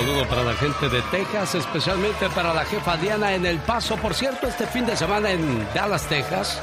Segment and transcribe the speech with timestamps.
[0.00, 3.96] saludo para la gente de Texas, especialmente para la jefa Diana en El Paso.
[3.98, 6.58] Por cierto, este fin de semana en Dallas, Texas,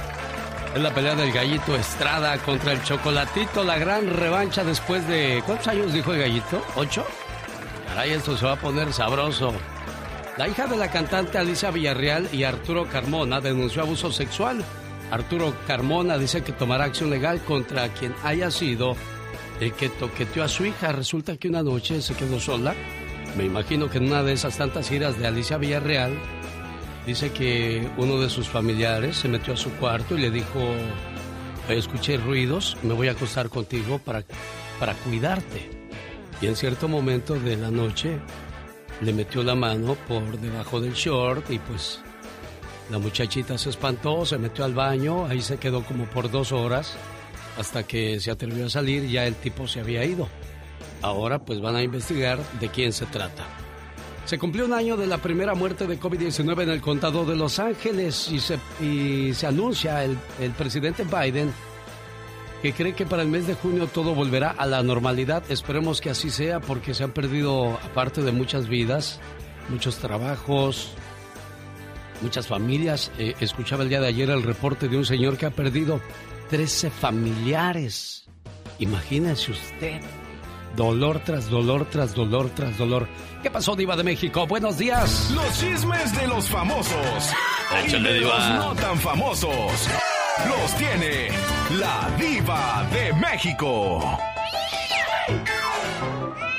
[0.73, 5.43] es la pelea del gallito Estrada contra el Chocolatito, la gran revancha después de...
[5.45, 6.63] ¿Cuántos años dijo el gallito?
[6.75, 7.05] ¿Ocho?
[7.89, 9.53] Caray, esto se va a poner sabroso.
[10.37, 14.63] La hija de la cantante Alicia Villarreal y Arturo Carmona denunció abuso sexual.
[15.11, 18.95] Arturo Carmona dice que tomará acción legal contra quien haya sido
[19.59, 20.91] el que toqueteó a su hija.
[20.91, 22.73] Resulta que una noche se quedó sola.
[23.35, 26.17] Me imagino que en una de esas tantas giras de Alicia Villarreal,
[27.05, 30.59] dice que uno de sus familiares se metió a su cuarto y le dijo,
[31.69, 34.23] escuché ruidos, me voy a acostar contigo para,
[34.79, 35.69] para cuidarte.
[36.41, 38.19] Y en cierto momento de la noche
[39.01, 41.99] le metió la mano por debajo del short y pues
[42.89, 46.95] la muchachita se espantó, se metió al baño, ahí se quedó como por dos horas
[47.57, 50.27] hasta que se atrevió a salir ya el tipo se había ido.
[51.01, 53.45] Ahora pues van a investigar de quién se trata.
[54.25, 57.59] Se cumplió un año de la primera muerte de COVID-19 en el condado de Los
[57.59, 61.53] Ángeles y se, y se anuncia el, el presidente Biden
[62.61, 65.43] que cree que para el mes de junio todo volverá a la normalidad.
[65.49, 69.19] Esperemos que así sea porque se han perdido, aparte de muchas vidas,
[69.69, 70.91] muchos trabajos,
[72.21, 73.11] muchas familias.
[73.19, 76.01] Eh, escuchaba el día de ayer el reporte de un señor que ha perdido
[76.49, 78.25] 13 familiares.
[78.79, 80.01] Imagínese usted.
[80.77, 83.07] Dolor tras dolor tras dolor tras dolor.
[83.41, 84.45] ¿Qué pasó, Diva de México?
[84.45, 85.31] Buenos días.
[85.31, 87.31] Los chismes de los famosos.
[87.83, 88.37] Échale, y de Diva.
[88.37, 89.89] los no tan famosos.
[90.47, 91.29] Los tiene
[91.79, 94.19] la Diva de México.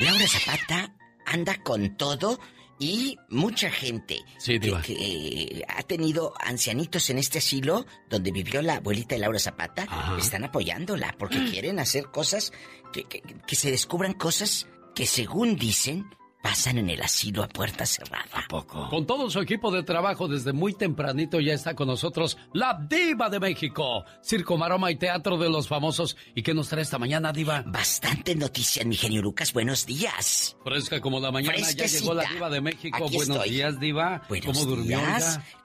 [0.00, 0.92] Laura Zapata
[1.24, 2.40] anda con todo
[2.78, 8.76] y mucha gente Sí, que, eh, ha tenido ancianitos en este asilo donde vivió la
[8.76, 10.16] abuelita de Laura Zapata, Ajá.
[10.18, 12.52] están apoyándola porque quieren hacer cosas,
[12.92, 16.04] que, que- que se descubran cosas que según dicen
[16.42, 18.44] pasan en el asilo a puerta cerrada.
[18.48, 18.88] Poco.
[18.88, 23.28] Con todo su equipo de trabajo desde muy tempranito ya está con nosotros la Diva
[23.28, 24.04] de México.
[24.22, 26.16] Circo, maroma y teatro de los famosos.
[26.34, 27.62] ¿Y qué nos trae esta mañana, Diva?
[27.66, 30.56] Bastante noticias, mi genio Lucas, buenos días.
[30.64, 32.00] Fresca como la mañana, ya Fresquecita.
[32.00, 32.96] llegó la Diva de México.
[33.04, 33.50] Aquí Buenos estoy.
[33.50, 34.22] días, Diva.
[34.28, 35.00] Buenos ¿Cómo durmió?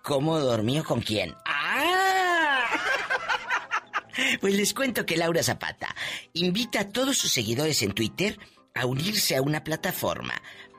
[0.01, 1.33] ¿Cómo dormió con quién?
[1.45, 2.65] ¡Ah!
[4.41, 5.95] Pues les cuento que Laura Zapata
[6.33, 8.37] invita a todos sus seguidores en Twitter
[8.75, 10.33] a unirse a una plataforma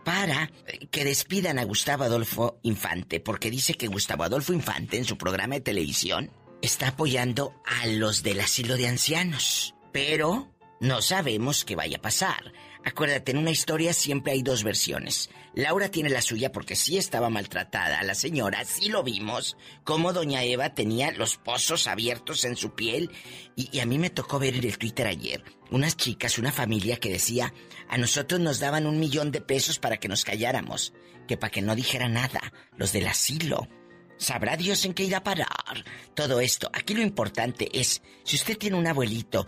[0.04, 0.50] para
[0.90, 5.54] que despidan a Gustavo Adolfo Infante, porque dice que Gustavo Adolfo Infante en su programa
[5.54, 6.30] de televisión
[6.62, 9.74] está apoyando a los del asilo de ancianos.
[9.92, 12.52] Pero no sabemos qué vaya a pasar.
[12.84, 15.30] Acuérdate, en una historia siempre hay dos versiones.
[15.54, 18.02] Laura tiene la suya porque sí estaba maltratada.
[18.02, 23.10] La señora, sí lo vimos, como doña Eva tenía los pozos abiertos en su piel.
[23.56, 25.42] Y, y a mí me tocó ver en el Twitter ayer
[25.74, 27.52] unas chicas, una familia que decía,
[27.88, 30.92] a nosotros nos daban un millón de pesos para que nos calláramos,
[31.26, 33.68] que para que no dijera nada, los del asilo.
[34.16, 35.84] Sabrá Dios en qué irá a parar
[36.14, 36.70] todo esto.
[36.72, 39.46] Aquí lo importante es, si usted tiene un abuelito,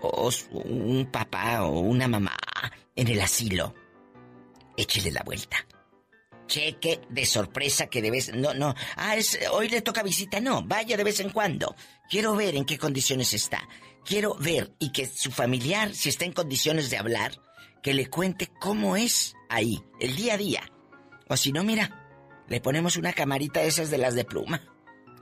[0.00, 2.36] o un papá o una mamá
[2.94, 3.74] en el asilo,
[4.76, 5.56] échele la vuelta.
[6.46, 8.34] Cheque de sorpresa que de vez...
[8.34, 8.74] No, no.
[8.96, 9.14] Ah,
[9.52, 10.40] hoy le toca visita.
[10.40, 11.74] No, vaya de vez en cuando.
[12.10, 13.66] Quiero ver en qué condiciones está.
[14.04, 17.40] Quiero ver y que su familiar, si está en condiciones de hablar,
[17.82, 20.72] que le cuente cómo es ahí, el día a día.
[21.28, 24.60] O si no, mira, le ponemos una camarita de esas de las de pluma.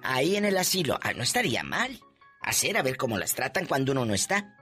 [0.03, 0.99] Ahí en el asilo.
[1.03, 2.01] Ah, no estaría mal.
[2.41, 4.57] Hacer a ver cómo las tratan cuando uno no está.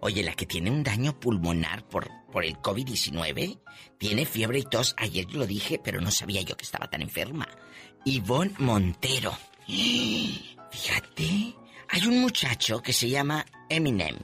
[0.00, 3.60] Oye, la que tiene un daño pulmonar por, por el COVID-19,
[3.96, 4.94] tiene fiebre y tos.
[4.98, 7.48] Ayer lo dije, pero no sabía yo que estaba tan enferma.
[8.04, 9.36] Ivonne Montero.
[9.66, 11.54] Fíjate,
[11.88, 14.18] hay un muchacho que se llama Eminem.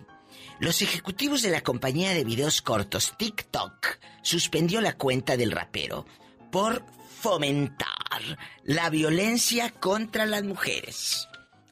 [0.59, 6.05] Los ejecutivos de la compañía de videos cortos TikTok suspendió la cuenta del rapero
[6.53, 6.84] por
[7.21, 11.30] fomentar la violencia contra las mujeres.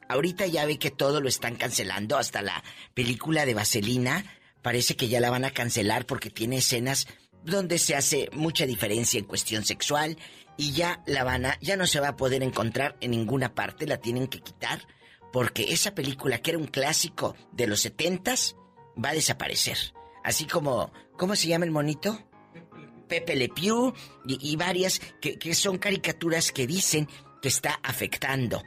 [0.09, 2.63] Ahorita ya ve que todo lo están cancelando, hasta la
[2.95, 4.25] película de Vaselina
[4.63, 7.07] parece que ya la van a cancelar porque tiene escenas
[7.43, 10.17] donde se hace mucha diferencia en cuestión sexual
[10.57, 13.85] y ya la van a, ya no se va a poder encontrar en ninguna parte,
[13.85, 14.85] la tienen que quitar
[15.31, 18.55] porque esa película que era un clásico de los setentas
[19.01, 19.77] va a desaparecer.
[20.23, 22.19] Así como, ¿cómo se llama el monito?
[23.07, 23.93] Pepe Le Pew
[24.25, 27.07] y, y varias que, que son caricaturas que dicen
[27.41, 28.63] que está afectando.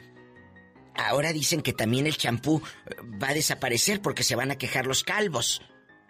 [0.94, 4.86] Ahora dicen que también el champú eh, va a desaparecer porque se van a quejar
[4.86, 5.62] los calvos.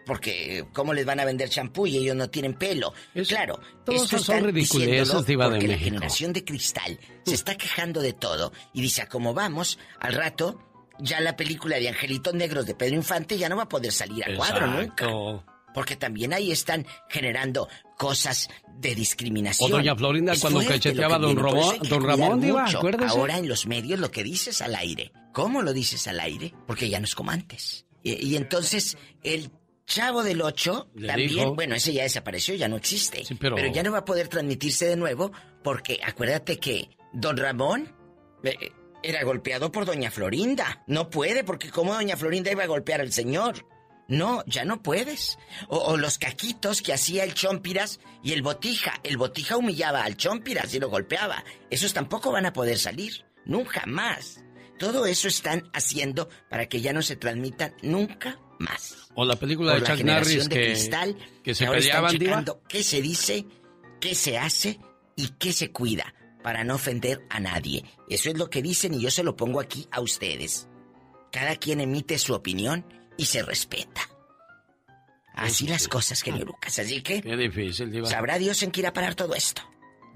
[0.04, 2.92] Porque, ¿cómo les van a vender champú y ellos no tienen pelo?
[3.14, 5.84] Es- claro, todos esto son ridiculeces, Diva de porque la México.
[5.84, 10.60] generación de cristal se está quejando de todo y dice, "A cómo vamos, al rato,
[10.98, 14.24] ya la película de Angelitos Negros de Pedro Infante ya no va a poder salir
[14.24, 15.06] a cuadro nunca.
[15.74, 18.48] Porque también ahí están generando cosas
[18.78, 19.72] de discriminación.
[19.72, 22.66] O doña Florinda cuando cacheteaba a don, don Ramón, Diva.
[23.08, 25.12] Ahora en los medios lo que dices al aire.
[25.32, 26.52] ¿Cómo lo dices al aire?
[26.66, 27.86] Porque ya no es como antes.
[28.02, 29.50] Y, entonces el
[29.86, 33.22] Chavo del Ocho también, bueno, ese ya desapareció, ya no existe.
[33.38, 33.56] pero...
[33.56, 35.32] ya no va a poder transmitirse de nuevo
[35.62, 37.94] porque acuérdate que don Ramón
[38.42, 38.72] eh,
[39.02, 40.82] era golpeado por doña Florinda.
[40.86, 43.66] No puede porque como doña Florinda iba a golpear al señor.
[44.12, 45.38] No, ya no puedes.
[45.68, 49.00] O, los caquitos que hacía el Chompiras y el Botija.
[49.04, 51.42] El Botija humillaba al Chompiras y lo golpeaba.
[51.70, 53.24] Esos tampoco van a poder salir.
[53.46, 54.44] Nunca más.
[54.78, 59.08] Todo eso están haciendo para que ya no se transmitan nunca más.
[59.14, 60.76] O la película de Chuck Norris que,
[61.42, 63.46] que se peleaban, qué se dice,
[63.98, 64.78] qué se hace
[65.16, 67.82] y qué se cuida para no ofender a nadie.
[68.10, 70.68] Eso es lo que dicen y yo se lo pongo aquí a ustedes.
[71.30, 72.84] Cada quien emite su opinión
[73.16, 74.02] y se respeta.
[75.34, 76.78] Así las cosas, genio Lucas.
[76.78, 77.22] Así que.
[77.22, 78.06] Qué difícil, Diva.
[78.06, 79.62] Sabrá Dios en qué irá a parar todo esto.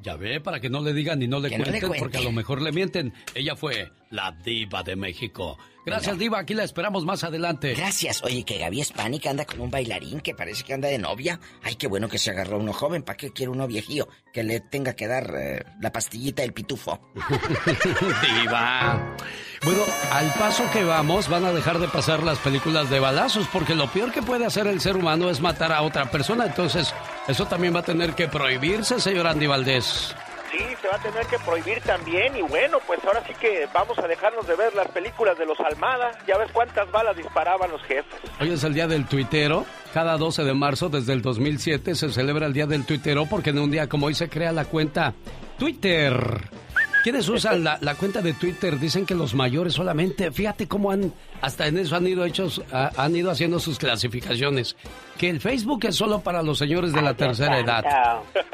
[0.02, 2.60] Ya ve, para que no le digan ni no le, cuenten, porque a lo mejor
[2.60, 3.14] le mienten.
[3.34, 5.58] Ella fue la diva de México.
[5.86, 6.40] Gracias, Diva.
[6.40, 7.74] Aquí la esperamos más adelante.
[7.74, 8.20] Gracias.
[8.24, 11.38] Oye, que Gaby Hispánica anda con un bailarín que parece que anda de novia.
[11.62, 13.04] Ay, qué bueno que se agarró uno joven.
[13.04, 14.08] ¿Para qué quiere uno viejillo?
[14.32, 17.00] Que le tenga que dar eh, la pastillita del pitufo.
[18.42, 19.14] diva.
[19.62, 23.76] Bueno, al paso que vamos, van a dejar de pasar las películas de balazos, porque
[23.76, 26.46] lo peor que puede hacer el ser humano es matar a otra persona.
[26.46, 26.92] Entonces,
[27.28, 30.16] eso también va a tener que prohibirse, señor Andy Valdés.
[30.50, 33.98] Sí, se va a tener que prohibir también y bueno, pues ahora sí que vamos
[33.98, 36.12] a dejarnos de ver las películas de los Almada.
[36.26, 38.20] Ya ves cuántas balas disparaban los jefes.
[38.40, 39.64] Hoy es el día del tuitero.
[39.92, 43.58] Cada 12 de marzo desde el 2007 se celebra el día del tuitero porque en
[43.58, 45.14] un día como hoy se crea la cuenta
[45.58, 46.65] Twitter.
[47.06, 48.80] ¿Quiénes usan la, cuenta de Twitter?
[48.80, 50.32] Dicen que los mayores solamente.
[50.32, 54.74] Fíjate cómo han, hasta en eso han ido hechos, han ido haciendo sus clasificaciones.
[55.16, 57.84] Que el Facebook es solo para los señores de la tercera edad.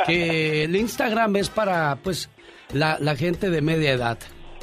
[0.05, 2.29] Que el Instagram es para, pues,
[2.75, 4.19] la, gente de media edad.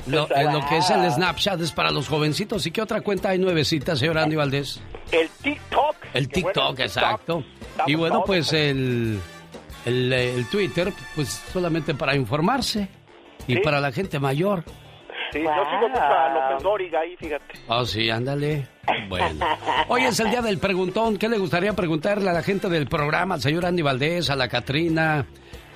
[0.06, 2.68] Lo, que es el Snapchat es para los jovencitos.
[2.68, 4.81] ¿Y qué otra cuenta hay nuevecita, señor Andy Valdés?
[5.12, 5.95] El TikTok.
[6.13, 7.44] El TikTok, exacto.
[7.88, 9.19] y bueno, pues el,
[9.88, 12.98] el, el Twitter, pues solamente para informarse.
[13.49, 14.63] Y para la gente mayor.
[15.31, 17.53] Sí, yo sigo mucho a López Dóriga ahí, fíjate.
[17.67, 18.67] Oh, sí, ándale.
[19.07, 19.45] Bueno.
[19.87, 21.17] Hoy es el día del preguntón.
[21.17, 23.35] ¿Qué le gustaría preguntarle a la gente del programa?
[23.35, 25.25] Al señor Andy Valdés, a la Catrina,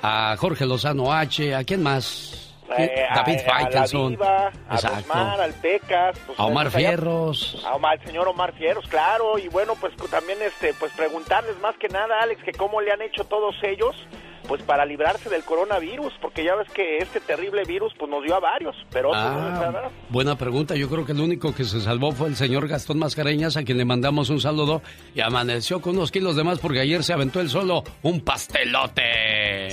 [0.01, 2.55] a Jorge Lozano H, ¿a quién más?
[2.77, 4.17] Eh, David Faitelson.
[4.23, 6.17] A, a al Pecas.
[6.25, 7.63] Pues, a Omar Fierros.
[7.67, 9.37] A Omar, al señor Omar Fierros, claro.
[9.37, 13.01] Y bueno, pues también este, pues preguntarles más que nada, Alex, que cómo le han
[13.01, 13.95] hecho todos ellos
[14.47, 18.35] pues para librarse del coronavirus, porque ya ves que este terrible virus pues nos dio
[18.35, 22.27] a varios, pero ah, Buena pregunta, yo creo que el único que se salvó fue
[22.27, 24.81] el señor Gastón Mascareñas, a quien le mandamos un saludo
[25.15, 29.69] y amaneció con unos kilos de más porque ayer se aventó él solo un pastelote.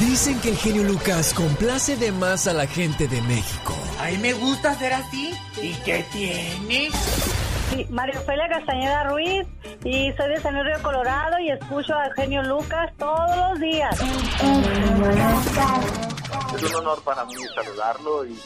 [0.00, 3.74] Dicen que el genio Lucas complace de más a la gente de México.
[3.98, 5.32] Ay, me gusta ser así.
[5.62, 6.90] ¿Y qué tiene?
[7.70, 9.46] Sí, María Ofelia Castañeda Ruiz
[9.84, 14.00] y soy de San Río Colorado y escucho a genio Lucas todos los días.
[16.54, 18.36] Es un honor para mí saludarlo y,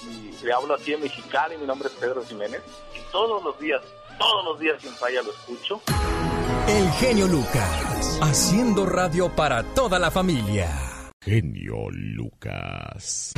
[0.42, 2.62] le hablo aquí en Mexicali, mi nombre es Pedro Jiménez
[2.94, 3.82] y todos los días,
[4.18, 5.82] todos los días sin falla lo escucho.
[6.66, 10.68] El genio Lucas, haciendo radio para toda la familia.
[11.22, 13.34] Genio Lucas.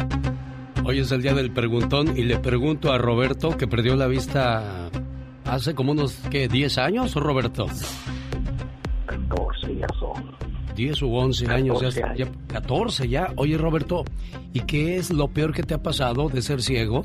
[0.85, 4.91] Hoy es el día del preguntón y le pregunto a Roberto que perdió la vista
[5.45, 6.49] hace como unos, ¿qué?
[6.49, 7.67] ¿10 años, Roberto?
[9.07, 10.33] 14 ya son.
[10.75, 13.33] 10 u 11 años, ya, ya, 14 ya.
[13.37, 14.05] Oye, Roberto,
[14.53, 17.05] ¿y qué es lo peor que te ha pasado de ser ciego?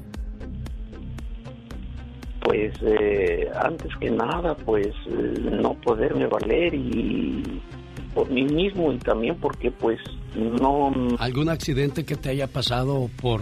[2.41, 7.62] Pues eh, antes que nada, pues eh, no poderme valer y
[8.13, 10.00] por mí mismo y también porque pues
[10.36, 10.91] no...
[11.20, 13.41] ¿Algún accidente que te haya pasado por,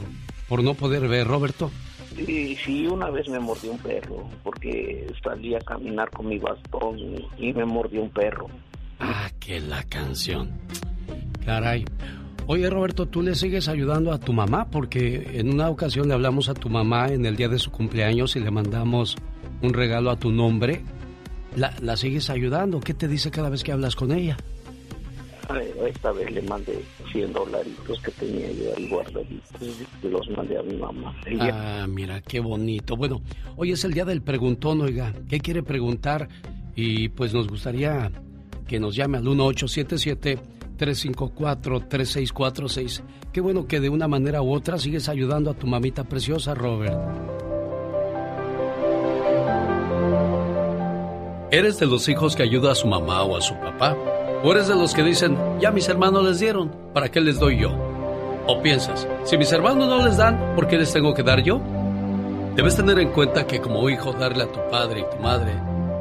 [0.49, 1.69] por no poder ver, Roberto?
[2.15, 6.97] Sí, sí, una vez me mordió un perro porque salí a caminar con mi bastón
[7.37, 8.47] y, me mordió un perro.
[8.99, 10.51] Ah, que la canción.
[11.45, 11.83] Caray.
[12.47, 14.69] Oye, Roberto, ¿tú le sigues ayudando a tu mamá?
[14.69, 18.35] Porque en una ocasión le hablamos a tu mamá en el día de su cumpleaños
[18.35, 19.17] y le mandamos
[19.61, 20.83] un regalo a tu nombre.
[21.55, 22.79] ¿La, la sigues ayudando?
[22.79, 24.37] ¿Qué te dice cada vez que hablas con ella?
[25.87, 29.61] Esta vez le mandé 100 dolaritos que tenía yo ahí guardaditos
[30.03, 31.15] los mandé a mi mamá.
[31.39, 32.95] Ah, mira, qué bonito.
[32.95, 33.21] Bueno,
[33.55, 35.13] hoy es el día del preguntón, oiga.
[35.29, 36.27] ¿Qué quiere preguntar?
[36.75, 38.11] Y pues nos gustaría
[38.67, 40.39] que nos llame al 1877
[40.77, 43.01] 354-3646.
[43.31, 46.99] Qué bueno que de una manera u otra sigues ayudando a tu mamita preciosa, Robert.
[51.51, 53.95] ¿Eres de los hijos que ayuda a su mamá o a su papá?
[54.45, 57.61] ¿O eres de los que dicen, ya mis hermanos les dieron, ¿para qué les doy
[57.61, 57.71] yo?
[58.45, 61.59] ¿O piensas, si mis hermanos no les dan, ¿por qué les tengo que dar yo?
[62.55, 65.51] Debes tener en cuenta que como hijo darle a tu padre y tu madre,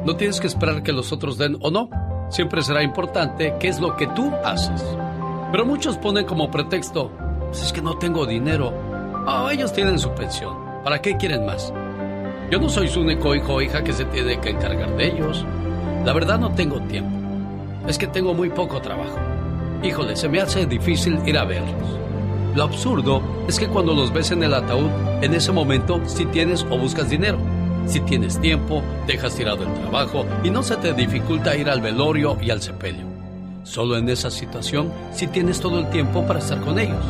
[0.04, 1.88] no tienes que esperar que los otros den o no.
[2.28, 4.84] Siempre será importante qué es lo que tú haces.
[5.50, 7.10] Pero muchos ponen como pretexto,
[7.46, 8.74] pues es que no tengo dinero.
[9.26, 10.54] Oh, ellos tienen su pensión.
[10.84, 11.72] ¿Para qué quieren más?
[12.50, 15.46] Yo no soy su único hijo o hija que se tiene que encargar de ellos.
[16.04, 17.24] La verdad no tengo tiempo.
[17.87, 19.19] Es que tengo muy poco trabajo.
[19.83, 21.99] Híjole, se me hace difícil ir a verlos.
[22.55, 24.88] Lo absurdo es que cuando los ves en el ataúd,
[25.23, 27.38] en ese momento si tienes o buscas dinero.
[27.87, 32.38] Si tienes tiempo, dejas tirado el trabajo y no se te dificulta ir al velorio
[32.41, 33.05] y al sepelio.
[33.64, 37.05] Solo en esa situación si tienes todo el tiempo para estar con ellos.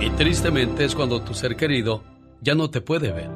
[0.00, 2.02] Y tristemente es cuando tu ser querido
[2.40, 3.30] ya no te puede ver,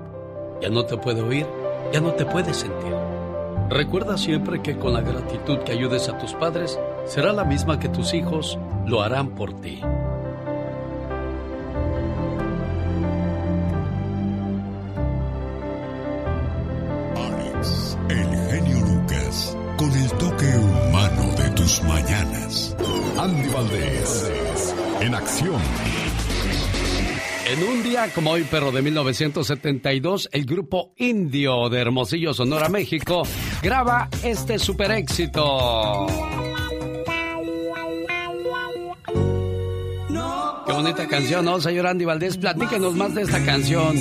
[0.62, 1.46] ya no te puede oír,
[1.92, 3.03] ya no te puede sentir.
[3.68, 7.88] Recuerda siempre que con la gratitud que ayudes a tus padres será la misma que
[7.88, 9.80] tus hijos lo harán por ti.
[19.76, 22.76] con el toque humano de tus mañanas.
[23.18, 25.60] Andy Valdés, en acción.
[27.54, 33.22] En un día como hoy, pero de 1972, el grupo Indio de Hermosillo, Sonora, México,
[33.62, 36.04] graba este super éxito.
[40.66, 42.38] Qué bonita canción, ¿no, señor Andy Valdés?
[42.38, 43.94] Platíquenos más de esta canción.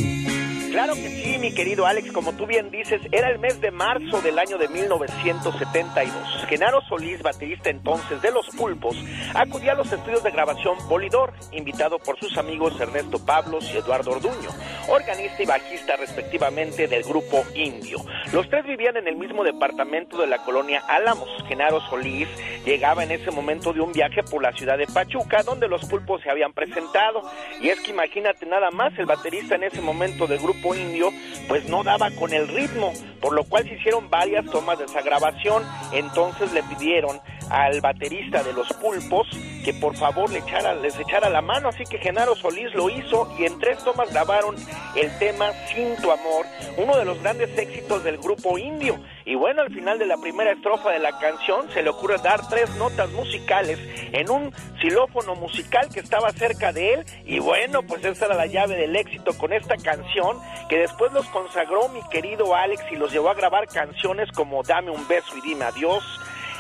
[0.74, 4.24] Claro que sí, mi querido Alex, como tú bien dices, era el mes de marzo
[4.24, 6.48] del año de 1972.
[6.50, 8.98] Genaro Solís, baterista entonces de Los Pulpos,
[9.36, 14.13] acudía a los estudios de grabación Bolidor, invitado por sus amigos Ernesto Pablos y Eduardo
[14.13, 14.50] Orduño,
[14.88, 18.00] organista y bajista respectivamente del grupo Indio.
[18.32, 21.30] Los tres vivían en el mismo departamento de la colonia Álamos.
[21.48, 22.27] Genaro Solís
[22.65, 26.24] llegaba en ese momento de un viaje por la ciudad de Pachuca, donde los Pulpos
[26.24, 27.22] se habían presentado.
[27.62, 31.12] Y es que imagínate nada más, el baterista en ese momento del grupo indio,
[31.48, 35.01] pues no daba con el ritmo, por lo cual se hicieron varias tomas de esa
[35.01, 35.63] grabación.
[35.91, 37.20] Entonces le pidieron
[37.53, 39.27] al baterista de los pulpos
[39.63, 43.31] que por favor le echara, les echara la mano, así que Genaro Solís lo hizo
[43.38, 44.55] y en tres tomas grabaron
[44.95, 49.00] el tema Sin tu amor, uno de los grandes éxitos del grupo indio.
[49.25, 52.45] Y bueno, al final de la primera estrofa de la canción se le ocurre dar
[52.50, 53.79] tres notas musicales
[54.12, 58.48] en un xilófono musical que estaba cerca de él y bueno, pues esa era la
[58.48, 63.13] llave del éxito con esta canción que después los consagró mi querido Alex y los
[63.13, 66.03] llevó a grabar canciones como Dame un beso y dime adiós,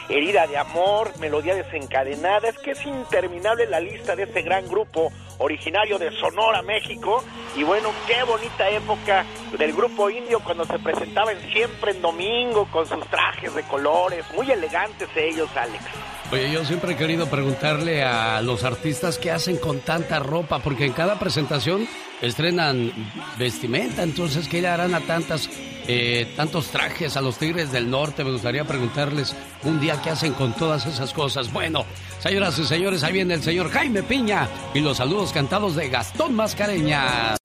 [0.09, 2.49] Herida de Amor, Melodía Desencadenada.
[2.49, 7.23] Es que es interminable la lista de ese gran grupo originario de Sonora, México.
[7.55, 9.25] Y bueno, qué bonita época
[9.57, 14.25] del grupo indio cuando se presentaban siempre en domingo con sus trajes de colores.
[14.35, 15.83] Muy elegantes ellos, Alex.
[16.31, 20.85] Oye, yo siempre he querido preguntarle a los artistas qué hacen con tanta ropa, porque
[20.85, 21.87] en cada presentación
[22.21, 22.91] estrenan
[23.37, 25.49] vestimenta, entonces ¿qué le harán a tantas,
[25.87, 28.23] eh, tantos trajes a los Tigres del Norte?
[28.23, 31.51] Me gustaría preguntarles un día qué hacen con todas esas cosas.
[31.51, 31.85] Bueno,
[32.19, 36.35] señoras y señores, ahí viene el señor Jaime Piña y los saludos cantados de Gastón
[36.35, 37.35] Mascareña.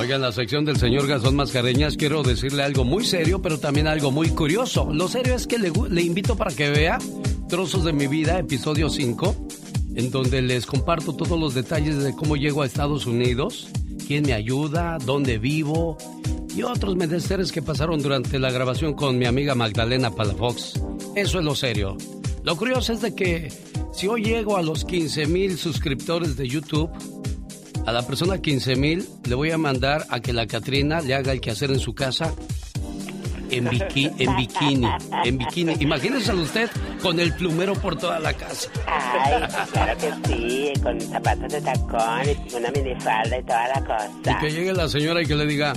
[0.00, 3.86] Oiga, en la sección del señor Gastón Mascareñas quiero decirle algo muy serio, pero también
[3.86, 4.88] algo muy curioso.
[4.94, 6.98] Lo serio es que le, le invito para que vea
[7.50, 9.34] Trozos de mi vida, episodio 5,
[9.96, 13.68] en donde les comparto todos los detalles de cómo llego a Estados Unidos,
[14.06, 15.98] quién me ayuda, dónde vivo
[16.54, 20.74] y otros menesteres que pasaron durante la grabación con mi amiga Magdalena Palafox.
[21.16, 21.96] Eso es lo serio.
[22.44, 23.52] Lo curioso es de que
[23.92, 26.88] si hoy llego a los 15 mil suscriptores de YouTube,
[27.84, 31.32] a la persona 15 mil le voy a mandar a que la Catrina le haga
[31.32, 32.32] el quehacer en su casa
[33.50, 34.88] en, bikini, en bikini,
[35.24, 35.74] en bikini.
[35.80, 36.70] Imagínese usted
[37.02, 38.68] con el plumero por toda la casa.
[38.86, 39.42] Ay,
[39.72, 44.10] claro que sí, con zapatos de tacón y una minifalda y toda la cosa.
[44.24, 45.72] Y que llegue la señora y que le diga,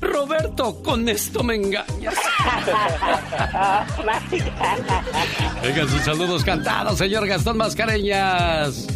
[0.00, 2.14] Roberto, con esto me engañas.
[5.62, 8.86] Vengan sus saludos cantados, señor Gastón Mascareñas.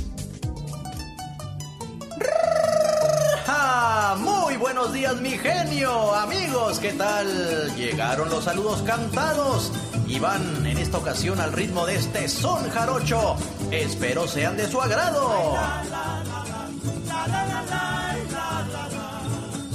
[4.19, 6.15] Muy buenos días, mi genio.
[6.15, 7.75] Amigos, ¿qué tal?
[7.77, 9.73] Llegaron los saludos cantados
[10.07, 13.37] y van en esta ocasión al ritmo de este son jarocho.
[13.71, 15.57] Espero sean de su agrado.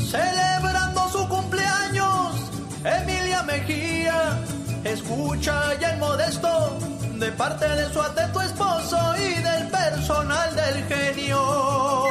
[0.09, 2.51] Celebrando su cumpleaños,
[2.83, 4.39] Emilia Mejía.
[4.83, 6.77] Escucha ya el modesto
[7.19, 12.03] de parte de su atento esposo y del personal del genio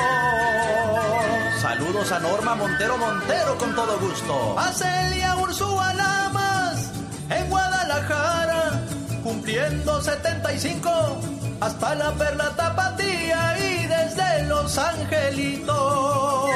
[1.63, 4.59] Saludos a Norma Montero Montero con todo gusto.
[4.59, 6.91] A Celia Ursúa Lamas
[7.31, 8.83] en Guadalajara,
[9.23, 11.21] cumpliendo 75
[11.61, 16.51] hasta la perla tapatía y desde Los Angelitos.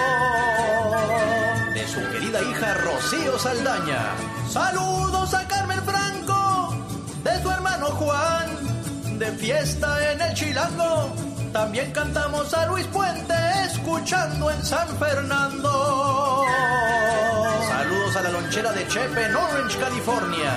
[1.72, 4.12] De su querida hija Rocío Saldaña.
[4.50, 6.74] Saludos a Carmen Franco,
[7.22, 11.35] de su hermano Juan, de fiesta en el Chilango.
[11.56, 13.34] También cantamos a Luis Puente,
[13.64, 16.44] escuchando en San Fernando.
[17.66, 20.52] Saludos a la lonchera de Chepe en Orange, California.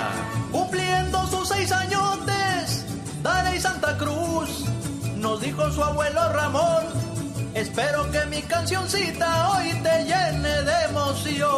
[0.52, 2.84] Cumpliendo sus seis añotes,
[3.22, 4.66] Dale Santa Cruz,
[5.16, 6.84] nos dijo su abuelo Ramón.
[7.54, 11.48] Espero que mi cancioncita hoy te llene de emoción.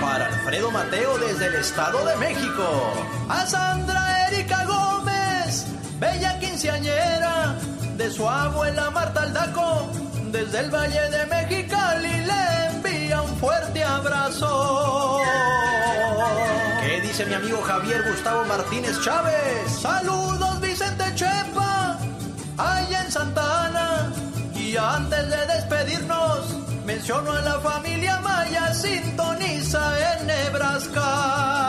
[0.00, 2.64] Para Alfredo Mateo desde el Estado de México.
[3.28, 4.64] A Sandra Erika
[6.60, 9.92] de su abuela Marta Aldaco,
[10.32, 15.20] desde el Valle de Mexicali le envía un fuerte abrazo.
[16.82, 19.70] ¿Qué dice mi amigo Javier Gustavo Martínez Chávez?
[19.80, 21.96] Saludos Vicente Chepa,
[22.56, 24.12] allá en Santa Ana.
[24.56, 31.68] Y antes de despedirnos, menciono a la familia Maya, sintoniza en Nebraska.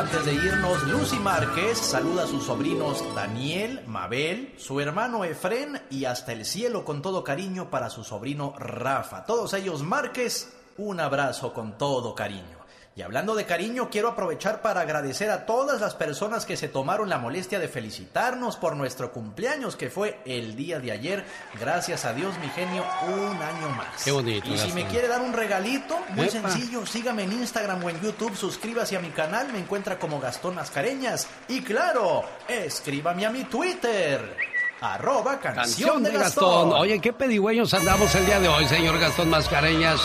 [0.00, 6.06] Antes de irnos, Lucy Márquez saluda a sus sobrinos Daniel, Mabel, su hermano Efren y
[6.06, 9.26] hasta el cielo con todo cariño para su sobrino Rafa.
[9.26, 12.59] Todos ellos Márquez, un abrazo con todo cariño.
[12.96, 17.08] Y hablando de cariño, quiero aprovechar para agradecer a todas las personas que se tomaron
[17.08, 21.24] la molestia de felicitarnos por nuestro cumpleaños, que fue el día de ayer.
[21.58, 24.02] Gracias a Dios, mi genio, un año más.
[24.04, 26.50] Qué bonito, Y si me quiere dar un regalito, muy Epa.
[26.50, 30.56] sencillo, sígame en Instagram o en YouTube, suscríbase a mi canal, me encuentra como Gastón
[30.56, 31.28] Mascareñas.
[31.46, 34.36] Y claro, escríbame a mi Twitter.
[34.80, 36.70] Arroba canción, de Gastón.
[36.70, 36.80] Gastón.
[36.80, 40.00] Oye, qué pedigüeños andamos el día de hoy, señor Gastón Mascareñas.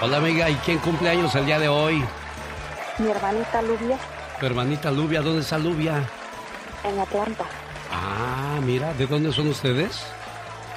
[0.00, 0.50] Hola, amiga.
[0.50, 2.02] ¿Y quién cumple años el día de hoy?
[2.98, 3.98] Mi hermanita Lubia
[4.40, 5.20] Tu hermanita Lubia.
[5.22, 6.02] ¿Dónde está Lubia?
[6.84, 7.44] en Atlanta,
[7.90, 8.92] Ah, mira.
[8.94, 10.06] ¿De dónde son ustedes?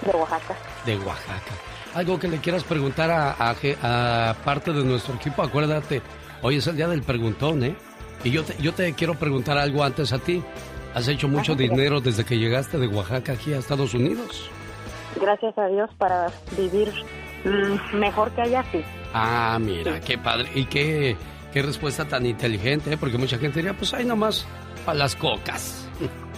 [0.02, 0.56] de Oaxaca.
[0.86, 1.52] De Oaxaca.
[1.94, 6.02] Algo que le quieras preguntar a, a ge- a parte de nuestro equipo, acuérdate,
[6.41, 7.76] hoy es el día del preguntón, ¿eh?
[8.24, 10.41] Y yo te, yo te quiero preguntar algo antes a ti.
[10.96, 14.50] ¿Has hecho mucho dinero desde que llegaste de Oaxaca aquí a Estados Unidos?
[15.20, 16.91] Gracias a Dios para vivir
[17.44, 18.84] mm, mejor que allá, sí.
[19.13, 20.50] Ah, mira, qué padre.
[20.56, 21.17] Y qué,
[21.52, 22.98] qué respuesta tan inteligente, ¿eh?
[22.98, 24.45] Porque mucha gente diría, pues ahí nomás
[24.86, 25.88] para las cocas.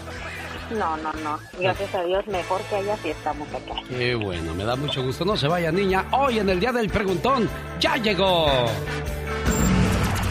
[0.72, 1.38] No, no, no.
[1.60, 3.76] Gracias a Dios, mejor que allá sí estamos acá.
[3.90, 5.26] Qué bueno, me da mucho gusto.
[5.26, 6.06] No se vaya, niña.
[6.14, 8.48] Hoy en el día del preguntón, ya llegó.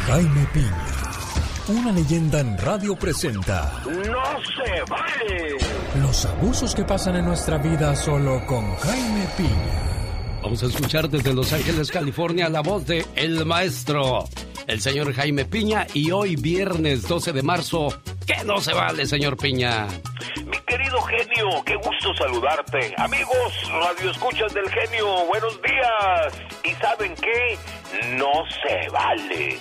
[0.06, 0.86] Jaime Piña,
[1.68, 4.24] una leyenda en radio presenta ¡No
[4.64, 5.56] se vale!
[6.00, 9.89] los abusos que pasan en nuestra vida solo con Jaime Piña.
[10.42, 14.24] Vamos a escuchar desde Los Ángeles, California, la voz de El Maestro,
[14.66, 15.86] el señor Jaime Piña.
[15.92, 17.88] Y hoy, viernes 12 de marzo,
[18.26, 19.86] que no se vale, señor Piña.
[20.46, 22.94] Mi querido genio, qué gusto saludarte.
[22.96, 26.42] Amigos, radio escuchas del genio, buenos días.
[26.64, 27.58] ¿Y saben qué?
[28.16, 29.58] No se vale.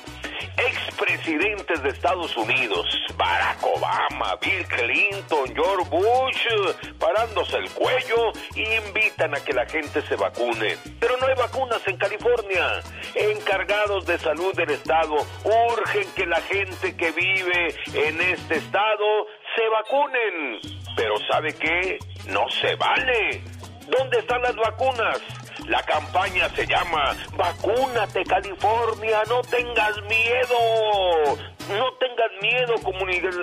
[0.58, 6.48] Expresidentes de Estados Unidos, Barack Obama, Bill Clinton, George Bush,
[6.98, 10.78] parándose el cuello invitan a que la gente se vacune.
[11.00, 12.82] Pero no hay vacunas en California.
[13.16, 19.68] Encargados de salud del estado urgen que la gente que vive en este estado se
[19.70, 20.60] vacunen.
[20.96, 22.00] Pero ¿sabe qué?
[22.28, 23.42] No se vale.
[23.88, 25.20] ¿Dónde están las vacunas?
[25.70, 31.59] La campaña se llama Vacúnate California, no tengas miedo.
[31.70, 32.76] No tengas miedo,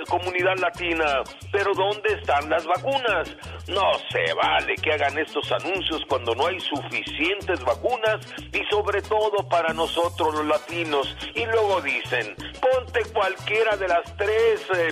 [0.09, 1.23] comunidad, latina.
[1.51, 3.35] Pero ¿dónde están las vacunas?
[3.67, 8.19] No se vale que hagan estos anuncios cuando no hay suficientes vacunas
[8.51, 11.15] y sobre todo para nosotros los latinos.
[11.35, 14.91] Y luego dicen, ponte cualquiera de las tres, eh,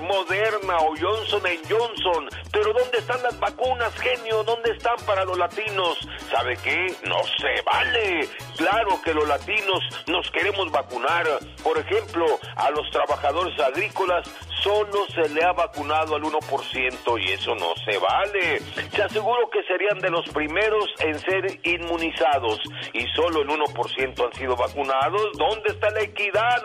[0.00, 2.28] Moderna o Johnson Johnson.
[2.52, 4.42] Pero ¿dónde están las vacunas, genio?
[4.42, 5.98] ¿Dónde están para los latinos?
[6.30, 6.94] ¿Sabe qué?
[7.04, 8.28] No se vale.
[8.56, 11.26] Claro que los latinos nos queremos vacunar.
[11.62, 14.28] Por ejemplo, a los trabajadores agrícolas
[14.62, 18.60] solo se le ha vacunado al 1% y eso no se vale.
[18.94, 22.58] Se aseguro que serían de los primeros en ser inmunizados
[22.92, 25.30] y solo el 1% han sido vacunados.
[25.36, 26.62] ¿Dónde está la equidad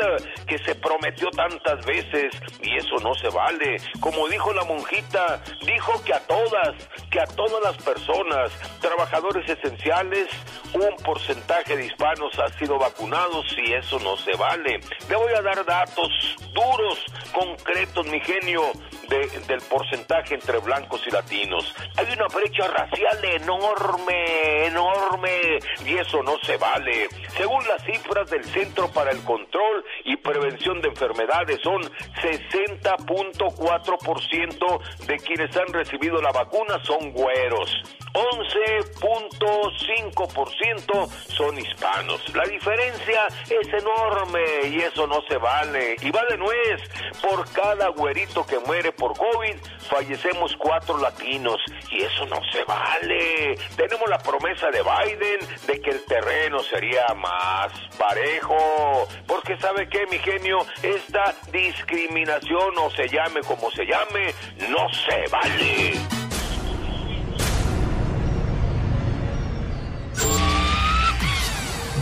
[0.47, 2.33] que se prometió tantas veces?
[2.61, 3.77] Y eso no se vale.
[3.99, 6.75] Como dijo la monjita, dijo que a todas,
[7.09, 10.27] que a todas las personas, trabajadores esenciales,
[10.73, 14.79] un porcentaje de hispanos ha sido vacunados y eso no se vale.
[15.09, 16.99] Le voy a dar datos duros,
[17.31, 18.71] concretos, mi genio.
[19.07, 21.75] de- del porcentaje entre blancos y latinos.
[21.95, 27.07] Hay una brecha racial enorme, enorme, y eso no se vale.
[27.37, 31.83] Según las cifras del Centro para el Control y Prevención de Enfermedades, son
[32.19, 37.69] 60.4% de quienes han recibido la vacuna son güeros.
[38.13, 42.33] 11.5% son hispanos.
[42.35, 45.97] La diferencia es enorme y eso no se vale.
[46.01, 46.81] Y va de nuez,
[47.21, 49.55] por cada güerito que muere por COVID,
[49.89, 51.57] fallecemos cuatro latinos
[51.91, 53.55] y eso no se vale.
[53.75, 59.07] Tenemos la promesa de Biden de que el terreno sería más parejo.
[59.27, 64.33] Porque sabe qué, mi genio, esta discriminación o se llame como se llame,
[64.69, 66.34] no se vale.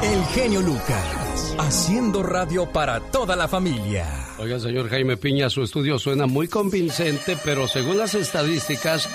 [0.00, 4.06] El genio Lucas, haciendo radio para toda la familia.
[4.38, 9.08] Oiga, señor Jaime Piña, su estudio suena muy convincente, pero según las estadísticas,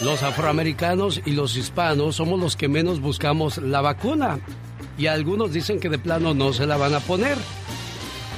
[0.00, 4.40] los afroamericanos y los hispanos somos los que menos buscamos la vacuna.
[4.96, 7.36] Y algunos dicen que de plano no se la van a poner.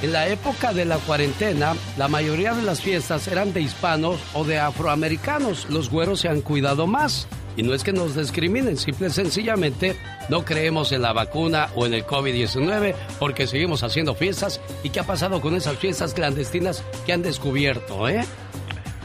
[0.01, 4.43] En la época de la cuarentena, la mayoría de las fiestas eran de hispanos o
[4.43, 5.67] de afroamericanos.
[5.69, 7.27] Los güeros se han cuidado más.
[7.57, 9.97] Y no es que nos discriminen, simple y sencillamente
[10.29, 14.61] no creemos en la vacuna o en el COVID-19 porque seguimos haciendo fiestas.
[14.83, 18.23] ¿Y qué ha pasado con esas fiestas clandestinas que han descubierto, eh?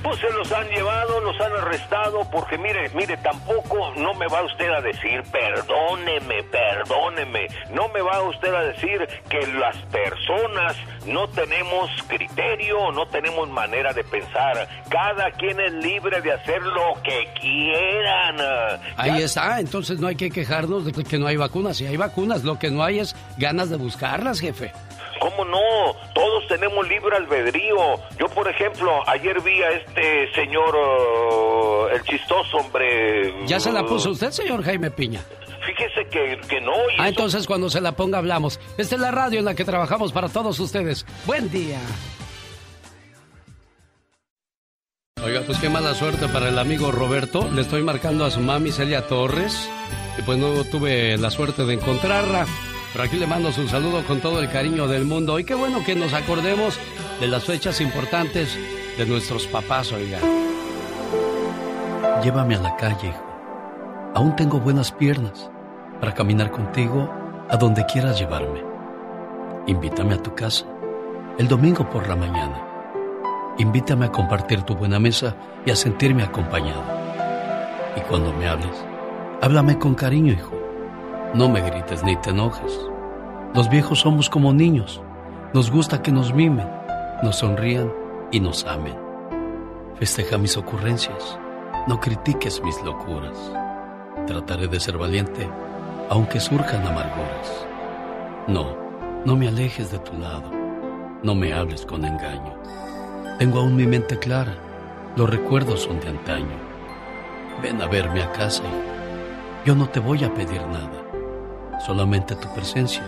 [0.03, 4.43] Pues se los han llevado, los han arrestado, porque mire, mire, tampoco no me va
[4.43, 11.29] usted a decir, perdóneme, perdóneme, no me va usted a decir que las personas no
[11.29, 14.69] tenemos criterio, no tenemos manera de pensar.
[14.89, 18.37] Cada quien es libre de hacer lo que quieran.
[18.97, 21.77] Ahí está, entonces no hay que quejarnos de que no hay vacunas.
[21.77, 24.73] Si hay vacunas, lo que no hay es ganas de buscarlas, jefe.
[25.23, 25.59] ¿Cómo no?
[26.15, 27.77] Todos tenemos libre albedrío.
[28.19, 33.33] Yo, por ejemplo, ayer vi a este señor, oh, el chistoso, hombre.
[33.47, 35.23] ¿Ya se la puso usted, señor Jaime Piña?
[35.65, 36.73] Fíjese que, que no.
[36.73, 38.59] y Ah, eso- entonces cuando se la ponga hablamos.
[38.77, 41.07] Esta es la radio en la que trabajamos para todos ustedes.
[41.25, 41.79] Buen día.
[45.25, 47.49] Oiga, pues qué mala suerte para el amigo Roberto.
[47.55, 49.71] Le estoy marcando a su mami Celia Torres.
[50.19, 52.45] Y pues no tuve la suerte de encontrarla.
[52.93, 55.39] Pero aquí le mando su saludo con todo el cariño del mundo.
[55.39, 56.79] Y qué bueno que nos acordemos
[57.21, 58.57] de las fechas importantes
[58.99, 60.19] de nuestros papás, oiga.
[62.23, 63.33] Llévame a la calle, hijo.
[64.15, 65.51] Aún tengo buenas piernas
[66.01, 67.11] para caminar contigo
[67.49, 68.63] a donde quieras llevarme.
[69.67, 70.67] Invítame a tu casa
[71.39, 72.63] el domingo por la mañana.
[73.59, 76.85] Invítame a compartir tu buena mesa y a sentirme acompañado.
[77.97, 78.85] Y cuando me hables,
[79.41, 80.62] háblame con cariño, hijo.
[81.35, 82.79] No me grites ni te enojes.
[83.55, 85.01] Los viejos somos como niños.
[85.55, 86.69] Nos gusta que nos mimen,
[87.23, 87.91] nos sonrían
[88.31, 88.97] y nos amen.
[89.95, 91.39] Festeja mis ocurrencias.
[91.87, 93.39] No critiques mis locuras.
[94.27, 95.49] Trataré de ser valiente,
[96.11, 97.67] aunque surjan amarguras.
[98.47, 98.77] No,
[99.25, 100.51] no me alejes de tu lado.
[101.23, 102.55] No me hables con engaño.
[103.39, 104.55] Tengo aún mi mente clara.
[105.17, 106.59] Los recuerdos son de antaño.
[107.63, 109.65] Ven a verme a casa, hijo.
[109.65, 111.02] Yo no te voy a pedir nada.
[111.87, 113.03] Solamente tu presencia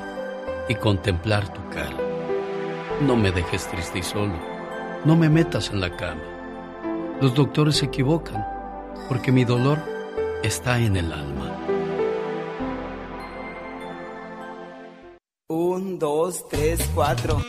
[0.69, 1.97] y contemplar tu cara.
[3.01, 4.35] No me dejes triste y solo.
[5.05, 6.23] No me metas en la cama.
[7.21, 8.45] Los doctores se equivocan
[9.09, 9.79] porque mi dolor
[10.43, 11.57] está en el alma.
[15.49, 17.41] Un, dos, tres, cuatro.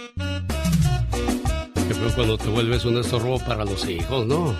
[1.75, 4.53] Que fue cuando te vuelves un estorbo para los hijos, ¿no?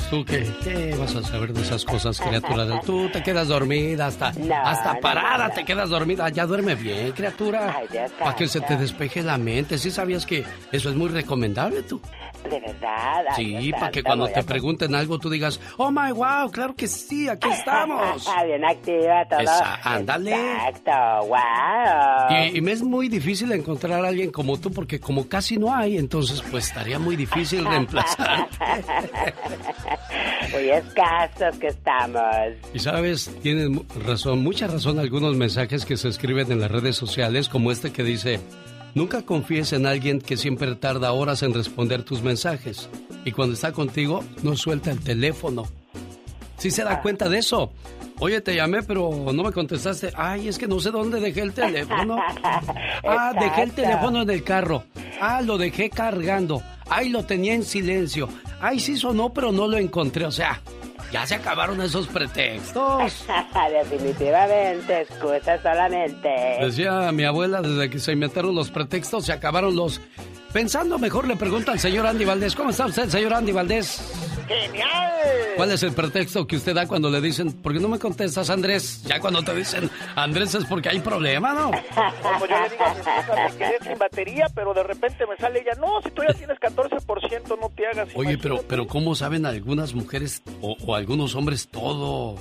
[0.00, 2.80] Pues tú, ¿qué, qué vas a saber de esas cosas, criatura?
[2.80, 5.54] Tú te quedas dormida, hasta, No, hasta no, parada no.
[5.54, 6.28] te quedas dormida.
[6.30, 7.82] Ya duerme bien, criatura.
[8.18, 9.76] Para que se te despeje la mente.
[9.78, 12.00] ¿Sí sabías que eso es muy recomendable, tú?
[12.48, 13.24] De verdad.
[13.36, 17.28] Sí, para que cuando te pregunten algo tú digas, oh my wow, claro que sí,
[17.28, 18.26] aquí estamos.
[18.46, 19.40] Bien activa todo.
[19.84, 20.32] Ándale.
[20.32, 22.30] Exacto, wow.
[22.30, 25.74] Y, y me es muy difícil encontrar a alguien como tú porque como casi no
[25.74, 28.48] hay, entonces pues estaría muy difícil reemplazar.
[30.52, 32.24] Muy escasos que estamos.
[32.74, 33.70] Y sabes, tienes
[34.04, 38.02] razón, mucha razón algunos mensajes que se escriben en las redes sociales como este que
[38.02, 38.40] dice,
[38.94, 42.88] Nunca confíes en alguien que siempre tarda horas en responder tus mensajes
[43.24, 45.66] y cuando está contigo no suelta el teléfono.
[46.58, 47.72] Si se da cuenta de eso.
[48.18, 50.12] Oye, te llamé, pero no me contestaste.
[50.14, 52.18] Ay, es que no sé dónde dejé el teléfono.
[53.02, 54.84] Ah, dejé el teléfono en el carro.
[55.20, 56.62] Ah, lo dejé cargando.
[56.88, 58.28] Ay, lo tenía en silencio.
[58.60, 60.26] Ay, sí sonó, pero no lo encontré.
[60.26, 60.60] O sea,
[61.10, 63.26] ya se acabaron esos pretextos.
[63.90, 66.28] Definitivamente, excusa solamente.
[66.60, 70.00] Decía mi abuela, desde que se inventaron los pretextos, se acabaron los...
[70.52, 72.56] Pensando mejor, le pregunta al señor Andy Valdés.
[72.56, 74.00] ¿Cómo está usted, señor Andy Valdés?
[74.48, 75.10] ¡Genial!
[75.56, 78.50] ¿Cuál es el pretexto que usted da cuando le dicen, ¿por qué no me contestas,
[78.50, 79.02] Andrés?
[79.04, 81.70] Ya cuando te dicen, Andrés, es porque hay problema, ¿no?
[81.70, 85.36] Como yo le digo a mi esposa, me quedé sin batería, pero de repente me
[85.36, 88.08] sale ella, no, si tú ya tienes 14%, no te hagas.
[88.14, 92.36] Oye, pero, pero ¿cómo saben algunas mujeres o, o algunos hombres todo?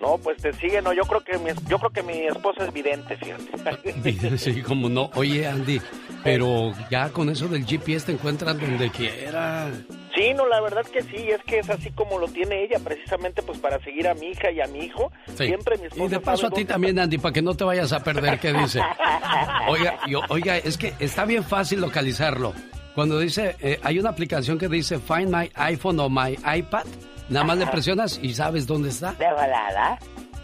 [0.00, 2.72] No, pues te sigue, no, yo creo que mi, yo creo que mi esposa es
[2.72, 4.36] vidente, fíjate.
[4.38, 5.10] Sí, como no.
[5.14, 5.80] Oye, Andy,
[6.26, 9.70] pero ya con eso del GPS te encuentran donde quiera.
[10.14, 13.42] Sí, no, la verdad que sí, es que es así como lo tiene ella, precisamente
[13.42, 15.10] pues para seguir a mi hija y a mi hijo.
[15.36, 15.46] Sí.
[15.46, 17.92] Siempre mi esposa Y de paso a ti también, Andy, para que no te vayas
[17.92, 18.80] a perder, ¿qué dice?
[19.68, 22.54] Oiga, yo- oiga, es que está bien fácil localizarlo.
[22.94, 26.84] Cuando dice, eh, hay una aplicación que dice Find My iPhone o My iPad,
[27.28, 27.72] nada más le Ajá.
[27.72, 29.12] presionas y sabes dónde está.
[29.12, 29.98] De volada.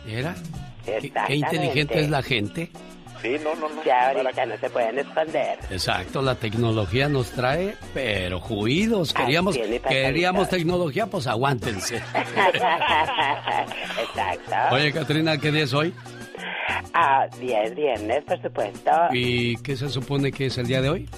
[0.07, 0.35] ¿Era?
[0.85, 2.71] ¿Qué, qué inteligente es la gente?
[3.23, 3.85] Sí, no, no, no.
[3.85, 5.59] Ya ahorita no se pueden esconder.
[5.71, 9.15] Exacto, la tecnología nos trae, pero juidos.
[9.15, 9.57] Queríamos,
[9.89, 11.97] queríamos tecnología, pues aguántense.
[14.01, 14.75] Exacto.
[14.75, 15.95] Oye, Katrina, ¿qué día es hoy?
[16.95, 18.91] Ah, 10 viernes, por supuesto.
[19.13, 21.09] ¿Y qué se supone que es el día de hoy?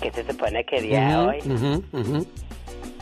[0.00, 1.38] ¿Qué se supone que día Ujú, hoy?
[1.44, 2.26] ujú, ujú.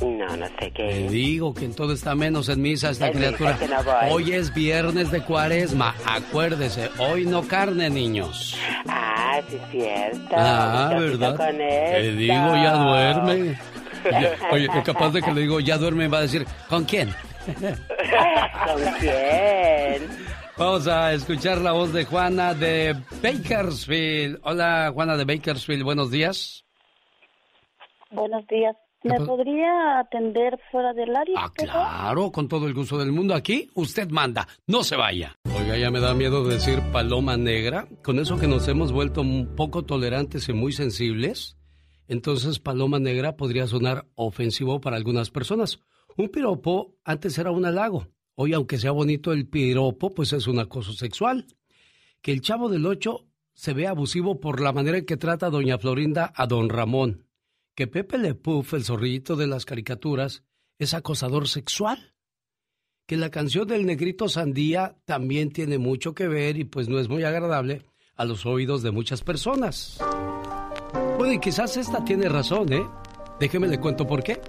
[0.00, 1.08] No, no sé Te qué.
[1.08, 3.56] digo que en todo está menos en misa esta criatura.
[3.58, 3.94] que no voy.
[4.10, 5.94] Hoy es viernes de cuaresma.
[6.06, 8.56] Acuérdese, hoy no carne, niños.
[8.88, 10.34] Ah, sí es cierto.
[10.36, 11.36] Ah, ¿verdad?
[11.36, 12.16] Con Te esto.
[12.18, 13.58] digo, ya duerme.
[14.04, 17.08] Ya- oye, es capaz de que le digo, ya duerme, va a decir, ¿con quién?
[17.46, 20.06] ¿Con quién?
[20.58, 24.40] Vamos a escuchar la voz de Juana de Bakersfield.
[24.42, 26.64] Hola, Juana de Bakersfield, buenos días.
[28.10, 28.76] Buenos días.
[29.04, 31.34] ¿Me podría atender fuera del área?
[31.36, 31.52] Ah?
[31.54, 35.36] Claro, con todo el gusto del mundo aquí, usted manda, no se vaya.
[35.54, 39.54] Oiga, ya me da miedo decir paloma negra, con eso que nos hemos vuelto un
[39.54, 41.58] poco tolerantes y muy sensibles.
[42.08, 45.80] Entonces, paloma negra podría sonar ofensivo para algunas personas.
[46.16, 48.08] Un piropo antes era un halago.
[48.36, 51.46] Hoy, aunque sea bonito el piropo, pues es un acoso sexual.
[52.22, 55.50] Que el chavo del ocho se ve abusivo por la manera en que trata a
[55.50, 57.23] doña Florinda a don Ramón.
[57.74, 60.44] Que Pepe Le Puff, el zorrillito de las caricaturas,
[60.78, 62.14] es acosador sexual.
[63.06, 67.08] Que la canción del negrito Sandía también tiene mucho que ver y pues no es
[67.08, 67.84] muy agradable
[68.14, 69.98] a los oídos de muchas personas.
[71.18, 72.86] Bueno, y quizás esta tiene razón, ¿eh?
[73.40, 74.40] Déjeme le cuento por qué.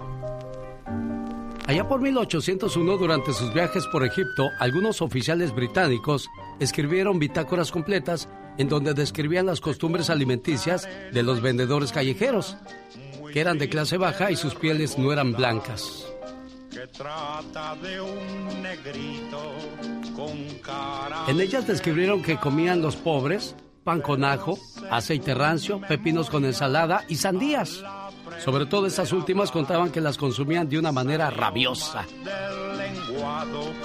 [1.66, 6.28] Allá por 1801, durante sus viajes por Egipto, algunos oficiales británicos
[6.60, 12.56] escribieron bitácoras completas en donde describían las costumbres alimenticias de los vendedores callejeros,
[13.32, 16.06] que eran de clase baja y sus pieles no eran blancas.
[21.28, 23.54] En ellas describieron que comían los pobres
[23.86, 24.58] pan con ajo,
[24.90, 27.84] aceite rancio, pepinos con ensalada y sandías.
[28.44, 32.06] Sobre todo estas últimas contaban que las consumían de una manera rabiosa.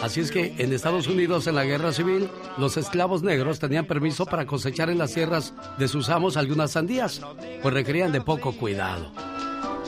[0.02, 4.26] Así es que en Estados Unidos en la guerra civil los esclavos negros tenían permiso
[4.26, 7.22] para cosechar en las tierras de sus amos algunas sandías,
[7.62, 9.12] pues requerían de poco cuidado.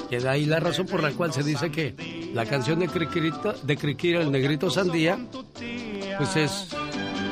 [0.09, 3.53] Que de ahí la razón por la cual se dice que la canción de Criquirito,
[3.63, 5.17] de el negrito sandía,
[6.17, 6.67] pues es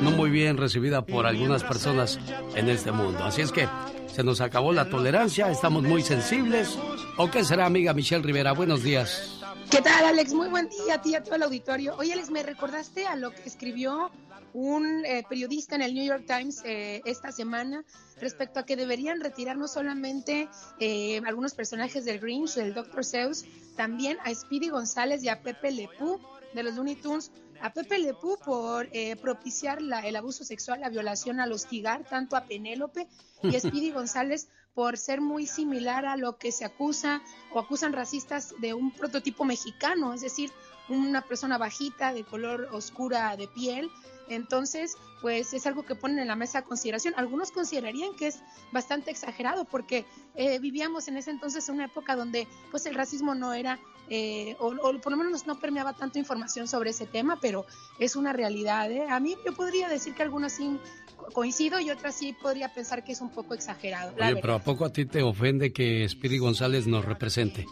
[0.02, 2.18] no muy bien recibida por algunas personas
[2.56, 3.24] en este mundo.
[3.24, 3.68] Así es que
[4.12, 6.76] se nos acabó la tolerancia, estamos muy sensibles.
[7.16, 8.52] ¿O qué será, amiga Michelle Rivera?
[8.52, 9.38] Buenos días.
[9.70, 10.32] ¿Qué tal, Alex?
[10.32, 11.94] Muy buen día a ti y a todo el auditorio.
[11.98, 14.10] Oye, Alex, me recordaste a lo que escribió
[14.54, 17.84] un eh, periodista en el New York Times eh, esta semana
[18.20, 20.48] respecto a que deberían retirar no solamente
[20.78, 23.04] eh, algunos personajes del Grinch, del Dr.
[23.04, 23.44] Seuss,
[23.76, 26.18] también a Speedy González y a Pepe Le Pew
[26.54, 27.30] de los Looney Tunes.
[27.62, 32.04] A Pepe Le Pew por eh, propiciar la- el abuso sexual, la violación, al hostigar
[32.04, 33.06] tanto a Penélope
[33.42, 37.92] y a Speedy González por ser muy similar a lo que se acusa o acusan
[37.92, 40.50] racistas de un prototipo mexicano, es decir,
[40.88, 43.90] una persona bajita, de color oscura de piel.
[44.28, 47.14] Entonces, pues es algo que ponen en la mesa a consideración.
[47.16, 48.40] Algunos considerarían que es
[48.72, 53.34] bastante exagerado porque eh, vivíamos en ese entonces en una época donde pues el racismo
[53.34, 53.78] no era,
[54.14, 57.64] eh, o, o por lo menos no permeaba tanto información sobre ese tema, pero
[57.98, 58.90] es una realidad.
[58.92, 59.06] ¿eh?
[59.08, 60.78] A mí yo podría decir que algunos sí
[61.32, 64.12] coincido y otras sí podría pensar que es un poco exagerado.
[64.20, 67.66] Oye, pero ¿a poco a ti te ofende que Spiri González nos represente?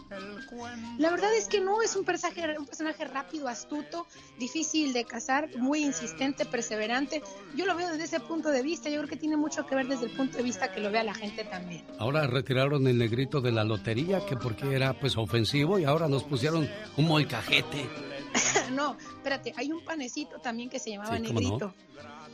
[0.97, 4.05] La verdad es que no, es un personaje, un personaje rápido, astuto,
[4.37, 7.21] difícil de cazar, muy insistente, perseverante.
[7.55, 9.87] Yo lo veo desde ese punto de vista, yo creo que tiene mucho que ver
[9.87, 11.85] desde el punto de vista que lo vea la gente también.
[11.99, 16.23] Ahora retiraron el negrito de la lotería, que porque era pues ofensivo y ahora nos
[16.31, 17.89] pusieron un molcajete.
[18.71, 21.73] no, espérate, hay un panecito también que se llamaba negrito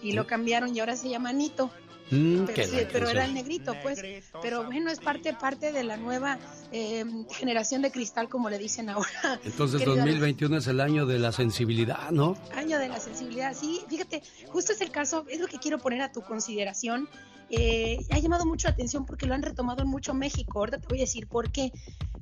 [0.01, 1.71] y lo cambiaron y ahora se llama Nito.
[2.09, 2.45] Mm,
[2.91, 4.01] pero, era el negrito, pues.
[4.41, 6.39] Pero bueno, es parte parte de la nueva
[6.71, 9.09] eh, generación de cristal, como le dicen ahora.
[9.43, 12.37] Entonces, 2021 es el año de la sensibilidad, ¿no?
[12.55, 13.81] Año de la sensibilidad, sí.
[13.89, 17.09] Fíjate, justo es el caso, es lo que quiero poner a tu consideración.
[17.49, 20.59] Eh, ha llamado mucho la atención porque lo han retomado en mucho México.
[20.59, 21.71] Ahorita te voy a decir por qué.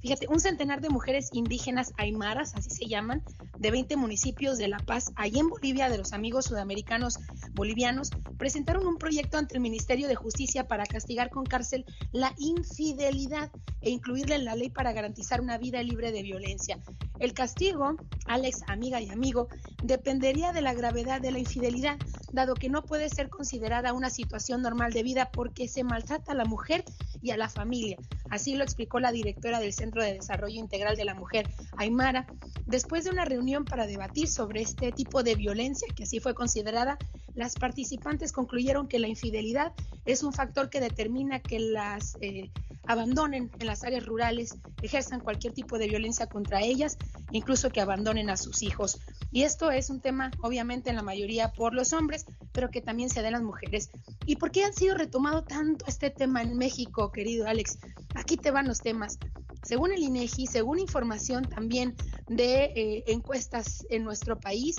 [0.01, 3.23] Fíjate, un centenar de mujeres indígenas aymaras, así se llaman,
[3.58, 7.18] de 20 municipios de La Paz, ahí en Bolivia, de los amigos sudamericanos
[7.54, 13.50] bolivianos, presentaron un proyecto ante el Ministerio de Justicia para castigar con cárcel la infidelidad
[13.82, 16.78] e incluirla en la ley para garantizar una vida libre de violencia.
[17.20, 17.96] El castigo,
[18.28, 19.48] Alex, amiga y amigo,
[19.84, 21.98] dependería de la gravedad de la infidelidad,
[22.32, 26.36] dado que no puede ser considerada una situación normal de vida porque se maltrata a
[26.36, 26.84] la mujer
[27.22, 27.98] y a la familia.
[28.30, 32.28] Así lo explicó la directora del Centro de Desarrollo Integral de la Mujer, Aymara,
[32.65, 36.97] después de una reunión para debatir sobre este tipo de violencia, que así fue considerada,
[37.34, 39.73] las participantes concluyeron que la infidelidad
[40.05, 42.51] es un factor que determina que las eh,
[42.88, 46.97] abandonen en las áreas rurales, ejerzan cualquier tipo de violencia contra ellas,
[47.31, 48.99] incluso que abandonen a sus hijos.
[49.31, 53.10] Y esto es un tema, obviamente, en la mayoría por los hombres, pero que también
[53.10, 53.89] se da en las mujeres.
[54.25, 57.79] ¿Y por qué han sido retomado tanto este tema en México, querido Alex?
[58.13, 59.17] Aquí te van los temas.
[59.65, 61.95] Según el INEGI, según información también
[62.28, 64.75] de eh, encuestas en nuestro país,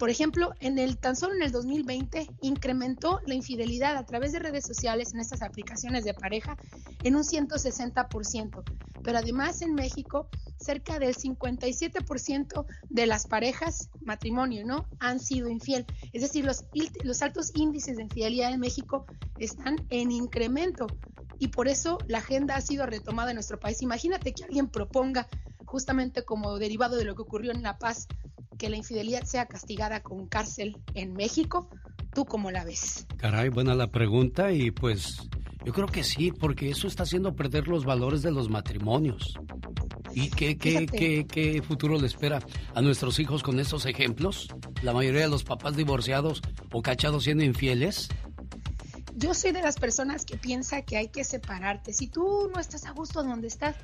[0.00, 4.38] por ejemplo, en el tan solo en el 2020 incrementó la infidelidad a través de
[4.38, 6.56] redes sociales en estas aplicaciones de pareja
[7.04, 8.62] en un 160%,
[9.04, 14.86] pero además en México cerca del 57% de las parejas matrimonio, ¿no?
[14.98, 15.84] han sido infiel.
[16.12, 16.64] Es decir, los
[17.04, 19.04] los altos índices de infidelidad en México
[19.38, 20.86] están en incremento
[21.40, 23.82] y por eso la agenda ha sido retomada en nuestro país.
[23.82, 25.26] Imagínate que alguien proponga
[25.64, 28.06] justamente como derivado de lo que ocurrió en La Paz
[28.60, 31.70] que la infidelidad sea castigada con cárcel en México?
[32.12, 33.06] ¿Tú cómo la ves?
[33.16, 35.30] Caray, buena la pregunta y pues
[35.64, 39.38] yo creo que sí, porque eso está haciendo perder los valores de los matrimonios.
[40.12, 42.40] ¿Y qué, qué, qué, qué, futuro le espera
[42.74, 44.48] a nuestros hijos con estos ejemplos?
[44.82, 48.08] La mayoría de los papás divorciados o cachados siendo infieles.
[49.20, 51.92] Yo soy de las personas que piensa que hay que separarte.
[51.92, 53.76] Si tú no estás a gusto donde estás,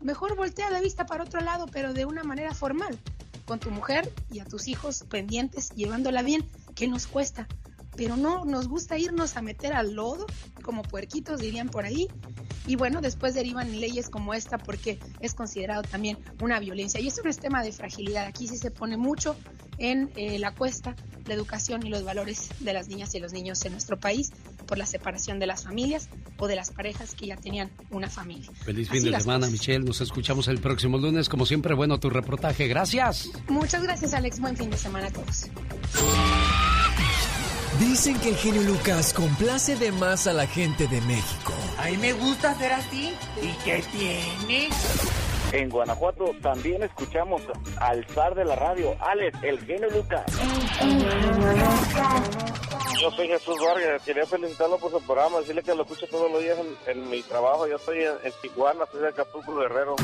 [0.00, 2.98] mejor voltea la vista para otro lado, pero de una manera formal
[3.44, 7.46] con tu mujer y a tus hijos pendientes, llevándola bien, ¿qué nos cuesta?
[7.96, 10.24] Pero no, nos gusta irnos a meter al lodo,
[10.62, 12.08] como puerquitos dirían por ahí,
[12.66, 16.98] y bueno, después derivan leyes como esta porque es considerado también una violencia.
[16.98, 19.36] Y esto no es tema de fragilidad, aquí sí se pone mucho
[19.76, 23.64] en eh, la cuesta la educación y los valores de las niñas y los niños
[23.64, 24.32] en nuestro país
[24.72, 26.08] por la separación de las familias
[26.38, 28.50] o de las parejas que ya tenían una familia.
[28.64, 29.84] Feliz fin de semana, Michelle.
[29.84, 31.28] Nos escuchamos el próximo lunes.
[31.28, 32.68] Como siempre, bueno tu reportaje.
[32.68, 33.28] Gracias.
[33.48, 34.40] Muchas gracias, Alex.
[34.40, 35.50] Buen fin de semana a todos.
[37.80, 41.52] Dicen que el genio Lucas complace de más a la gente de México.
[41.76, 43.12] A mí me gusta ser así.
[43.42, 44.70] ¿Y qué tiene?
[45.52, 47.42] En Guanajuato también escuchamos
[47.78, 50.24] al zar de la radio, Alex, el genio Lucas.
[53.02, 56.40] Yo soy Jesús Vargas, quería felicitarlo por su programa, decirle que lo escucho todos los
[56.40, 57.66] días en, mi trabajo.
[57.66, 59.96] Yo estoy en, en Tijuana, soy de Acapulco Guerrero.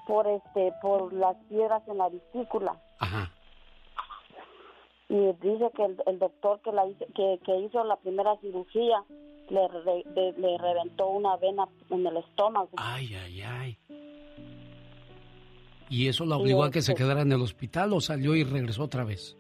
[0.06, 2.82] por este por las piedras en la vesícula.
[3.00, 3.32] Ajá.
[5.10, 9.04] Y dice que el, el doctor que la hizo, que, que hizo la primera cirugía
[9.50, 12.70] le, re- de- le reventó una vena en el estómago.
[12.78, 13.78] Ay, ay, ay.
[15.90, 18.84] ¿Y eso la obligó a que se quedara en el hospital o salió y regresó
[18.84, 19.38] otra vez?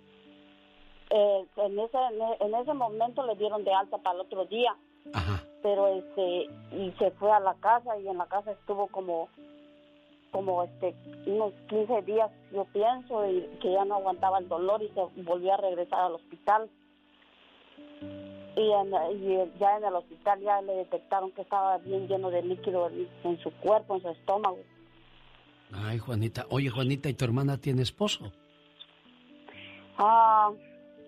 [1.09, 1.97] Eh, en ese
[2.39, 4.75] en ese momento le dieron de alta para el otro día.
[5.63, 9.27] Pero este y se fue a la casa y en la casa estuvo como
[10.31, 10.93] como este
[11.25, 15.53] unos 15 días yo pienso y que ya no aguantaba el dolor y se volvió
[15.53, 16.69] a regresar al hospital
[18.57, 22.41] y, en- y ya en el hospital ya le detectaron que estaba bien lleno de
[22.41, 22.89] líquido
[23.23, 24.57] en, su cuerpo en su estómago
[25.73, 26.45] Ay, Juanita.
[26.49, 28.31] Oye, Juanita, ¿y tu hermana tiene esposo?
[29.97, 30.51] ah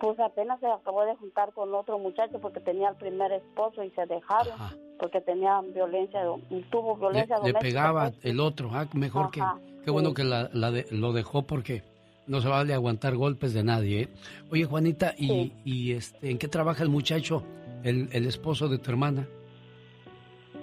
[0.00, 3.90] pues apenas se acabó de juntar con otro muchacho porque tenía el primer esposo y
[3.90, 4.54] se dejaron
[4.98, 6.22] porque tenía violencia
[6.70, 8.24] tuvo Le, violencia le doméstica pegaba pues.
[8.24, 8.70] el otro.
[8.72, 9.84] Ah, mejor Ajá, que...
[9.84, 11.82] Qué bueno que la, la de- lo dejó porque
[12.26, 14.02] no se vale aguantar golpes de nadie.
[14.02, 14.08] ¿eh?
[14.50, 17.42] Oye, Juanita, ¿y, y este, en qué trabaja el muchacho,
[17.82, 19.26] el, el esposo de tu hermana?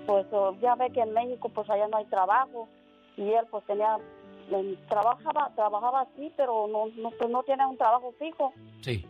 [0.05, 2.69] pues oh, ya ve que en México pues allá no hay trabajo
[3.17, 3.97] y él pues tenía
[4.87, 9.05] trabajaba trabajaba así pero no no pues no tiene un trabajo fijo Sí.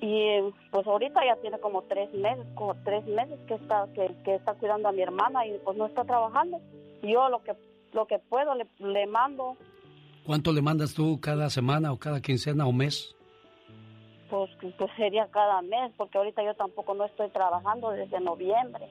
[0.00, 4.36] y pues ahorita ya tiene como tres meses como tres meses que está que, que
[4.36, 6.60] está cuidando a mi hermana y pues no está trabajando
[7.02, 7.54] yo lo que
[7.92, 9.58] lo que puedo le, le mando
[10.24, 13.14] ¿Cuánto le mandas tú cada semana o cada quincena o mes?
[14.30, 18.88] pues pues sería cada mes porque ahorita yo tampoco no estoy trabajando desde noviembre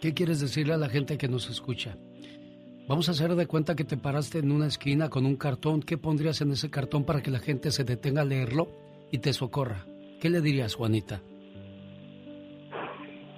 [0.00, 1.96] ¿Qué quieres decirle a la gente que nos escucha?
[2.88, 5.82] Vamos a hacer de cuenta que te paraste en una esquina con un cartón.
[5.82, 8.68] ¿Qué pondrías en ese cartón para que la gente se detenga a leerlo
[9.12, 9.84] y te socorra?
[10.18, 11.20] ¿Qué le dirías, Juanita?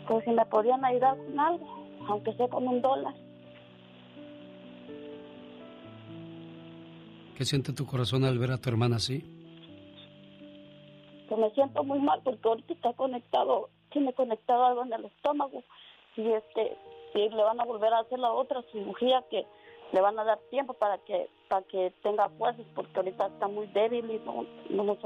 [0.09, 1.66] pues si me podían ayudar con algo
[2.09, 3.14] aunque sea con un dólar
[7.37, 9.43] ¿Qué siente tu corazón al ver a tu hermana así?
[11.33, 15.64] pues me siento muy mal porque ahorita está conectado, tiene conectado algo en el estómago
[16.14, 16.76] y este
[17.14, 19.47] y le van a volver a hacer la otra cirugía que
[19.93, 23.66] le van a dar tiempo para que para que tenga fuerzas porque ahorita está muy
[23.68, 24.99] débil y no, no, no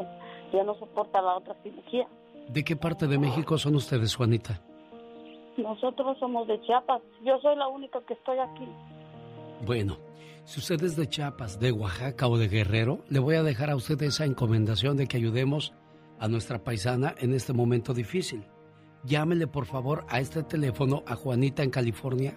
[0.52, 2.08] ya no soporta la otra cirugía.
[2.48, 4.60] ¿De qué parte de México son ustedes, Juanita?
[5.56, 8.68] Nosotros somos de Chiapas, yo soy la única que estoy aquí.
[9.64, 9.96] Bueno,
[10.46, 13.74] si usted es de Chiapas, de Oaxaca o de Guerrero, le voy a dejar a
[13.76, 15.74] usted esa encomendación de que ayudemos
[16.20, 18.46] a nuestra paisana en este momento difícil.
[19.02, 22.34] Llámele por favor a este teléfono a Juanita en California.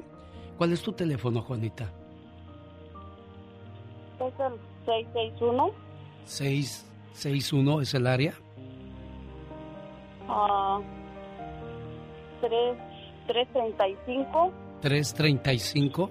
[0.58, 1.94] ¿Cuál es tu teléfono, Juanita?
[4.20, 4.54] Es el
[4.86, 5.72] 661
[6.26, 8.34] 661 es el área.
[10.28, 10.80] ah
[12.42, 12.78] 3
[13.28, 14.52] 335
[14.82, 16.10] 335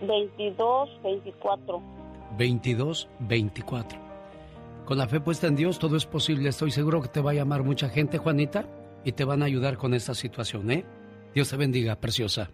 [0.00, 1.82] 22 24
[2.38, 3.98] 2224.
[4.84, 6.48] Con la fe puesta en Dios todo es posible.
[6.48, 8.64] Estoy seguro que te va a llamar mucha gente, Juanita,
[9.04, 10.84] y te van a ayudar con esta situación, ¿eh?
[11.34, 12.50] Dios te bendiga, preciosa.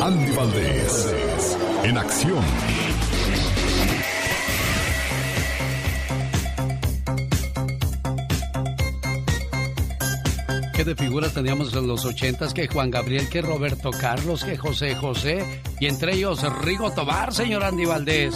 [0.00, 2.44] Andy Valdés, en acción.
[10.76, 12.52] ¿Qué de figuras teníamos en los ochentas?
[12.52, 17.64] Que Juan Gabriel, que Roberto Carlos, que José José, y entre ellos Rigo Tobar, señor
[17.64, 18.34] Andy Valdés.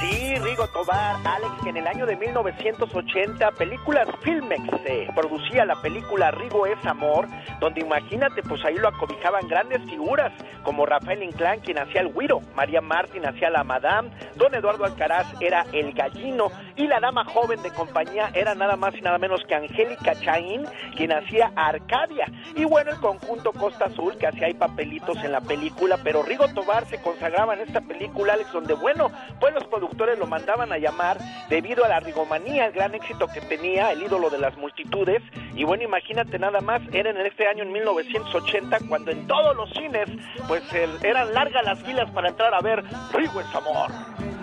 [0.00, 5.74] Sí, Rigo Tobar, Alex, que en el año de 1980, películas Filmex eh, producía la
[5.82, 7.28] película Rigo es Amor,
[7.60, 10.32] donde imagínate, pues ahí lo acobijaban grandes figuras,
[10.62, 15.26] como Rafael Inclán, quien hacía el Guiro, María Martín hacía la Madame, Don Eduardo Alcaraz
[15.38, 19.42] era el gallino, y la dama joven de compañía era nada más y nada menos
[19.46, 20.64] que Angélica Chaín,
[20.96, 22.26] quien hacía Arcadia,
[22.56, 26.48] y bueno, el conjunto Costa Azul, que hacía ahí papelitos en la película, pero Rigo
[26.54, 30.78] Tobar se consagraba en esta película, Alex, donde bueno, pues los productores lo mandaban a
[30.78, 31.18] llamar
[31.48, 35.22] debido a la rigomanía, el gran éxito que tenía, el ídolo de las multitudes.
[35.54, 39.70] Y bueno, imagínate nada más, era en este año, en 1980, cuando en todos los
[39.72, 40.08] cines,
[40.48, 40.62] pues
[41.02, 42.82] eran largas las filas para entrar a ver
[43.12, 44.39] Rigo es Amor.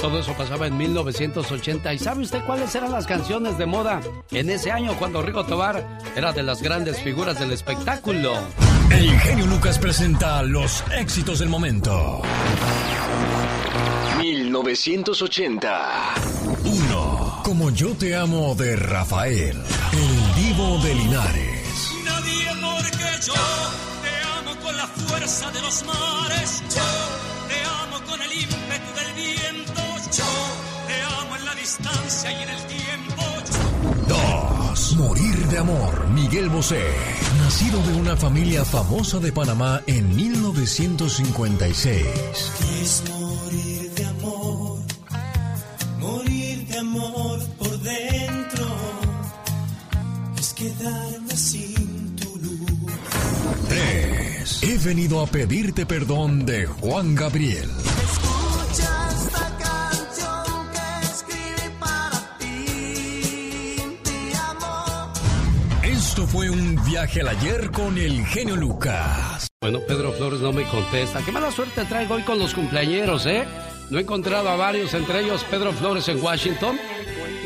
[0.00, 1.94] Todo eso pasaba en 1980.
[1.94, 5.84] ¿Y sabe usted cuáles eran las canciones de moda en ese año cuando Rigo Tobar
[6.14, 8.34] era de las grandes figuras del espectáculo?
[8.90, 12.22] El genio Lucas presenta los éxitos del momento.
[14.18, 16.14] 1980.
[16.64, 17.40] 1.
[17.44, 19.56] Como yo te amo de Rafael,
[19.92, 21.90] el divo de Linares.
[22.04, 23.34] Nadie porque yo
[24.02, 26.62] te amo con la fuerza de los mares.
[26.74, 29.85] Yo te amo con el ímpetu del viento.
[31.56, 33.22] Distancia y en el tiempo.
[34.08, 34.96] 2.
[34.96, 36.82] Morir de amor, Miguel Bosé.
[37.38, 42.06] Nacido de una familia famosa de Panamá en 1956.
[42.80, 44.78] Es morir de amor,
[45.98, 48.66] morir de amor por dentro.
[50.38, 52.92] Es quedarme sin tu luz.
[53.68, 54.62] 3.
[54.62, 57.70] He venido a pedirte perdón de Juan Gabriel.
[58.02, 59.55] Escucha
[66.26, 69.46] Esto fue un viaje al ayer con el genio Lucas.
[69.60, 71.24] Bueno, Pedro Flores no me contesta.
[71.24, 73.44] Qué mala suerte traigo hoy con los cumpleañeros, ¿eh?
[73.90, 76.78] No he encontrado a varios, entre ellos Pedro Flores en Washington,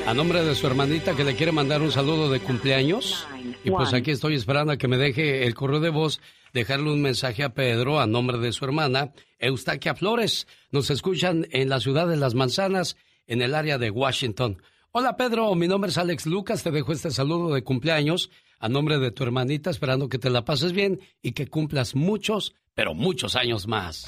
[0.06, 3.26] a nombre de su hermanita que le quiere mandar un saludo de cumpleaños.
[3.64, 6.22] Y pues aquí estoy esperando a que me deje el correo de voz,
[6.54, 10.46] dejarle un mensaje a Pedro a nombre de su hermana, Eustaquia Flores.
[10.70, 14.62] Nos escuchan en la ciudad de Las Manzanas, en el área de Washington.
[14.92, 18.30] Hola Pedro, mi nombre es Alex Lucas, te dejo este saludo de cumpleaños
[18.60, 22.54] a nombre de tu hermanita, esperando que te la pases bien y que cumplas muchos,
[22.74, 24.06] pero muchos años más.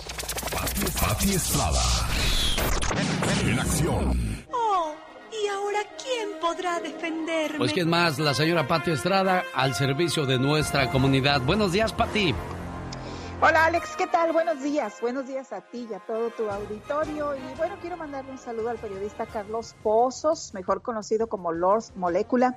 [1.01, 1.83] Pati Estrada.
[3.45, 4.47] En acción.
[4.53, 4.95] Oh,
[5.33, 7.59] ¿y ahora quién podrá defenderme?
[7.59, 11.41] Pues quién más, la señora Pati Estrada, al servicio de nuestra comunidad.
[11.41, 12.35] Buenos días, Pati.
[13.41, 14.33] Hola Alex, ¿qué tal?
[14.33, 17.35] Buenos días, buenos días a ti y a todo tu auditorio.
[17.35, 22.57] Y bueno, quiero mandarle un saludo al periodista Carlos Pozos, mejor conocido como Lord Molécula.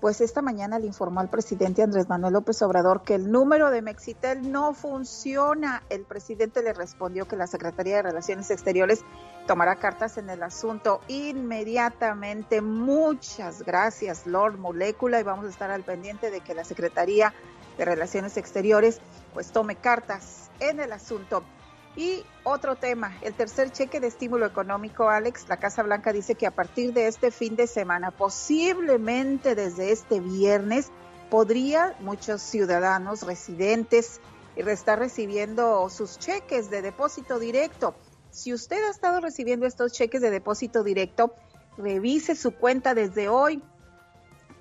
[0.00, 3.80] Pues esta mañana le informó al presidente Andrés Manuel López Obrador que el número de
[3.80, 5.82] Mexitel no funciona.
[5.88, 9.00] El presidente le respondió que la Secretaría de Relaciones Exteriores
[9.46, 12.60] tomará cartas en el asunto inmediatamente.
[12.60, 17.32] Muchas gracias, Lord Molécula, y vamos a estar al pendiente de que la Secretaría
[17.78, 19.00] de Relaciones Exteriores
[19.32, 21.42] pues tome cartas en el asunto.
[21.96, 26.46] Y otro tema, el tercer cheque de estímulo económico, Alex, la Casa Blanca dice que
[26.46, 30.90] a partir de este fin de semana, posiblemente desde este viernes,
[31.30, 34.20] podría muchos ciudadanos residentes
[34.56, 37.94] estar recibiendo sus cheques de depósito directo.
[38.30, 41.34] Si usted ha estado recibiendo estos cheques de depósito directo,
[41.76, 43.62] revise su cuenta desde hoy.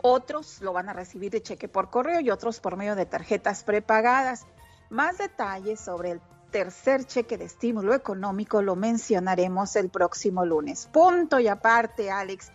[0.02, 3.64] Otros lo van a recibir de cheque por correo y otros por medio de tarjetas
[3.64, 4.46] prepagadas.
[4.90, 6.22] Más detalles sobre el
[6.54, 10.88] tercer cheque de estímulo económico lo mencionaremos el próximo lunes.
[10.94, 12.52] Punto y aparte, Alex.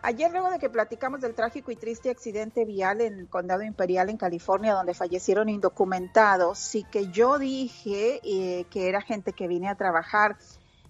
[0.00, 4.08] Ayer, luego de que platicamos del trágico y triste accidente vial en el Condado Imperial,
[4.08, 9.68] en California, donde fallecieron indocumentados, y que yo dije eh, que era gente que vine
[9.68, 10.38] a trabajar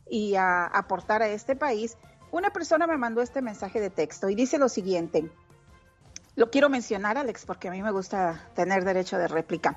[0.08, 1.96] y a aportar a este país,
[2.30, 5.28] una persona me mandó este mensaje de texto y dice lo siguiente.
[6.36, 9.76] Lo quiero mencionar, Alex, porque a mí me gusta tener derecho de réplica.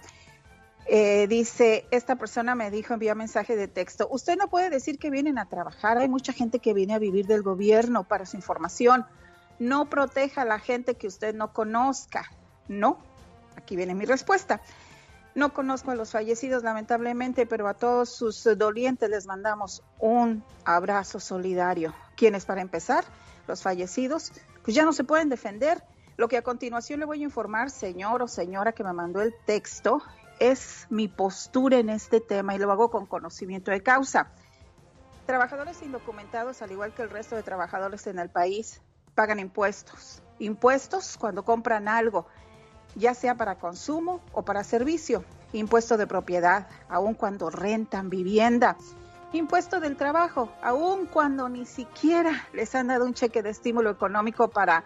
[0.87, 5.09] Eh, dice, esta persona me dijo, envía mensaje de texto, usted no puede decir que
[5.09, 9.05] vienen a trabajar, hay mucha gente que viene a vivir del gobierno para su información,
[9.59, 12.31] no proteja a la gente que usted no conozca,
[12.67, 12.97] no,
[13.55, 14.61] aquí viene mi respuesta.
[15.33, 21.21] No conozco a los fallecidos, lamentablemente, pero a todos sus dolientes les mandamos un abrazo
[21.21, 21.93] solidario.
[22.17, 23.05] ¿Quiénes para empezar?
[23.47, 25.81] Los fallecidos, pues ya no se pueden defender.
[26.17, 29.33] Lo que a continuación le voy a informar, señor o señora que me mandó el
[29.45, 30.01] texto,
[30.41, 34.31] es mi postura en este tema y lo hago con conocimiento de causa.
[35.27, 38.81] Trabajadores indocumentados, al igual que el resto de trabajadores en el país,
[39.13, 40.23] pagan impuestos.
[40.39, 42.25] Impuestos cuando compran algo,
[42.95, 45.23] ya sea para consumo o para servicio.
[45.53, 48.77] Impuesto de propiedad, aun cuando rentan vivienda.
[49.33, 54.49] Impuesto del trabajo, aun cuando ni siquiera les han dado un cheque de estímulo económico
[54.49, 54.83] para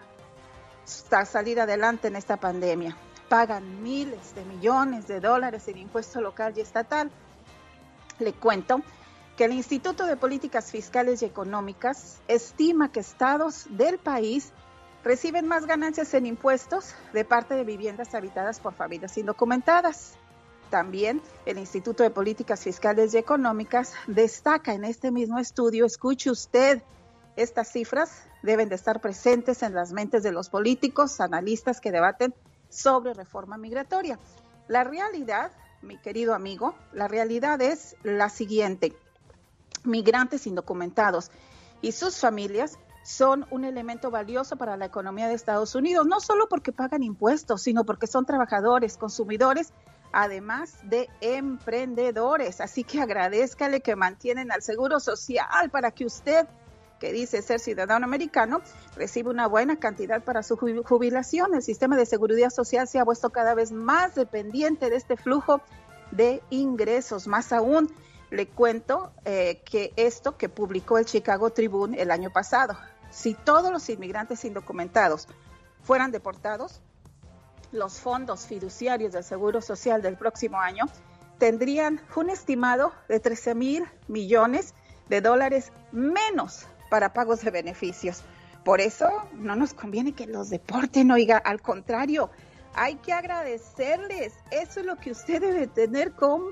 [0.84, 2.94] salir adelante en esta pandemia
[3.28, 7.10] pagan miles de millones de dólares en impuesto local y estatal.
[8.18, 8.82] Le cuento
[9.36, 14.52] que el Instituto de Políticas Fiscales y Económicas estima que estados del país
[15.04, 20.14] reciben más ganancias en impuestos de parte de viviendas habitadas por familias indocumentadas.
[20.70, 26.82] También el Instituto de Políticas Fiscales y Económicas destaca en este mismo estudio, escuche usted,
[27.36, 32.34] estas cifras deben de estar presentes en las mentes de los políticos, analistas que debaten
[32.76, 34.18] sobre reforma migratoria.
[34.68, 35.50] La realidad,
[35.82, 38.94] mi querido amigo, la realidad es la siguiente.
[39.84, 41.30] Migrantes indocumentados
[41.80, 46.48] y sus familias son un elemento valioso para la economía de Estados Unidos, no solo
[46.48, 49.72] porque pagan impuestos, sino porque son trabajadores, consumidores,
[50.12, 52.60] además de emprendedores.
[52.60, 56.46] Así que agradezcale que mantienen al Seguro Social para que usted
[56.98, 58.60] que dice ser ciudadano americano,
[58.96, 61.54] recibe una buena cantidad para su jubilación.
[61.54, 65.60] El sistema de seguridad social se ha puesto cada vez más dependiente de este flujo
[66.10, 67.26] de ingresos.
[67.26, 67.92] Más aún,
[68.30, 72.76] le cuento eh, que esto que publicó el Chicago Tribune el año pasado,
[73.10, 75.28] si todos los inmigrantes indocumentados
[75.82, 76.80] fueran deportados,
[77.72, 80.86] los fondos fiduciarios del Seguro Social del próximo año
[81.38, 84.74] tendrían un estimado de 13 mil millones
[85.08, 88.22] de dólares menos para pagos de beneficios.
[88.64, 92.30] Por eso no nos conviene que los deporten, oiga, al contrario,
[92.74, 94.34] hay que agradecerles.
[94.50, 96.42] Eso es lo que usted debe tener con,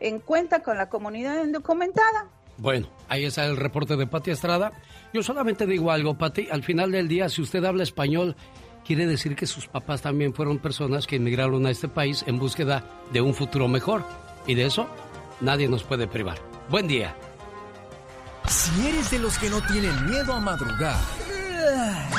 [0.00, 2.28] en cuenta con la comunidad indocumentada.
[2.56, 4.72] Bueno, ahí está el reporte de Pati Estrada.
[5.12, 8.36] Yo solamente digo algo, Pati, al final del día, si usted habla español,
[8.84, 12.84] quiere decir que sus papás también fueron personas que emigraron a este país en búsqueda
[13.12, 14.04] de un futuro mejor.
[14.46, 14.88] Y de eso
[15.40, 16.38] nadie nos puede privar.
[16.68, 17.14] Buen día.
[18.48, 20.98] Si eres de los que no tienen miedo a madrugar,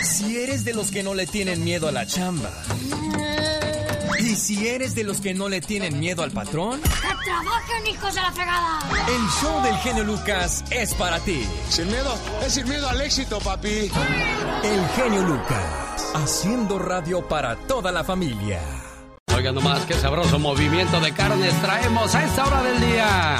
[0.03, 2.51] si eres de los que no le tienen miedo a la chamba,
[4.19, 6.89] y si eres de los que no le tienen miedo al patrón, ¡que
[7.25, 8.79] trabajen, hijos de la fregada!
[9.07, 11.43] El show del genio Lucas es para ti.
[11.69, 12.15] Sin miedo,
[12.45, 13.91] es sin miedo al éxito, papi.
[14.63, 18.61] El genio Lucas, haciendo radio para toda la familia.
[19.35, 23.37] Oigan nomás qué sabroso movimiento de carnes traemos a esta hora del día.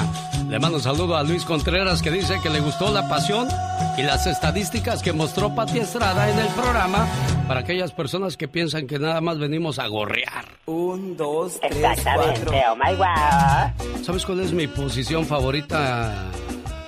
[0.52, 3.48] Le mando un saludo a Luis Contreras que dice que le gustó la pasión
[3.96, 7.06] y las estadísticas que mostró Pati Estrada en el programa
[7.48, 10.44] para aquellas personas que piensan que nada más venimos a gorrear.
[10.66, 12.72] Un, dos, tres, Exactamente, cuatro.
[12.72, 14.04] oh my wow.
[14.04, 16.12] ¿Sabes cuál es mi posición favorita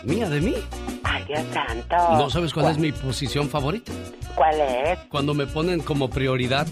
[0.03, 0.57] mía de mí?
[1.03, 1.97] Ay, Dios santo.
[2.19, 3.93] ¿No sabes cuál es mi posición favorita?
[4.35, 4.99] ¿Cuál es?
[5.09, 6.67] Cuando me ponen como prioridad.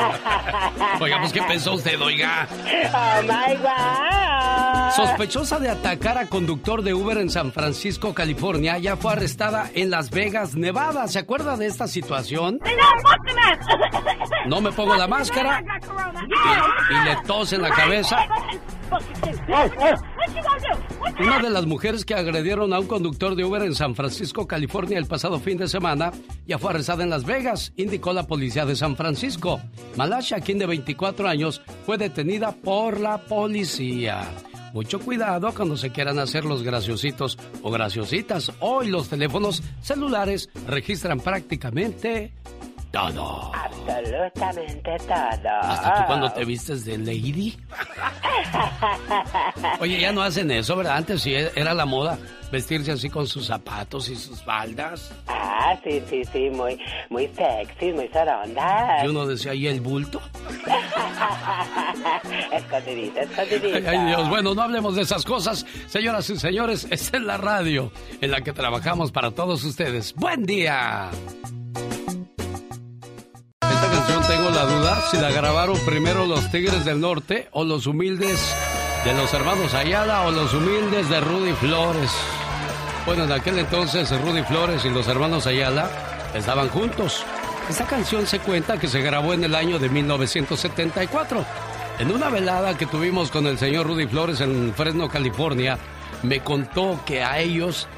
[1.00, 2.48] Oiga, pues ¿qué pensó usted, oiga?
[2.94, 4.31] Oh my God.
[4.94, 9.90] Sospechosa de atacar a conductor de Uber en San Francisco, California, ya fue arrestada en
[9.90, 11.08] Las Vegas, Nevada.
[11.08, 12.58] ¿Se acuerda de esta situación?
[14.46, 18.18] No me pongo la máscara y, y le tos en la cabeza.
[21.18, 24.98] Una de las mujeres que agredieron a un conductor de Uber en San Francisco, California,
[24.98, 26.12] el pasado fin de semana,
[26.46, 29.60] ya fue arrestada en Las Vegas, indicó la policía de San Francisco.
[29.96, 34.28] Malasha, quien de 24 años, fue detenida por la policía.
[34.72, 38.50] Mucho cuidado cuando se quieran hacer los graciositos o graciositas.
[38.60, 42.32] Hoy los teléfonos celulares registran prácticamente
[42.92, 43.52] todo.
[43.54, 45.60] Absolutamente todo.
[45.62, 47.58] Hasta tú cuando te vistes de lady.
[49.80, 50.98] Oye, ya no hacen eso, ¿verdad?
[50.98, 52.18] Antes sí era la moda
[52.52, 55.10] vestirse así con sus zapatos y sus faldas.
[55.26, 56.78] Ah, sí, sí, sí, muy,
[57.08, 59.02] muy sexy, muy soronda.
[59.02, 60.20] Y uno decía, ¿y el bulto?
[62.52, 63.88] escondidito, escondidito.
[63.88, 65.64] Ay, Dios, bueno, no hablemos de esas cosas.
[65.86, 67.90] Señoras y señores, esta es la radio
[68.20, 70.14] en la que trabajamos para todos ustedes.
[70.14, 71.10] ¡Buen día!
[73.82, 77.88] Esta canción tengo la duda si la grabaron primero los Tigres del Norte o los
[77.88, 78.54] humildes
[79.04, 82.12] de los hermanos Ayala o los humildes de Rudy Flores.
[83.06, 85.90] Bueno, en aquel entonces Rudy Flores y los hermanos Ayala
[86.32, 87.24] estaban juntos.
[87.68, 91.44] Esta canción se cuenta que se grabó en el año de 1974.
[91.98, 95.76] En una velada que tuvimos con el señor Rudy Flores en Fresno, California,
[96.22, 97.88] me contó que a ellos,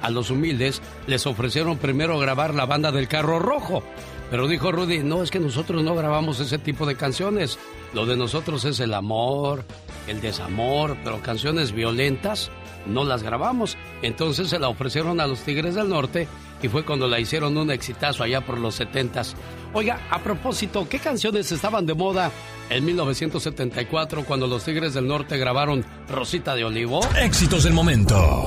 [0.00, 3.82] a los humildes, les ofrecieron primero grabar la banda del carro rojo.
[4.30, 7.58] Pero dijo Rudy, no, es que nosotros no grabamos ese tipo de canciones.
[7.92, 9.64] Lo de nosotros es el amor,
[10.08, 12.50] el desamor, pero canciones violentas
[12.86, 13.76] no las grabamos.
[14.02, 16.28] Entonces se la ofrecieron a los Tigres del Norte
[16.62, 19.34] y fue cuando la hicieron un exitazo allá por los setentas.
[19.72, 22.30] Oiga, a propósito, ¿qué canciones estaban de moda
[22.70, 27.00] en 1974 cuando los Tigres del Norte grabaron Rosita de Olivo?
[27.16, 28.46] Éxitos del momento.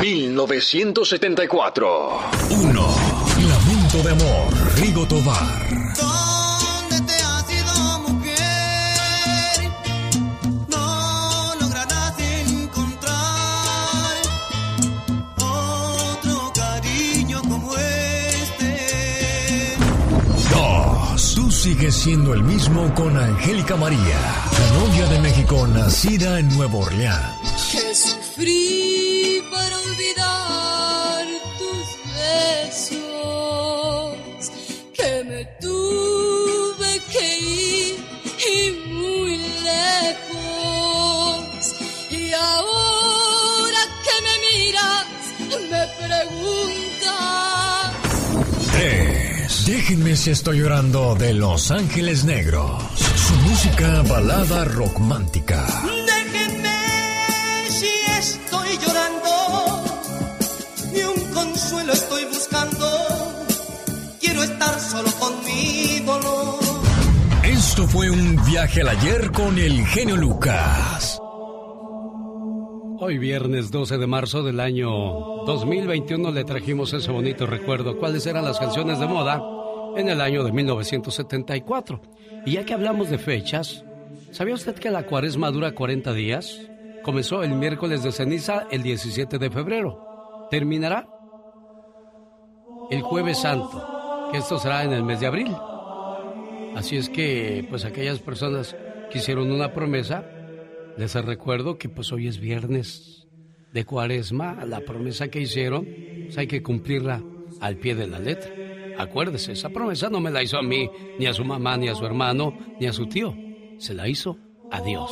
[0.00, 2.20] 1974.
[2.50, 3.11] 1.
[4.02, 5.68] De amor, Rigo Tobar.
[5.94, 9.70] ¿Dónde te has ido, mujer?
[10.68, 14.16] No lograrás encontrar
[15.38, 19.76] otro cariño como este.
[20.52, 21.34] 2.
[21.36, 24.18] Tú sigues siendo el mismo con Angélica María,
[24.58, 27.68] la novia de México nacida en Nueva Orleans.
[27.70, 30.41] Que sufrí para olvidar
[48.72, 49.66] 3.
[49.66, 52.82] Déjenme si estoy llorando de Los Ángeles Negros.
[52.96, 55.66] Su música balada romántica.
[55.84, 56.78] Déjenme
[57.68, 59.84] si estoy llorando.
[60.92, 62.86] Ni un consuelo estoy buscando.
[64.20, 66.60] Quiero estar solo con mi dolor.
[67.44, 71.21] Esto fue un viaje al ayer con el genio Lucas.
[73.04, 74.92] Hoy viernes 12 de marzo del año
[75.44, 77.98] 2021 le trajimos ese bonito recuerdo.
[77.98, 79.42] ¿Cuáles eran las canciones de moda
[79.96, 82.00] en el año de 1974?
[82.46, 83.84] Y ya que hablamos de fechas,
[84.30, 86.60] ¿sabía usted que la cuaresma dura 40 días?
[87.02, 90.46] Comenzó el miércoles de ceniza el 17 de febrero.
[90.48, 91.08] Terminará
[92.88, 95.56] el jueves santo, que esto será en el mes de abril.
[96.76, 98.76] Así es que, pues aquellas personas
[99.10, 100.24] que hicieron una promesa,
[100.96, 103.26] les recuerdo que pues hoy es viernes
[103.72, 105.86] de cuaresma, la promesa que hicieron,
[106.24, 107.22] pues hay que cumplirla
[107.60, 108.50] al pie de la letra.
[108.98, 111.94] Acuérdese, esa promesa no me la hizo a mí, ni a su mamá, ni a
[111.94, 113.34] su hermano, ni a su tío.
[113.78, 114.36] Se la hizo
[114.70, 115.10] a Dios.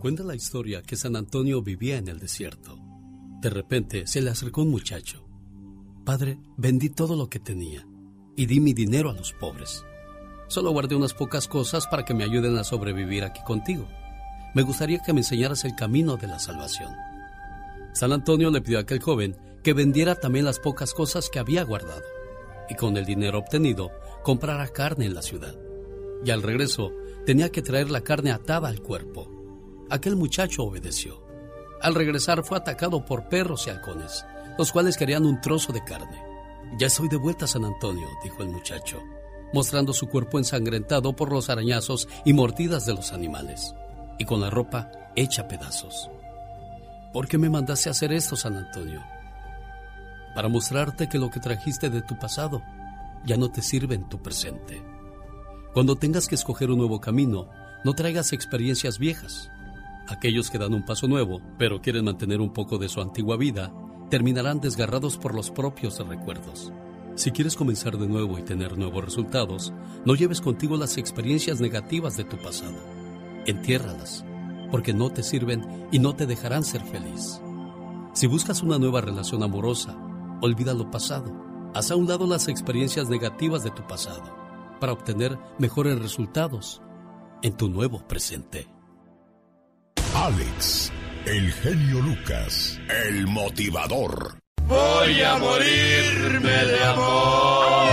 [0.00, 2.78] Cuenta la historia que San Antonio vivía en el desierto.
[3.40, 5.24] De repente se le acercó un muchacho.
[6.04, 7.86] Padre, vendí todo lo que tenía
[8.36, 9.84] y di mi dinero a los pobres.
[10.48, 13.86] Solo guardé unas pocas cosas para que me ayuden a sobrevivir aquí contigo.
[14.54, 16.90] Me gustaría que me enseñaras el camino de la salvación.
[17.92, 21.64] San Antonio le pidió a aquel joven que vendiera también las pocas cosas que había
[21.64, 22.02] guardado
[22.70, 23.90] y con el dinero obtenido
[24.22, 25.54] comprara carne en la ciudad.
[26.24, 26.92] Y al regreso
[27.26, 29.30] tenía que traer la carne atada al cuerpo.
[29.90, 31.22] Aquel muchacho obedeció.
[31.82, 34.24] Al regresar fue atacado por perros y halcones,
[34.56, 36.22] los cuales querían un trozo de carne.
[36.78, 39.02] Ya estoy de vuelta, San Antonio, dijo el muchacho
[39.52, 43.74] mostrando su cuerpo ensangrentado por los arañazos y mordidas de los animales,
[44.18, 46.10] y con la ropa hecha pedazos.
[47.12, 49.02] ¿Por qué me mandaste a hacer esto, San Antonio?
[50.34, 52.62] Para mostrarte que lo que trajiste de tu pasado
[53.24, 54.82] ya no te sirve en tu presente.
[55.72, 57.48] Cuando tengas que escoger un nuevo camino,
[57.84, 59.50] no traigas experiencias viejas.
[60.08, 63.72] Aquellos que dan un paso nuevo, pero quieren mantener un poco de su antigua vida,
[64.10, 66.72] terminarán desgarrados por los propios recuerdos.
[67.18, 69.72] Si quieres comenzar de nuevo y tener nuevos resultados,
[70.04, 72.78] no lleves contigo las experiencias negativas de tu pasado.
[73.44, 74.24] Entiérralas,
[74.70, 77.40] porque no te sirven y no te dejarán ser feliz.
[78.12, 79.96] Si buscas una nueva relación amorosa,
[80.40, 81.34] olvida lo pasado.
[81.74, 84.22] Haz a un lado las experiencias negativas de tu pasado
[84.78, 86.82] para obtener mejores resultados
[87.42, 88.68] en tu nuevo presente.
[90.14, 90.92] Alex,
[91.26, 94.38] el genio Lucas, el motivador.
[94.68, 97.88] Voy a morirme de amor.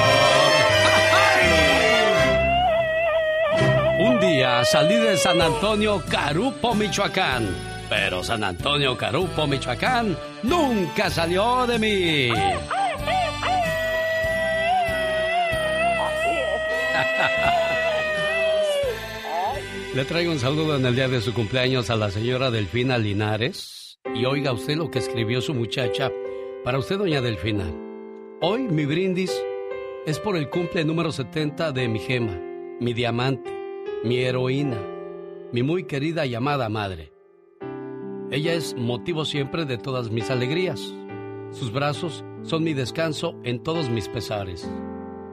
[4.00, 7.48] Un día salí de San Antonio, Carupo, Michoacán.
[7.88, 12.30] Pero San Antonio, Carupo, Michoacán nunca salió de mí.
[19.94, 23.98] Le traigo un saludo en el día de su cumpleaños a la señora Delfina Linares.
[24.14, 26.12] Y oiga usted lo que escribió su muchacha
[26.66, 27.64] para usted, doña Delfina,
[28.42, 29.32] hoy mi brindis
[30.08, 32.36] es por el cumple número 70 de mi gema,
[32.80, 33.52] mi diamante,
[34.04, 34.82] mi heroína,
[35.52, 37.14] mi muy querida y amada madre.
[38.32, 40.92] Ella es motivo siempre de todas mis alegrías.
[41.52, 44.68] Sus brazos son mi descanso en todos mis pesares.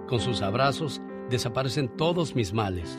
[0.08, 2.98] Con sus abrazos desaparecen todos mis males.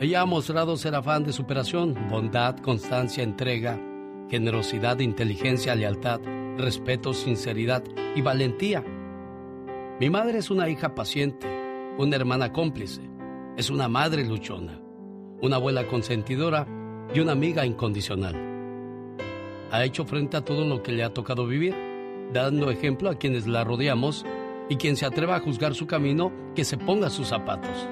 [0.00, 3.80] Ella ha mostrado ser afán de superación, bondad, constancia, entrega,
[4.28, 6.20] generosidad, inteligencia, lealtad,
[6.58, 7.84] respeto, sinceridad
[8.14, 8.84] y valentía.
[10.00, 11.46] Mi madre es una hija paciente,
[11.98, 13.02] una hermana cómplice,
[13.56, 14.80] es una madre luchona,
[15.40, 16.66] una abuela consentidora
[17.14, 18.36] y una amiga incondicional.
[19.70, 21.74] Ha hecho frente a todo lo que le ha tocado vivir,
[22.32, 24.24] dando ejemplo a quienes la rodeamos
[24.68, 27.88] y quien se atreva a juzgar su camino, que se ponga sus zapatos.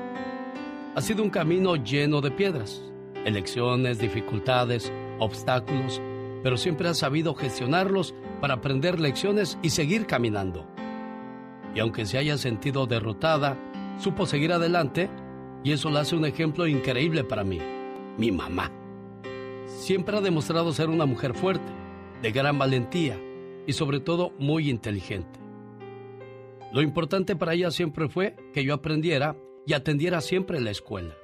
[0.94, 2.82] Ha sido un camino lleno de piedras,
[3.24, 6.00] elecciones, dificultades, obstáculos,
[6.42, 10.66] pero siempre ha sabido gestionarlos para aprender lecciones y seguir caminando.
[11.74, 13.56] Y aunque se haya sentido derrotada,
[13.98, 15.10] supo seguir adelante
[15.64, 17.60] y eso la hace un ejemplo increíble para mí,
[18.16, 18.70] mi mamá.
[19.66, 21.72] Siempre ha demostrado ser una mujer fuerte,
[22.22, 23.18] de gran valentía
[23.66, 25.40] y sobre todo muy inteligente.
[26.72, 31.14] Lo importante para ella siempre fue que yo aprendiera y atendiera siempre la escuela.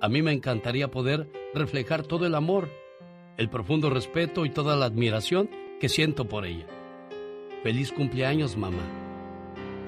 [0.00, 2.70] A mí me encantaría poder reflejar todo el amor,
[3.36, 5.50] el profundo respeto y toda la admiración
[5.80, 6.66] que siento por ella.
[7.62, 8.84] Feliz cumpleaños, mamá.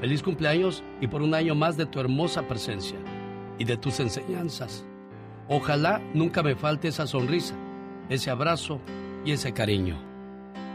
[0.01, 2.99] Feliz cumpleaños y por un año más de tu hermosa presencia
[3.59, 4.84] y de tus enseñanzas.
[5.49, 7.55] Ojalá nunca me falte esa sonrisa,
[8.09, 8.80] ese abrazo
[9.24, 9.97] y ese cariño.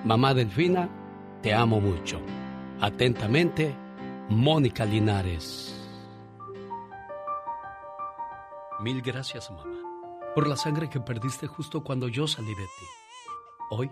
[0.05, 0.87] Mamá Delfina,
[1.41, 2.21] te amo mucho.
[2.79, 3.75] Atentamente,
[4.29, 5.73] Mónica Linares.
[8.79, 9.79] Mil gracias, mamá,
[10.35, 12.85] por la sangre que perdiste justo cuando yo salí de ti.
[13.71, 13.91] Hoy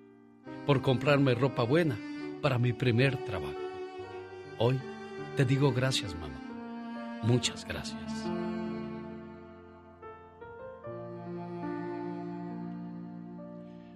[0.65, 1.97] por comprarme ropa buena
[2.41, 3.53] para mi primer trabajo.
[4.57, 4.79] Hoy
[5.35, 6.39] te digo gracias, mamá.
[7.23, 8.29] Muchas gracias.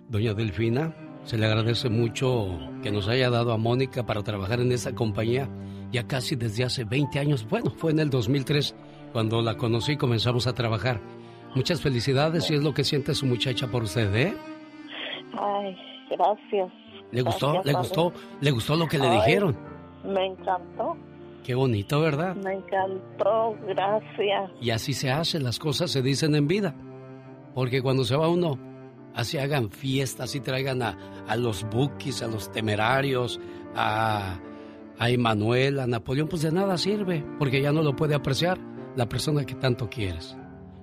[0.10, 4.72] Doña Delfina, se le agradece mucho que nos haya dado a Mónica para trabajar en
[4.72, 5.50] esta compañía
[5.92, 7.48] ya casi desde hace 20 años.
[7.50, 8.76] Bueno, fue en el 2003
[9.12, 11.02] cuando la conocí y comenzamos a trabajar.
[11.56, 14.34] Muchas felicidades y es lo que siente su muchacha por usted, ¿eh?
[15.38, 15.76] Ay,
[16.10, 16.72] gracias.
[17.12, 17.54] ¿Le gustó?
[17.54, 18.14] Gracias, ¿Le gustó?
[18.42, 19.58] ¿Le gustó lo que le Ay, dijeron?
[20.04, 20.98] Me encantó,
[21.44, 22.36] Qué bonito, ¿verdad?
[22.36, 24.52] me encantó, gracias.
[24.62, 26.76] Y así se hace, las cosas se dicen en vida.
[27.54, 28.58] Porque cuando se va uno,
[29.14, 30.98] así hagan fiestas y traigan a,
[31.28, 33.40] a los bookies, a los temerarios,
[33.76, 34.40] a,
[34.98, 38.58] a Emanuel, a Napoleón, pues de nada sirve, porque ya no lo puede apreciar
[38.96, 40.36] la persona que tanto quieres.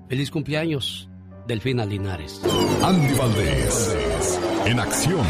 [0.08, 1.08] Feliz cumpleaños,
[1.46, 2.40] Delfina Linares.
[2.84, 5.26] Andy Valdés, en acción.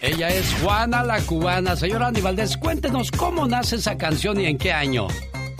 [0.00, 1.76] Ella es Juana la cubana.
[1.76, 5.08] Señora Andy Valdés, cuéntenos cómo nace esa canción y en qué año.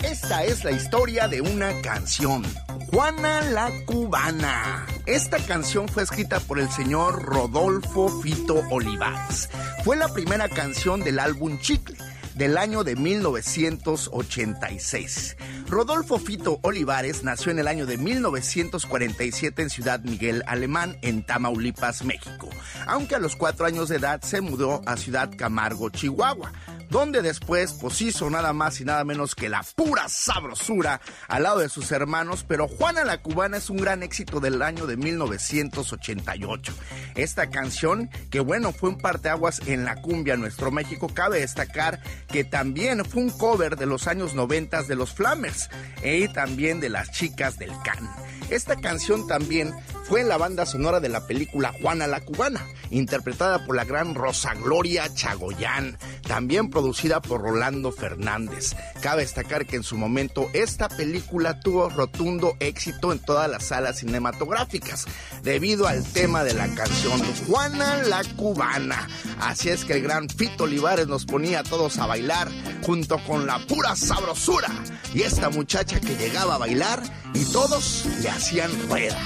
[0.03, 2.43] Esta es la historia de una canción.
[2.91, 4.87] Juana la Cubana.
[5.05, 9.49] Esta canción fue escrita por el señor Rodolfo Fito Olivares.
[9.83, 11.97] Fue la primera canción del álbum Chicle
[12.39, 15.35] del año de 1986.
[15.67, 22.05] Rodolfo Fito Olivares nació en el año de 1947 en Ciudad Miguel Alemán, en Tamaulipas,
[22.05, 22.47] México,
[22.87, 26.53] aunque a los cuatro años de edad se mudó a Ciudad Camargo, Chihuahua
[26.89, 31.59] donde después pues hizo nada más y nada menos que la pura sabrosura al lado
[31.59, 36.73] de sus hermanos, pero Juana la Cubana es un gran éxito del año de 1988.
[37.15, 42.01] Esta canción, que bueno, fue un parteaguas en la cumbia nuestro México, cabe destacar
[42.31, 45.69] que también fue un cover de los años 90 de los Flamers
[46.03, 48.09] y también de las chicas del Can.
[48.49, 49.73] Esta canción también
[50.09, 54.55] fue la banda sonora de la película Juana la Cubana, interpretada por la gran Rosa
[54.55, 58.75] Gloria Chagoyán, también producida por Rolando Fernández.
[59.01, 63.99] Cabe destacar que en su momento esta película tuvo rotundo éxito en todas las salas
[63.99, 65.05] cinematográficas,
[65.43, 69.07] debido al tema de la canción Juana la Cubana.
[69.39, 72.49] Así es que el gran Fito Olivares nos ponía a todos a bailar
[72.81, 74.69] junto con la pura sabrosura
[75.13, 79.19] y esta muchacha que llegaba a bailar y todos le hacían rueda.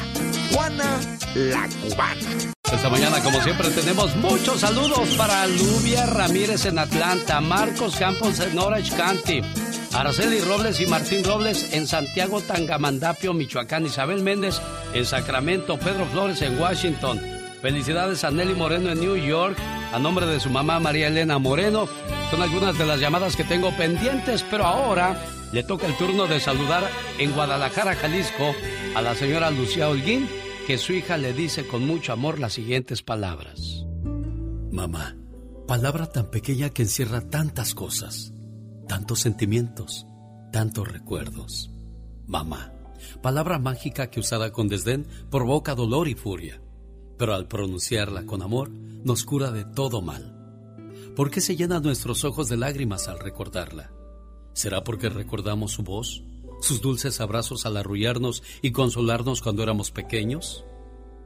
[0.51, 0.99] Juana
[1.35, 2.51] la Cubana.
[2.71, 8.57] Esta mañana, como siempre, tenemos muchos saludos para Lubia Ramírez en Atlanta, Marcos Campos en
[8.57, 9.41] Orange County,
[9.93, 14.59] Araceli Robles y Martín Robles en Santiago Tangamandapio, Michoacán, Isabel Méndez
[14.95, 17.21] en Sacramento, Pedro Flores en Washington.
[17.61, 19.55] Felicidades a Nelly Moreno en New York,
[19.93, 21.87] a nombre de su mamá María Elena Moreno.
[22.31, 25.15] Son algunas de las llamadas que tengo pendientes, pero ahora
[25.53, 26.83] le toca el turno de saludar
[27.19, 28.55] en Guadalajara, Jalisco,
[28.95, 30.27] a la señora Lucía Holguín,
[30.65, 33.85] que su hija le dice con mucho amor las siguientes palabras.
[34.71, 35.15] Mamá,
[35.67, 38.33] palabra tan pequeña que encierra tantas cosas,
[38.87, 40.07] tantos sentimientos,
[40.51, 41.69] tantos recuerdos.
[42.25, 42.73] Mamá,
[43.21, 46.61] palabra mágica que usada con desdén provoca dolor y furia,
[47.19, 50.35] pero al pronunciarla con amor nos cura de todo mal.
[51.15, 53.91] ¿Por qué se llenan nuestros ojos de lágrimas al recordarla?
[54.53, 56.23] ¿Será porque recordamos su voz,
[56.61, 60.63] sus dulces abrazos al arrullarnos y consolarnos cuando éramos pequeños?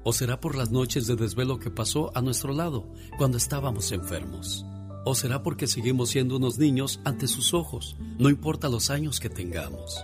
[0.04, 4.66] ¿O será por las noches de desvelo que pasó a nuestro lado cuando estábamos enfermos?
[5.06, 9.30] ¿O será porque seguimos siendo unos niños ante sus ojos, no importa los años que
[9.30, 10.04] tengamos?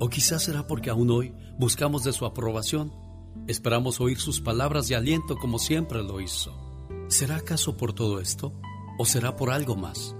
[0.00, 2.92] ¿O quizás será porque aún hoy buscamos de su aprobación,
[3.46, 6.56] esperamos oír sus palabras de aliento como siempre lo hizo?
[7.08, 8.52] ¿Será acaso por todo esto?
[8.98, 10.15] ¿O será por algo más?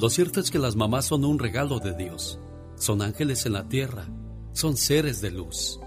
[0.00, 2.40] Lo cierto es que las mamás son un regalo de Dios.
[2.76, 4.06] Son ángeles en la tierra.
[4.52, 5.78] Son seres de luz.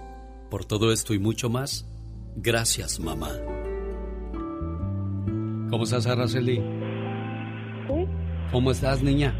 [0.51, 1.88] Por todo esto y mucho más,
[2.36, 3.32] gracias mamá.
[5.72, 6.57] ¿Cómo estás, Araceli?
[6.57, 8.07] Sí,
[8.51, 9.34] ¿Cómo estás, niña?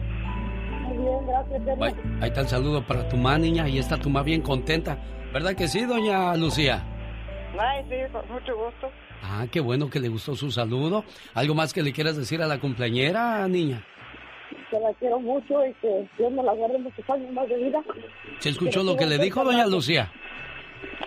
[0.88, 1.80] muy bien, gracias.
[1.80, 3.69] Ahí, ahí está el saludo para tu mamá, niña.
[3.69, 4.97] Y está tu mamá bien contenta.
[5.32, 6.84] ¿Verdad que sí, doña Lucía?
[7.59, 8.88] Ay, sí, con mucho gusto.
[9.21, 11.05] Ah, qué bueno que le gustó su saludo.
[11.36, 13.86] ¿Algo más que le quieras decir a la cumpleañera, niña?
[14.74, 17.80] Que la quiero mucho y que Dios me la guarde muchos años más de vida.
[18.39, 20.11] ¿Se escuchó lo que le dijo doña Lucía?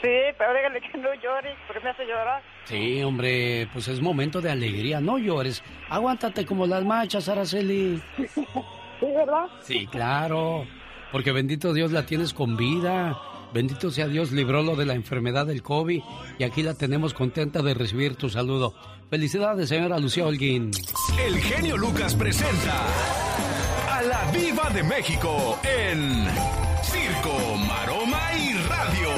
[0.00, 2.42] Sí, pero dígale que no llore, porque me hace llorar.
[2.66, 5.64] Sí, hombre, pues es momento de alegría, no llores.
[5.88, 8.00] Aguántate como las machas, Araceli.
[8.16, 9.46] Sí, ¿verdad?
[9.62, 10.64] Sí, claro.
[11.10, 13.18] Porque bendito Dios la tienes con vida.
[13.52, 16.02] Bendito sea Dios, libró lo de la enfermedad del COVID
[16.38, 18.74] y aquí la tenemos contenta de recibir tu saludo.
[19.10, 20.70] Felicidades, señora Lucía Holguín.
[21.18, 22.84] El genio Lucas presenta
[23.97, 26.26] a la Viva de México en
[26.82, 29.09] Circo, Maroma y Radio.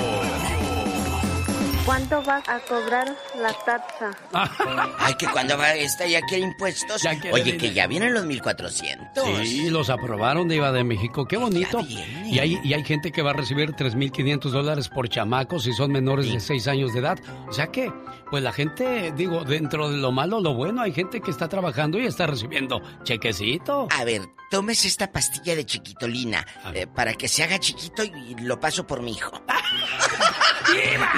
[1.85, 3.09] ¿Cuánto vas a cobrar
[3.41, 4.11] la taxa?
[4.99, 7.03] Ay, que cuando va esta ya quiere impuestos.
[7.33, 9.39] Oye, que ya vienen los 1400.
[9.49, 11.24] Sí, los aprobaron de IVA de México.
[11.26, 11.81] Qué bonito.
[11.81, 15.91] Y hay, y hay gente que va a recibir 3.500 dólares por chamacos si son
[15.91, 17.18] menores de 6 años de edad.
[17.49, 17.91] O sea que,
[18.31, 21.99] pues la gente, digo, dentro de lo malo, lo bueno, hay gente que está trabajando
[21.99, 23.89] y está recibiendo chequecito.
[23.91, 28.61] A ver, tomes esta pastilla de chiquitolina eh, para que se haga chiquito y lo
[28.61, 29.43] paso por mi hijo.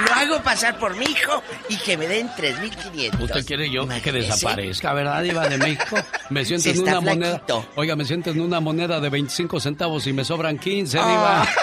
[0.07, 3.21] lo hago pasar por mi hijo y que me den 3.500.
[3.21, 5.97] ¿Usted quiere yo que desaparezca, verdad, Iba de México?
[6.29, 7.43] Me siento en una moneda.
[7.75, 11.47] Oiga, me siento en una moneda de 25 centavos y me sobran 15, Diva.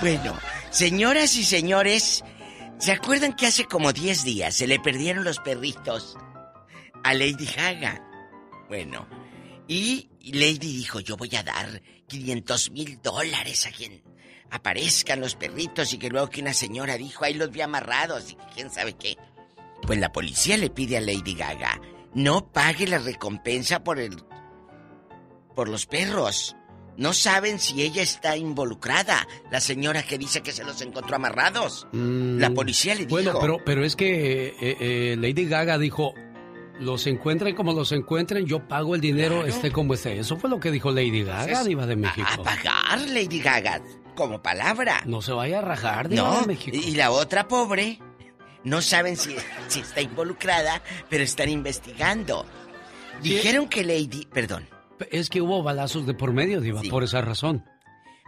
[0.00, 0.36] Bueno,
[0.70, 2.24] señoras y señores,
[2.82, 6.16] ¿se acuerdan que hace como 10 días se le perdieron los perritos
[7.04, 8.02] a Lady Gaga?
[8.68, 9.06] Bueno,
[9.68, 14.02] y Lady dijo, yo voy a dar 500 mil dólares a quien
[14.50, 18.36] aparezcan los perritos y que luego que una señora dijo, ahí los vi amarrados y
[18.52, 19.16] quién sabe qué.
[19.86, 21.80] Pues la policía le pide a Lady Gaga,
[22.14, 24.24] no pague la recompensa por el...
[25.54, 26.56] por los perros.
[26.96, 31.86] No saben si ella está involucrada, la señora que dice que se los encontró amarrados.
[31.92, 33.10] Mm, la policía le dijo...
[33.10, 36.14] Bueno, pero, pero es que eh, eh, Lady Gaga dijo,
[36.78, 40.18] los encuentren como los encuentren, yo pago el dinero, esté como esté.
[40.18, 42.28] Eso fue lo que dijo Lady Gaga, Diva de México.
[42.30, 43.80] A, pagar, Lady Gaga,
[44.14, 45.02] como palabra.
[45.06, 46.76] No se vaya a rajar, Diva no, de México.
[46.76, 47.98] Y la otra pobre,
[48.64, 49.34] no saben si,
[49.68, 52.44] si está involucrada, pero están investigando.
[53.22, 54.68] Dijeron que Lady, perdón.
[55.10, 57.64] Es que hubo balazos de por medio, Diva, por esa razón.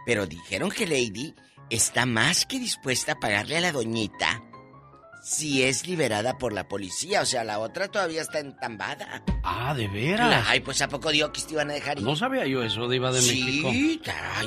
[0.05, 1.33] Pero dijeron que Lady
[1.69, 4.43] está más que dispuesta a pagarle a la doñita
[5.25, 7.21] si es liberada por la policía.
[7.21, 9.23] O sea, la otra todavía está entambada.
[9.43, 10.45] Ah, ¿de veras?
[10.47, 12.03] Ay, pues ¿a poco dio que te iban a dejar ir?
[12.03, 13.71] No sabía yo eso, Diva de México.
[13.71, 13.99] Sí,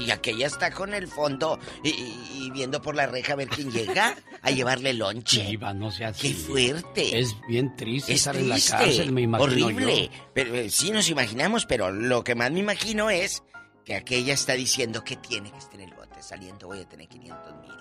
[0.07, 3.72] y aquella está con el fondo y, y, viendo por la reja a ver quién
[3.72, 5.43] llega a llevarle lonche.
[5.47, 6.29] Diva, no sea así.
[6.29, 7.18] ¡Qué fuerte!
[7.18, 10.03] Es bien triste es estar triste, en la cárcel, me imagino Horrible.
[10.07, 10.11] yo.
[10.33, 13.43] Pero eh, sí nos imaginamos, pero lo que más me imagino es
[13.85, 17.09] que aquella está diciendo que tiene que estar en el bote saliendo, voy a tener
[17.09, 17.72] 500 mil.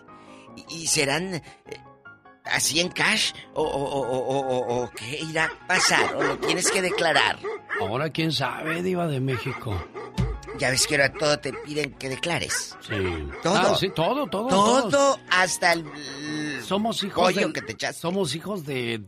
[0.68, 1.36] Y, y serán...
[1.36, 1.43] eh,
[2.52, 3.32] ¿Así en cash?
[3.54, 6.16] ¿O, o, o, o, o qué irá a pasar?
[6.16, 7.39] ¿O lo tienes que declarar?
[7.80, 9.76] Ahora quién sabe, Diva de México.
[10.60, 12.76] Ya ves que ahora todo te piden que declares.
[12.82, 12.95] Sí.
[13.43, 13.56] Todo.
[13.56, 14.48] Ah, sí, todo, todo.
[14.48, 15.20] Todo todos.
[15.30, 15.86] hasta el
[16.64, 18.02] Somos hijos del- que te echaste.
[18.02, 19.04] Somos hijos de,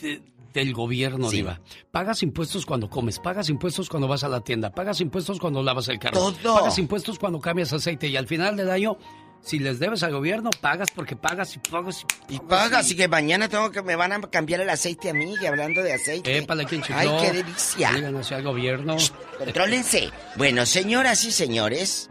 [0.00, 0.20] de-
[0.52, 1.36] del gobierno, Sí.
[1.36, 1.60] Diva.
[1.92, 5.86] Pagas impuestos cuando comes, pagas impuestos cuando vas a la tienda, pagas impuestos cuando lavas
[5.88, 6.54] el carro, Todo.
[6.56, 8.96] pagas impuestos cuando cambias aceite y al final del año,
[9.44, 13.08] si les debes al gobierno, pagas porque pagas y pagas y Y paga, así que
[13.08, 16.38] mañana tengo que me van a cambiar el aceite a mí, y hablando de aceite.
[16.38, 16.98] Épale, ¿quién chifló?
[16.98, 17.92] Ay, qué delicia.
[17.92, 18.96] Díganle así al gobierno.
[19.38, 20.10] Contrólense.
[20.36, 22.08] Bueno, señoras y señores,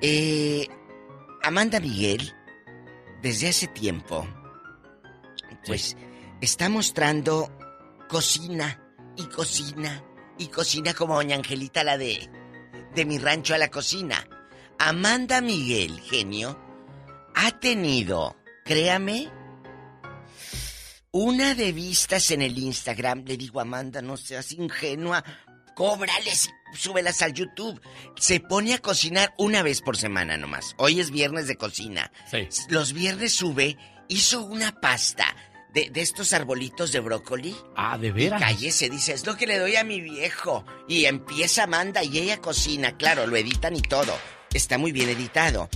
[0.00, 0.66] eh,
[1.42, 2.32] Amanda Miguel,
[3.20, 4.26] desde hace tiempo,
[5.66, 5.94] pues
[6.40, 7.52] está mostrando
[8.08, 8.82] cocina
[9.14, 10.02] y cocina
[10.38, 12.30] y cocina como doña Angelita, la de,
[12.94, 14.26] de mi rancho a la cocina.
[14.78, 16.58] Amanda Miguel, genio,
[17.34, 19.28] ha tenido, créame,
[21.10, 23.24] una de vistas en el Instagram.
[23.26, 25.24] Le digo, Amanda, no seas ingenua.
[25.74, 27.80] Cóbrales y súbelas al YouTube.
[28.16, 30.74] Se pone a cocinar una vez por semana nomás.
[30.78, 32.10] Hoy es viernes de cocina.
[32.30, 32.48] Sí.
[32.68, 33.76] Los viernes sube,
[34.08, 35.24] hizo una pasta
[35.72, 37.56] de, de estos arbolitos de brócoli.
[37.76, 38.40] Ah, de Y veras.
[38.40, 40.64] cállese, dice, es lo que le doy a mi viejo.
[40.88, 42.96] Y empieza Amanda y ella cocina.
[42.96, 44.12] Claro, lo editan y todo.
[44.52, 45.68] Está muy bien editado.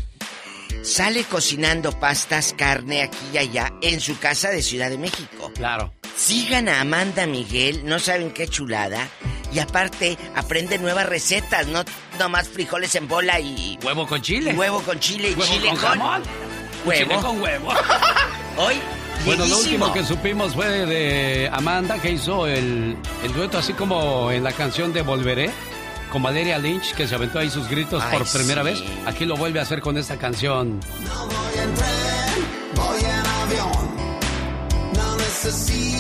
[0.83, 5.53] Sale cocinando pastas, carne aquí y allá en su casa de Ciudad de México.
[5.55, 5.93] Claro.
[6.17, 9.09] Sigan a Amanda Miguel, no saben qué chulada.
[9.53, 11.85] Y aparte, aprende nuevas recetas, no
[12.19, 13.79] nomás frijoles en bola y...
[13.85, 14.55] Huevo con chile.
[14.55, 15.89] huevo con chile y Huevo chile con con...
[15.89, 16.23] jamón.
[16.85, 17.11] Huevo.
[17.11, 17.69] Chile con huevo.
[18.57, 18.75] Hoy,
[19.25, 24.31] Bueno, lo último que supimos fue de Amanda que hizo el, el dueto así como
[24.31, 25.51] en la canción de Volveré
[26.13, 28.85] con Valeria Lynch, que se aventó ahí sus gritos por primera vez.
[29.07, 30.79] Aquí lo vuelve a hacer con esta canción.
[31.07, 33.97] No voy en tren, voy en avión.
[34.95, 35.92] No necesito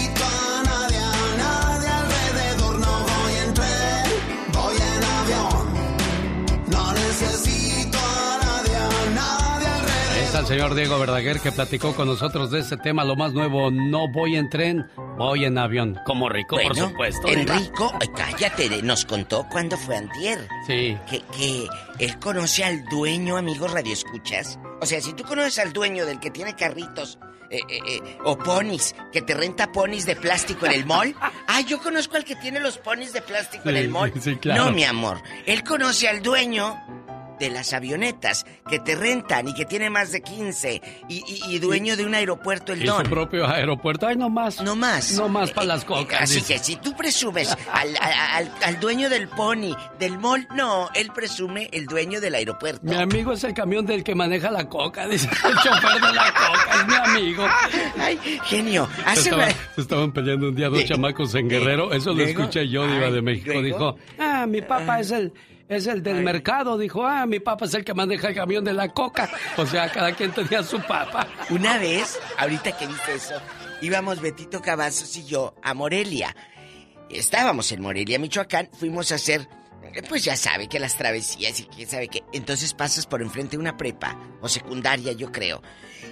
[10.32, 13.70] Es el señor Diego Verdaguer que platicó con nosotros de este tema, lo más nuevo,
[13.70, 14.86] no voy en tren,
[15.18, 15.98] voy en avión.
[16.06, 17.28] Como rico, por Bueno, supuesto.
[17.28, 17.40] Diva.
[17.56, 20.48] Enrico, ay, cállate, nos contó cuando fue antier.
[20.66, 20.96] Sí.
[21.08, 21.66] Que, que
[21.98, 24.58] él conoce al dueño, amigos radioescuchas.
[24.80, 27.18] O sea, si tú conoces al dueño del que tiene carritos
[27.50, 31.14] eh, eh, eh, o ponis, que te renta ponis de plástico en el mall.
[31.54, 34.10] Ah, yo conozco al que tiene los ponis de plástico en Sí, el mall.
[34.18, 34.64] sí, claro.
[34.64, 35.20] No, mi amor.
[35.44, 37.01] Él conoce al dueño
[37.42, 41.58] de las avionetas que te rentan y que tiene más de 15 y, y- y
[41.58, 43.02] dueño de un aeropuerto, el Y su don.
[43.02, 44.06] propio aeropuerto.
[44.06, 44.62] Ay, no más.
[44.62, 45.12] No más.
[45.14, 46.22] No más para las cocas.
[46.22, 46.54] Así dice.
[46.54, 51.68] que si tú presumes al, al- al dueño del pony, del mall, no, él presume
[51.72, 52.80] el dueño del aeropuerto.
[52.84, 56.32] Mi amigo es el camión del que maneja la coca, dice el chofer de la
[56.32, 57.46] coca, es mi amigo.
[57.98, 62.10] Ay, genio, hace Estaba- se estaban peleando un día dos De- chamacos en Guerrero, eso
[62.10, 63.52] lo luego- escuché yo, Diva de México.
[63.52, 65.32] luego- Dijo, ah, mi papá es el,
[65.74, 66.78] es el del mercado.
[66.78, 69.30] Dijo, ah, mi papá es el que maneja el camión de la coca.
[69.56, 71.26] O sea, cada quien tenía su papá.
[71.50, 73.34] Una vez, ahorita que dice eso,
[73.80, 76.34] íbamos Betito Cavazos y yo a Morelia.
[77.10, 79.46] Estábamos en Morelia, Michoacán, fuimos a hacer,
[80.08, 82.22] pues ya sabe que las travesías y quién sabe qué.
[82.32, 85.62] Entonces pasas por enfrente de una prepa, o secundaria yo creo.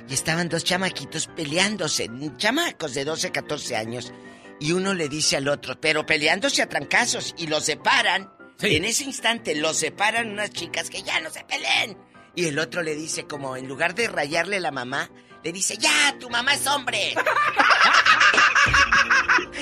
[0.09, 4.13] Y estaban dos chamaquitos peleándose, chamacos de 12, 14 años.
[4.59, 8.31] Y uno le dice al otro, pero peleándose a trancazos y los separan.
[8.63, 11.97] En ese instante los separan unas chicas que ya no se peleen.
[12.35, 15.11] Y el otro le dice como en lugar de rayarle la mamá,
[15.43, 17.15] le dice, ya, tu mamá es hombre.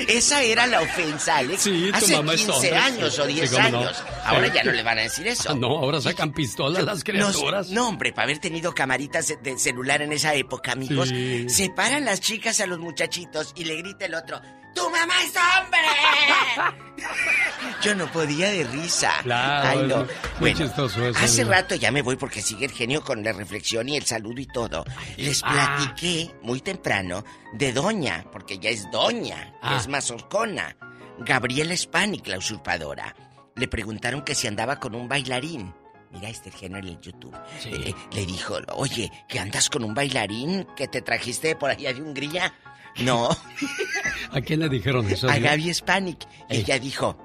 [0.09, 1.62] Esa era la ofensa, Alex.
[1.62, 3.78] Sí, tu Hace mamá es 15 hombre, años o 10 Sí, cómo no.
[3.80, 4.03] años.
[4.24, 5.55] Ahora ya no le van a decir eso.
[5.57, 7.66] No, ahora sacan pistolas las criaturas.
[7.66, 11.49] Nos- no, hombre, para haber tenido camaritas de, de celular en esa época, amigos, Sí.
[11.49, 14.40] separan las chicas a los muchachitos y le grita el otro,
[14.79, 16.79] ¡Tu mamá es hombre!
[17.83, 19.12] Yo no podía de risa.
[19.22, 19.97] Claro, Ay, no.
[19.99, 20.07] muy
[20.41, 23.89] Bueno, chistoso eso, hace rato ya me voy porque sigue el genio con la reflexión
[23.89, 24.85] y el saludo y todo.
[25.16, 25.76] Les Ah.
[25.76, 29.76] platiqué muy temprano de Doña, porque ya es Doña, Ah.
[29.79, 30.76] es mazorcona.
[31.20, 33.14] Gabriela Spanik, la usurpadora.
[33.57, 35.74] Le preguntaron que si andaba con un bailarín.
[36.11, 37.35] Mira este genio en el YouTube.
[37.66, 42.01] Eh, le dijo, oye, que andas con un bailarín que te trajiste por allá de
[42.01, 42.55] Hungría.
[42.97, 43.28] No,
[44.32, 45.28] ¿A quién le dijeron eso?
[45.28, 45.39] a?
[45.39, 46.18] Gaby Spanik.
[46.49, 46.61] Ey.
[46.61, 47.16] Ella dijo,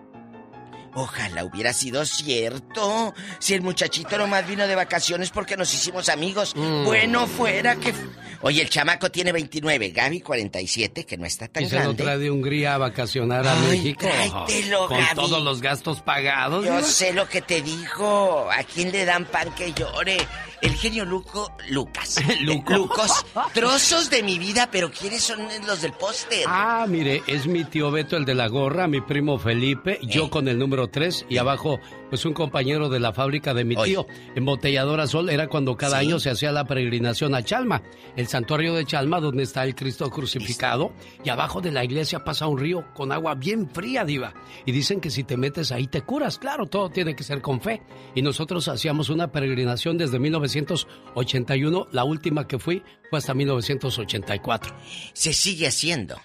[0.94, 3.14] ojalá hubiera sido cierto.
[3.40, 6.56] Si el muchachito nomás vino de vacaciones porque nos hicimos amigos.
[6.56, 6.84] Mm.
[6.86, 7.94] Bueno, fuera que...
[8.42, 12.04] Oye, el chamaco tiene 29, Gaby 47, que no está tan Y se lo grande.
[12.04, 14.02] trae de Hungría a vacacionar a Ay, México.
[14.06, 15.16] tráetelo, Con Gaby.
[15.16, 16.66] todos los gastos pagados.
[16.66, 16.88] Yo Diva.
[16.88, 18.48] sé lo que te dijo.
[18.52, 20.18] ¿A quién le dan pan que llore?
[20.64, 22.24] El genio Luco, Lucas.
[22.40, 22.74] Luco.
[22.74, 23.26] Lucos.
[23.54, 26.46] Trozos de mi vida, pero ¿quiénes son los del póster?
[26.48, 30.48] Ah, mire, es mi tío Beto, el de la gorra, mi primo Felipe, yo con
[30.48, 31.82] el número 3 y abajo,
[32.14, 34.06] pues un compañero de la fábrica de mi tío.
[34.36, 36.06] Embotelladora Sol era cuando cada Sí.
[36.06, 37.82] año se hacía la peregrinación a Chalma,
[38.16, 40.94] el santuario de Chalma, donde está el Cristo crucificado,
[41.24, 44.32] y abajo de la iglesia pasa un río con agua bien fría, Diva.
[44.64, 47.60] Y dicen que si te metes ahí te curas, claro, todo tiene que ser con
[47.60, 47.82] fe.
[48.14, 54.76] Y nosotros hacíamos una peregrinación desde 1981, la última que fui fue hasta 1984.
[55.14, 56.18] Se sigue haciendo.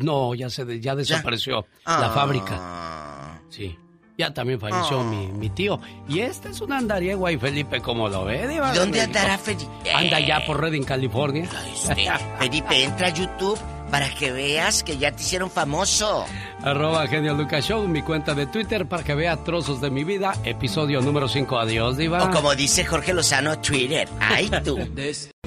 [0.00, 2.10] No, ya se ya desapareció la Ah.
[2.10, 3.42] fábrica.
[3.48, 3.76] Sí.
[4.20, 5.04] Ya también falleció Ah.
[5.04, 5.80] mi, mi tío.
[6.06, 8.46] Y este es un andariego y Felipe, ¿cómo lo ve?
[8.46, 9.70] Diva de ¿Dónde andará Felipe?
[9.94, 11.48] Anda ya por Redding, California.
[11.72, 12.06] Este,
[12.38, 13.58] Felipe, entra a YouTube
[13.90, 16.26] para que veas que ya te hicieron famoso.
[16.62, 20.34] Arroba Genio Lucas Show, mi cuenta de Twitter para que vea trozos de mi vida.
[20.44, 21.58] Episodio número 5.
[21.58, 22.24] Adiós, Diva.
[22.24, 24.06] O como dice Jorge Lozano, Twitter.
[24.20, 24.78] Ay, tú.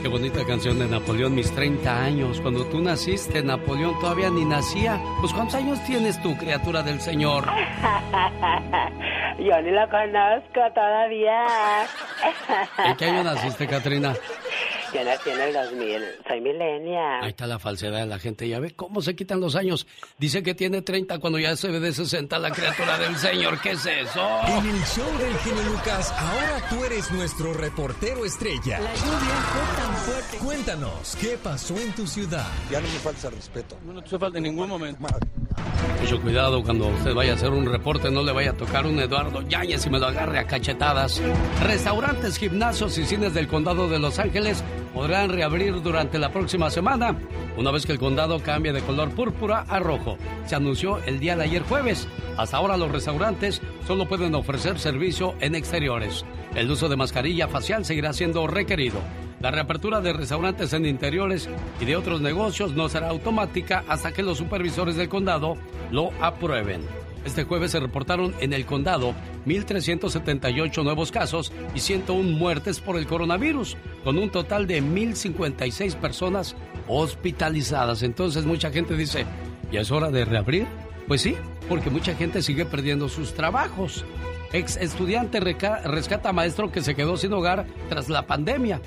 [0.03, 2.41] Qué bonita canción de Napoleón, mis 30 años.
[2.41, 4.99] Cuando tú naciste, Napoleón todavía ni nacía.
[5.21, 7.45] Pues ¿cuántos años tienes tú, criatura del Señor?
[9.39, 11.45] Yo ni lo conozco todavía.
[12.85, 14.13] ¿En qué año naciste, Katrina?
[14.93, 16.01] Yo nací en el 2000.
[16.27, 17.19] Soy milenia.
[17.21, 18.47] Ahí está la falsedad de la gente.
[18.47, 19.87] Ya ve cómo se quitan los años.
[20.19, 23.59] Dice que tiene 30 cuando ya se ve de 60 la criatura del Señor.
[23.61, 24.21] ¿Qué es eso?
[24.45, 28.79] En el show del genio Lucas, ahora tú eres nuestro reportero estrella.
[28.79, 30.37] La lluvia fue tan fuerte.
[30.37, 32.47] Cuéntanos, ¿qué pasó en tu ciudad?
[32.69, 33.77] Ya no me falta respeto.
[33.83, 35.07] No te falta en ningún momento.
[36.01, 38.99] Mucho cuidado cuando usted vaya a hacer un reporte, no le vaya a tocar un
[38.99, 41.21] Eduardo Yáñez y me lo agarre a cachetadas.
[41.61, 44.63] Restaurantes, gimnasios y cines del condado de Los Ángeles
[44.93, 47.15] podrán reabrir durante la próxima semana,
[47.57, 50.17] una vez que el condado cambie de color púrpura a rojo.
[50.45, 52.07] Se anunció el día de ayer jueves.
[52.37, 56.25] Hasta ahora los restaurantes solo pueden ofrecer servicio en exteriores.
[56.55, 58.99] El uso de mascarilla facial seguirá siendo requerido.
[59.39, 61.49] La reapertura de restaurantes en interiores
[61.81, 65.57] y de otros negocios no será automática hasta que los supervisores del condado
[65.91, 66.81] lo aprueben.
[67.25, 69.13] Este jueves se reportaron en el condado
[69.45, 76.55] 1.378 nuevos casos y 101 muertes por el coronavirus, con un total de 1.056 personas
[76.87, 78.03] hospitalizadas.
[78.03, 79.25] Entonces mucha gente dice,
[79.71, 80.67] ¿ya es hora de reabrir?
[81.07, 81.35] Pues sí,
[81.67, 84.05] porque mucha gente sigue perdiendo sus trabajos.
[84.53, 88.79] Ex estudiante rescata a maestro que se quedó sin hogar tras la pandemia.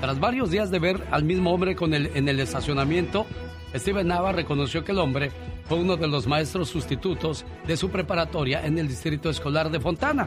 [0.00, 3.26] Tras varios días de ver al mismo hombre con en el estacionamiento,
[3.74, 5.30] Steven Nava reconoció que el hombre
[5.68, 10.26] fue uno de los maestros sustitutos de su preparatoria en el distrito escolar de Fontana.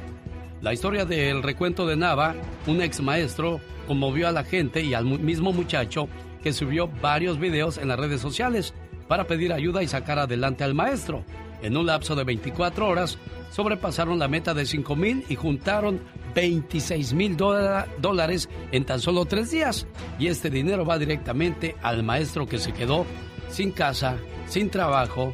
[0.62, 2.36] La historia del recuento de Nava,
[2.68, 6.08] un ex maestro, conmovió a la gente y al mismo muchacho
[6.44, 8.76] que subió varios videos en las redes sociales
[9.08, 11.26] para pedir ayuda y sacar adelante al maestro.
[11.64, 13.18] En un lapso de 24 horas,
[13.50, 16.02] sobrepasaron la meta de 5 mil y juntaron
[16.36, 19.88] 26 mil dólares en tan solo tres días.
[20.20, 23.06] Y este dinero va directamente al maestro que se quedó
[23.50, 24.18] sin casa,
[24.48, 25.34] sin trabajo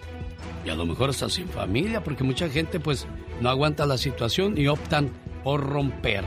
[0.64, 3.08] y a lo mejor hasta sin familia, porque mucha gente pues
[3.42, 5.10] no aguanta la situación y optan
[5.44, 6.24] por romper.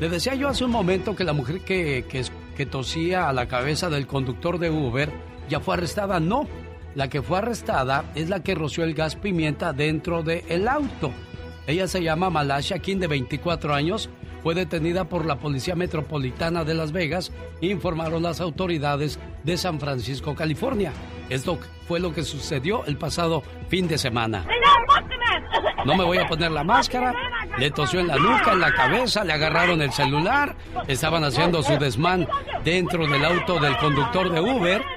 [0.00, 2.24] Le decía yo hace un momento que la mujer que, que,
[2.56, 5.10] que tosía a la cabeza del conductor de Uber
[5.48, 6.20] ya fue arrestada.
[6.20, 6.46] No,
[6.96, 11.12] la que fue arrestada es la que roció el gas pimienta dentro del auto.
[11.66, 14.08] Ella se llama Malasha King, de 24 años.
[14.42, 20.34] Fue detenida por la Policía Metropolitana de Las Vegas, informaron las autoridades de San Francisco,
[20.34, 20.92] California.
[21.28, 24.46] Esto fue lo que sucedió el pasado fin de semana.
[25.84, 27.12] No me voy a poner la máscara.
[27.58, 30.56] Le tosió en la nuca, en la cabeza, le agarraron el celular.
[30.86, 32.26] Estaban haciendo su desmán
[32.64, 34.95] dentro del auto del conductor de Uber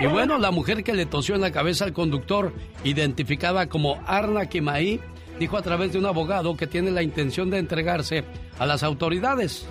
[0.00, 2.52] y bueno, la mujer que le tosió en la cabeza al conductor,
[2.84, 5.00] identificada como Arna Kimaí,
[5.38, 8.24] dijo a través de un abogado que tiene la intención de entregarse
[8.58, 9.66] a las autoridades.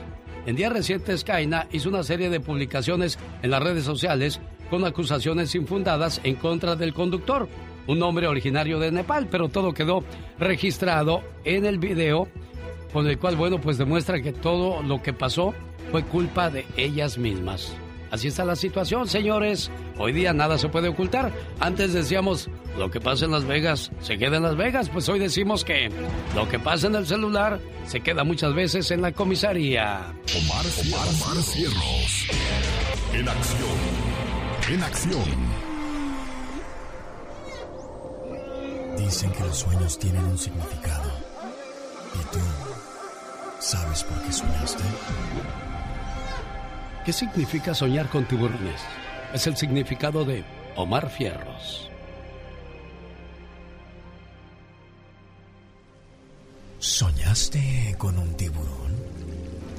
[0.45, 4.39] En días recientes, Kaina hizo una serie de publicaciones en las redes sociales
[4.69, 7.47] con acusaciones infundadas en contra del conductor,
[7.87, 10.03] un hombre originario de Nepal, pero todo quedó
[10.39, 12.27] registrado en el video,
[12.93, 15.53] con el cual, bueno, pues demuestra que todo lo que pasó
[15.91, 17.75] fue culpa de ellas mismas.
[18.11, 19.71] Así está la situación, señores.
[19.97, 21.31] Hoy día nada se puede ocultar.
[21.59, 24.89] Antes decíamos, lo que pasa en Las Vegas se queda en Las Vegas.
[24.89, 25.89] Pues hoy decimos que
[26.35, 30.13] lo que pasa en el celular se queda muchas veces en la comisaría.
[30.37, 32.27] Omar, Omar, Cierros.
[33.13, 34.05] En acción.
[34.71, 35.65] En acción.
[38.97, 41.11] Dicen que los sueños tienen un significado.
[42.13, 42.39] ¿Y tú
[43.59, 44.83] sabes por qué soñaste?
[47.05, 48.81] ¿Qué significa soñar con tiburones?
[49.31, 50.43] Es el significado de
[50.75, 51.87] Omar Fierros.
[56.79, 58.95] ¿Soñaste con un tiburón?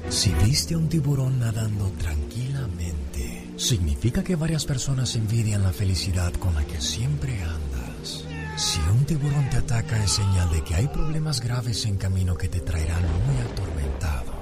[0.07, 6.55] Si viste a un tiburón nadando tranquilamente, significa que varias personas envidian la felicidad con
[6.55, 8.23] la que siempre andas.
[8.55, 12.47] Si un tiburón te ataca es señal de que hay problemas graves en camino que
[12.47, 14.37] te traerán muy atormentado.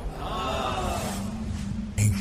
[1.97, 2.13] En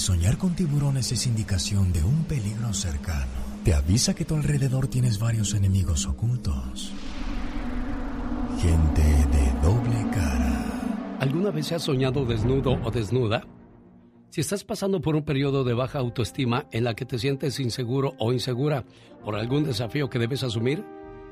[0.00, 3.30] soñar con tiburones es indicación de un peligro cercano.
[3.64, 6.92] Te avisa que a tu alrededor tienes varios enemigos ocultos.
[8.60, 11.18] Gente de doble cara.
[11.20, 13.46] ¿Alguna vez has soñado desnudo o desnuda?
[14.30, 18.14] Si estás pasando por un periodo de baja autoestima en la que te sientes inseguro
[18.18, 18.84] o insegura
[19.24, 20.84] por algún desafío que debes asumir,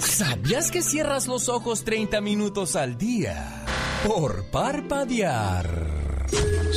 [0.02, 3.65] ¿Sabías que cierras los ojos 30 minutos al día
[4.06, 6.05] por parpadear?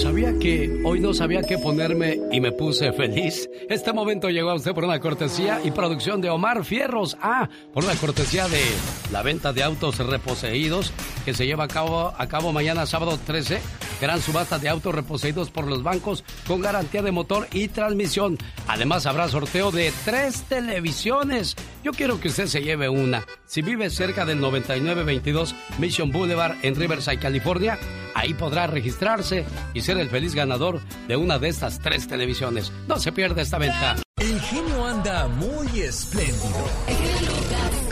[0.03, 3.51] ¿Sabía que hoy no sabía qué ponerme y me puse feliz?
[3.69, 7.17] Este momento llegó a usted por una cortesía y producción de Omar Fierros.
[7.21, 8.63] Ah, por una cortesía de
[9.11, 10.93] la venta de autos reposeídos
[11.25, 13.59] que se lleva a cabo, a cabo mañana sábado 13.
[14.01, 18.39] Gran subasta de autos reposeídos por los bancos con garantía de motor y transmisión.
[18.69, 21.57] Además habrá sorteo de tres televisiones.
[21.83, 23.27] Yo quiero que usted se lleve una.
[23.47, 27.79] Si vive cerca del 9922 Mission Boulevard en Riverside, California,
[28.15, 29.45] ahí podrá registrarse
[29.75, 32.71] y ser el feliz ganador de una de estas tres televisiones.
[32.87, 33.97] No se pierda esta venta.
[34.19, 36.69] El genio anda muy espléndido.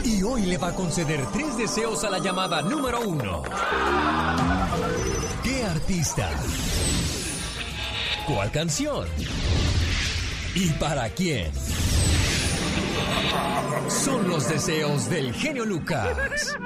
[0.04, 3.44] Y hoy le va a conceder tres deseos a la llamada número uno.
[5.42, 6.28] ¿Qué artista?
[8.26, 9.08] ¿Cuál canción?
[10.54, 11.50] ¿Y para quién?
[13.88, 16.56] Son los deseos del genio Lucas.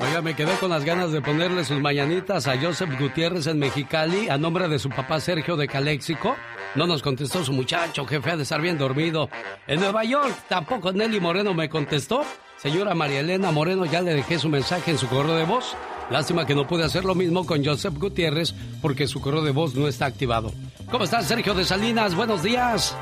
[0.00, 4.28] Oiga, me quedé con las ganas de ponerle sus mañanitas a Joseph Gutiérrez en Mexicali
[4.28, 6.34] a nombre de su papá Sergio de Caléxico.
[6.74, 9.28] No nos contestó su muchacho, jefe, ha de estar bien dormido.
[9.66, 12.24] En Nueva York tampoco Nelly Moreno me contestó.
[12.56, 15.76] Señora María Elena Moreno, ya le dejé su mensaje en su correo de voz.
[16.10, 19.74] Lástima que no pude hacer lo mismo con Joseph Gutiérrez porque su correo de voz
[19.74, 20.52] no está activado.
[20.90, 22.14] ¿Cómo estás, Sergio de Salinas?
[22.14, 22.96] Buenos días.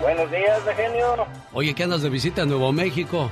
[0.00, 1.26] Buenos días, genio.
[1.52, 3.30] Oye, ¿qué andas de visita en Nuevo México?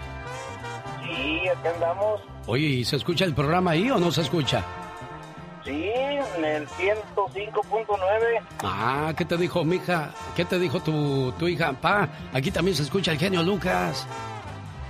[1.02, 2.20] Sí, aquí andamos.
[2.46, 4.62] Oye, ¿y se escucha el programa ahí o no se escucha?
[5.64, 7.96] Sí, en el 105.9.
[8.62, 10.10] Ah, ¿qué te dijo, mija?
[10.36, 11.72] ¿Qué te dijo tu, tu hija?
[11.72, 14.06] Pa, aquí también se escucha el genio Lucas.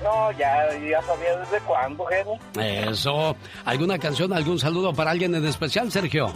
[0.03, 2.39] No, ya, ya sabía desde cuándo, genio.
[2.61, 3.37] Eso.
[3.65, 6.33] ¿Alguna canción, algún saludo para alguien en especial, Sergio?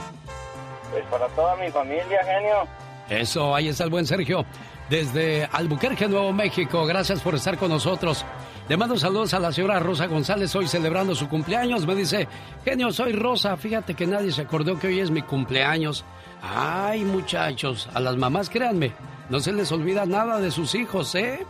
[0.93, 2.67] Pues para toda mi familia, genio.
[3.09, 4.45] Eso, ahí está el buen Sergio
[4.93, 6.85] desde Albuquerque, Nuevo México.
[6.85, 8.27] Gracias por estar con nosotros.
[8.69, 11.87] Le mando saludos a la señora Rosa González, hoy celebrando su cumpleaños.
[11.87, 12.29] Me dice,
[12.63, 13.57] genio, soy Rosa.
[13.57, 16.05] Fíjate que nadie se acordó que hoy es mi cumpleaños.
[16.43, 18.93] Ay, muchachos, a las mamás, créanme,
[19.31, 21.47] no se les olvida nada de sus hijos, ¿eh?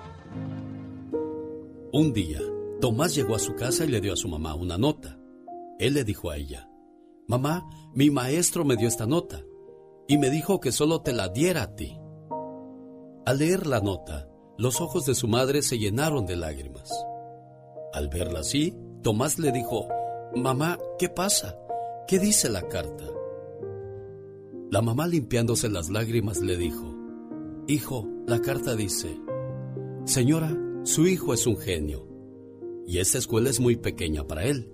[1.92, 2.38] Un día,
[2.80, 5.18] Tomás llegó a su casa y le dio a su mamá una nota.
[5.80, 6.68] Él le dijo a ella,
[7.26, 9.40] Mamá, mi maestro me dio esta nota
[10.06, 11.98] y me dijo que solo te la diera a ti.
[13.24, 14.28] Al leer la nota,
[14.58, 16.90] los ojos de su madre se llenaron de lágrimas.
[17.92, 19.88] Al verla así, Tomás le dijo,
[20.34, 21.56] Mamá, ¿qué pasa?
[22.08, 23.04] ¿Qué dice la carta?
[24.70, 26.94] La mamá limpiándose las lágrimas le dijo,
[27.68, 29.20] Hijo, la carta dice,
[30.04, 32.08] Señora, su hijo es un genio,
[32.88, 34.72] y esta escuela es muy pequeña para él,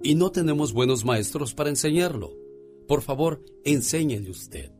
[0.00, 2.36] y no tenemos buenos maestros para enseñarlo.
[2.86, 4.79] Por favor, enséñele usted.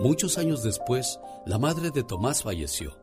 [0.00, 2.96] Muchos años después, la madre de Tomás falleció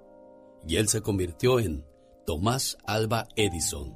[0.67, 1.85] y él se convirtió en
[2.25, 3.93] Tomás Alba Edison,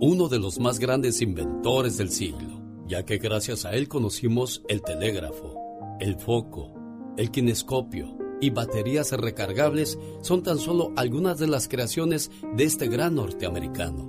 [0.00, 4.82] uno de los más grandes inventores del siglo, ya que gracias a él conocimos el
[4.82, 5.54] telégrafo,
[6.00, 6.74] el foco,
[7.16, 13.14] el kinescopio y baterías recargables son tan solo algunas de las creaciones de este gran
[13.14, 14.08] norteamericano.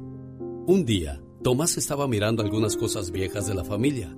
[0.66, 4.18] Un día, Tomás estaba mirando algunas cosas viejas de la familia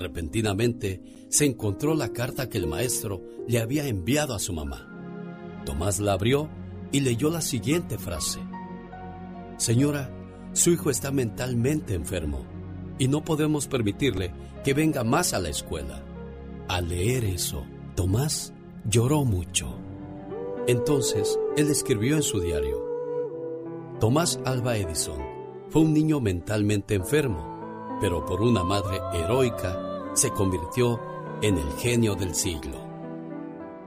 [0.00, 4.88] Repentinamente se encontró la carta que el maestro le había enviado a su mamá.
[5.66, 6.48] Tomás la abrió
[6.90, 8.40] y leyó la siguiente frase.
[9.58, 10.10] Señora,
[10.54, 12.46] su hijo está mentalmente enfermo
[12.98, 14.32] y no podemos permitirle
[14.64, 16.02] que venga más a la escuela.
[16.66, 18.54] Al leer eso, Tomás
[18.88, 19.78] lloró mucho.
[20.66, 22.82] Entonces, él escribió en su diario,
[24.00, 25.20] Tomás Alba Edison
[25.68, 31.00] fue un niño mentalmente enfermo, pero por una madre heroica se convirtió
[31.42, 32.76] en el genio del siglo.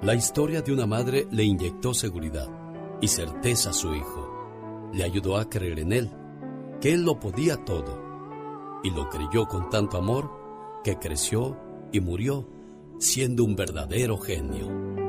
[0.02, 2.50] La historia de una madre le inyectó seguridad
[3.02, 4.90] y certeza a su hijo.
[4.94, 6.12] Le ayudó a creer en él,
[6.82, 8.02] que él lo podía todo.
[8.84, 10.30] Y lo creyó con tanto amor
[10.84, 11.58] que creció
[11.92, 12.48] y murió
[13.00, 15.03] siendo un verdadero genio.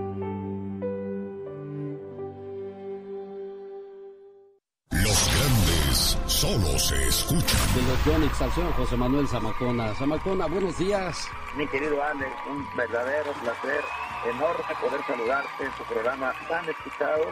[6.34, 7.60] Solo se escuchan.
[7.74, 9.94] De los Yonix al señor José Manuel Zamacona.
[9.94, 11.28] Zamacona, buenos días.
[11.56, 13.80] Mi querido Alex, un verdadero placer,
[14.28, 17.26] enorme poder saludarte en tu programa tan escuchado.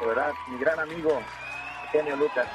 [0.00, 1.20] De verdad, mi gran amigo,
[1.90, 2.46] Genio Lucas,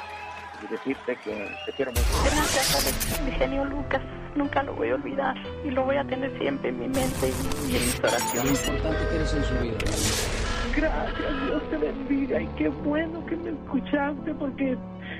[0.62, 2.06] y decirte que te quiero mucho.
[2.24, 4.00] Gracias, Alex, mi genio Lucas.
[4.34, 7.28] Nunca lo voy a olvidar y lo voy a tener siempre en mi mente
[7.68, 8.66] y en mis oraciones.
[8.66, 9.78] Lo importante que eres en su vida.
[10.76, 14.78] Gracias, Dios te bendiga y qué bueno que me escuchaste porque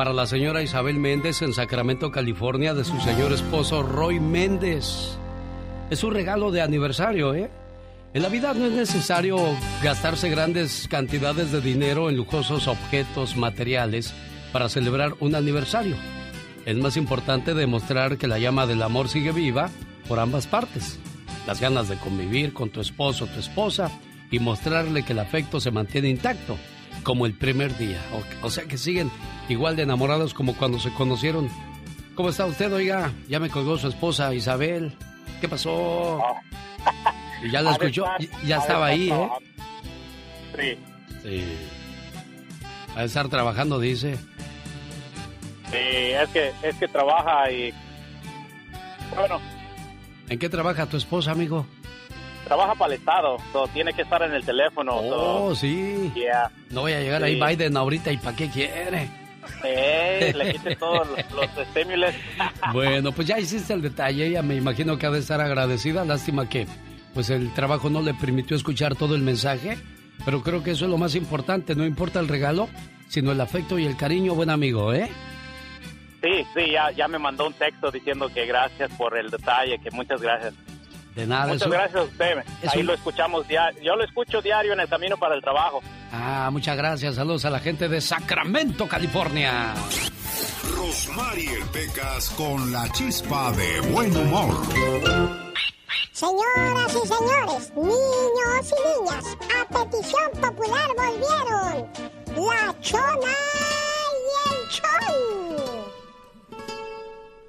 [0.00, 5.18] para la señora Isabel Méndez en Sacramento, California, de su señor esposo Roy Méndez.
[5.90, 7.50] Es un regalo de aniversario, ¿eh?
[8.14, 9.36] En la vida no es necesario
[9.82, 14.14] gastarse grandes cantidades de dinero en lujosos objetos materiales
[14.54, 15.96] para celebrar un aniversario.
[16.64, 19.68] Es más importante demostrar que la llama del amor sigue viva
[20.08, 20.98] por ambas partes.
[21.46, 23.90] Las ganas de convivir con tu esposo o tu esposa
[24.30, 26.56] y mostrarle que el afecto se mantiene intacto,
[27.02, 28.00] como el primer día.
[28.12, 29.10] O, o sea que siguen
[29.48, 31.48] igual de enamorados como cuando se conocieron.
[32.14, 33.12] ¿Cómo está usted, oiga?
[33.28, 34.94] Ya me colgó su esposa Isabel.
[35.40, 36.20] ¿Qué pasó?
[37.42, 38.04] Y ya la escuchó,
[38.44, 39.28] ya estaba ahí, ¿eh?
[40.58, 40.78] Sí.
[41.22, 41.44] Sí.
[42.94, 44.18] A estar trabajando, dice.
[45.70, 47.72] Sí, es que, es que trabaja y...
[49.16, 49.40] Bueno,
[50.30, 51.66] ¿En qué trabaja tu esposa, amigo?
[52.44, 54.96] Trabaja para el Estado, so, tiene que estar en el teléfono.
[54.96, 56.10] Oh, so, sí.
[56.14, 56.50] yeah.
[56.70, 57.40] No voy a llegar Sí.
[57.42, 59.08] ahí Biden ahorita y ¿para qué quiere?
[59.62, 62.14] Le quite todos los, los estímulos.
[62.72, 66.48] Bueno, pues ya hiciste el detalle, ella me imagino que ha de estar agradecida, lástima
[66.48, 66.66] que
[67.14, 69.76] pues el trabajo no le permitió escuchar todo el mensaje,
[70.24, 72.68] pero creo que eso es lo más importante, no importa el regalo,
[73.08, 75.08] sino el afecto y el cariño, buen amigo, ¿eh?
[76.22, 79.90] Sí, sí, ya, ya me mandó un texto diciendo que gracias por el detalle, que
[79.90, 80.54] muchas gracias.
[81.20, 81.46] De nada.
[81.48, 82.38] muchas eso- gracias a usted.
[82.62, 83.82] es Ahí un- lo escuchamos diario.
[83.82, 85.80] Yo lo escucho diario en el camino para el trabajo.
[86.12, 89.74] Ah, muchas gracias, saludos a la gente de Sacramento, California.
[90.76, 94.54] Rosmarie Pecas con la chispa de buen humor.
[96.12, 99.24] Señoras y señores, niños y niñas,
[99.58, 101.88] a petición popular volvieron
[102.46, 103.34] la chona
[104.16, 105.84] y el chon.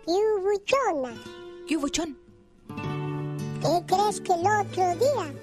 [0.05, 1.13] ¿Qué hubo, chona?
[1.67, 2.17] ¿Qué hubo, chon?
[3.61, 5.33] ¿Qué crees que el otro día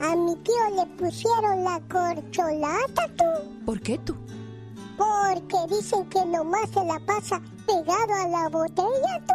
[0.00, 3.24] a mi tío le pusieron la corcholata tú?
[3.64, 4.14] ¿Por qué tú?
[4.98, 9.34] Porque dicen que nomás se la pasa pegado a la botella tú.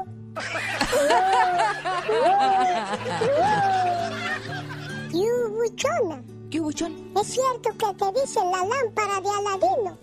[5.11, 6.24] ¿Qué hubo, chona?
[6.52, 7.11] ¿Qué hubo, chon?
[7.19, 9.98] Es cierto que te dicen la lámpara de Aladino.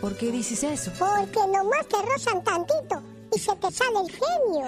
[0.00, 0.90] ¿Por qué dices eso?
[0.98, 3.02] Porque nomás te rozan tantito
[3.34, 4.66] y se te sale el genio.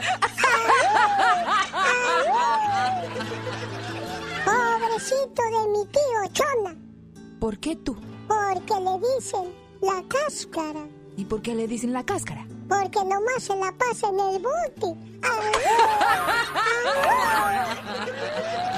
[4.45, 6.77] Pobrecito de mi tío Chona,
[7.41, 7.97] ¿Por qué tú?
[8.29, 10.87] porque le dicen la cáscara.
[11.17, 12.47] ¿Y por qué le dicen la cáscara?
[12.69, 14.97] Porque nomás se la pasa en el bote.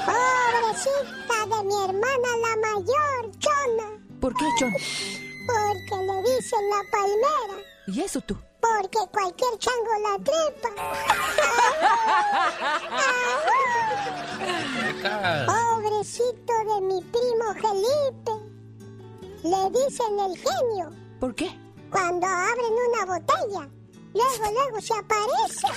[0.05, 3.99] Pobrecita de mi hermana la mayor, Chona.
[4.19, 4.71] ¿Por qué, chon?
[4.71, 7.63] Porque le dicen la palmera.
[7.87, 8.35] ¿Y eso tú?
[8.63, 10.69] Porque cualquier chango la trepa.
[15.45, 18.31] Pobrecito de mi primo Felipe.
[19.43, 20.89] Le dicen el genio.
[21.19, 21.49] ¿Por qué?
[21.91, 23.69] Cuando abren una botella,
[24.13, 25.67] luego, luego se aparece.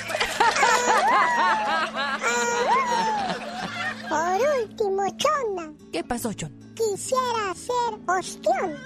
[4.09, 6.53] Por último, Chona, ¿Qué pasó, chon?
[6.75, 8.79] quisiera hacer ostión.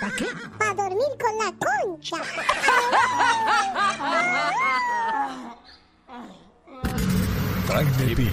[0.00, 0.26] ¿Para qué?
[0.58, 2.16] Para dormir con la concha.
[7.68, 8.30] Jaime Piña,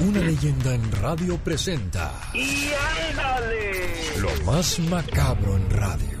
[0.00, 2.70] una leyenda en radio presenta ¡Y
[3.10, 3.92] ándale!
[4.20, 6.18] lo más macabro en radio.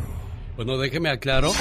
[0.56, 1.52] Bueno, déjeme aclaro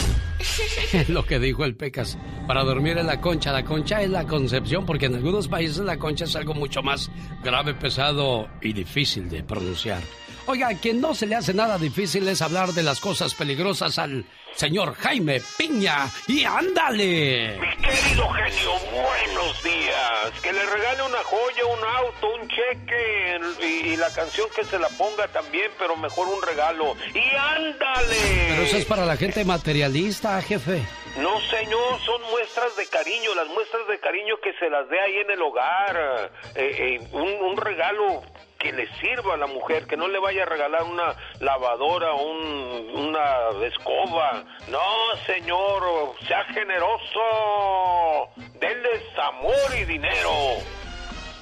[1.08, 2.18] lo que dijo el Pecas.
[2.48, 5.98] Para dormir en la concha, la concha es la concepción, porque en algunos países la
[5.98, 7.10] concha es algo mucho más
[7.44, 10.02] grave, pesado y difícil de pronunciar.
[10.48, 14.26] Oiga, quien no se le hace nada difícil es hablar de las cosas peligrosas al
[14.56, 16.10] señor Jaime Piña.
[16.28, 17.60] ¡Y ándale!
[17.82, 20.42] Querido genio, buenos días.
[20.42, 24.80] Que le regale una joya, un auto, un cheque y, y la canción que se
[24.80, 26.96] la ponga también, pero mejor un regalo.
[27.14, 28.48] ¡Y ándale!
[28.50, 30.82] Pero eso es para la gente materialista, jefe.
[31.18, 35.18] No, señor, son muestras de cariño, las muestras de cariño que se las dé ahí
[35.18, 36.32] en el hogar.
[36.56, 38.24] Eh, eh, un, un regalo
[38.58, 42.92] que le sirva a la mujer, que no le vaya a regalar una lavadora, un,
[42.96, 44.44] una escoba.
[44.70, 48.30] No, señor, sea generoso.
[48.60, 50.32] Denles amor y dinero.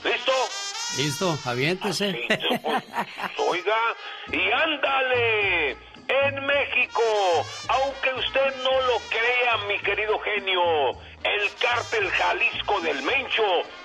[0.04, 0.32] ¿Listo?
[0.98, 1.38] ¿Listo?
[1.46, 2.28] Aviéntese.
[3.50, 3.78] Oiga,
[4.32, 5.78] y ándale.
[6.10, 7.04] En México,
[7.68, 10.92] aunque usted no lo crea, mi querido genio,
[11.24, 13.44] el cártel Jalisco del Mencho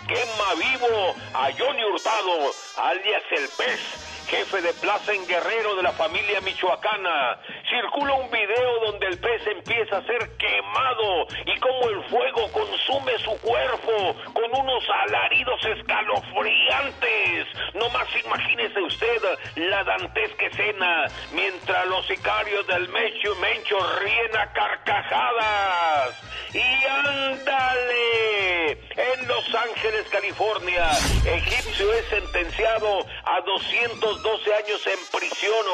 [0.08, 5.92] quema vivo a Johnny Hurtado, alias el pez, jefe de plaza en Guerrero de la
[5.92, 7.38] familia michoacana.
[7.68, 13.18] Circula un video donde el pez empieza a ser quemado y como el fuego consume
[13.18, 17.46] su cuerpo con unos alaridos escalofriantes.
[17.74, 19.22] No más Imagínese usted
[19.56, 26.20] la dantesca escena mientras los sicarios del Mencho Mencho ríen a carcajadas.
[26.54, 30.88] Y ándale, en Los Ángeles, California,
[31.24, 33.40] egipcio es sentenciado a
[34.22, 35.66] 212 años en prisión.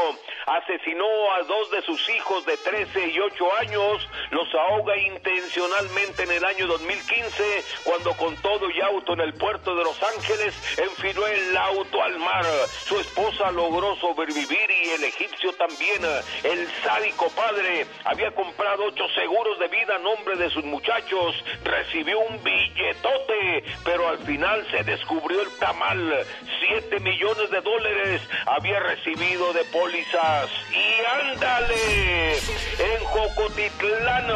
[0.47, 6.33] Asesinó a dos de sus hijos de 13 y 8 años, los ahoga intencionalmente en
[6.33, 11.27] el año 2015 cuando con todo y auto en el puerto de Los Ángeles enfiló
[11.27, 12.45] el auto al mar.
[12.87, 16.03] Su esposa logró sobrevivir y el egipcio también.
[16.43, 21.35] El sádico padre había comprado ocho seguros de vida a nombre de sus muchachos,
[21.65, 26.27] recibió un billetote, pero al final se descubrió el tamal.
[26.61, 30.51] Siete millones de dólares había recibido de pólizas.
[30.73, 34.27] Y ándale, en Jocotitlán,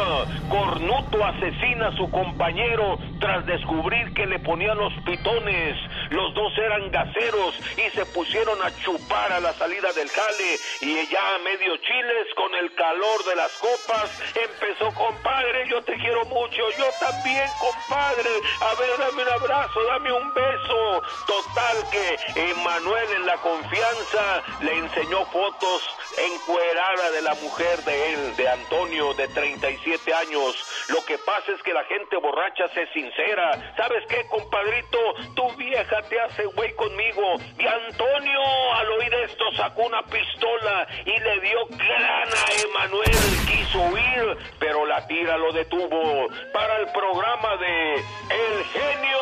[0.49, 5.75] Cornuto asesina a su compañero tras descubrir que le ponían los pitones.
[6.09, 10.97] Los dos eran gaseros y se pusieron a chupar a la salida del jale y
[10.99, 16.25] ella a medio chiles con el calor de las copas empezó, compadre, yo te quiero
[16.25, 18.29] mucho, yo también, compadre,
[18.61, 21.01] a ver, dame un abrazo, dame un beso.
[21.27, 25.81] Total que Emanuel en la confianza le enseñó fotos
[26.17, 30.55] encuerada de la mujer de él, de Antonio, de 37 años.
[30.89, 33.73] Lo que pasa es que la gente borracha se sincera.
[33.75, 34.99] ¿Sabes qué, compadrito?
[35.35, 37.35] Tu vieja te hace güey conmigo.
[37.59, 38.41] Y Antonio,
[38.73, 43.11] al oír esto, sacó una pistola y le dio grana a Emanuel.
[43.47, 46.27] Quiso huir, pero la tira lo detuvo.
[46.53, 49.19] Para el programa de El Genio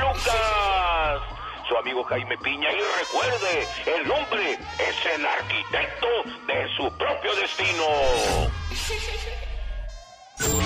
[0.00, 1.22] Lucas
[1.68, 6.06] su amigo Jaime Piña y recuerde, el hombre es el arquitecto
[6.46, 7.84] de su propio destino.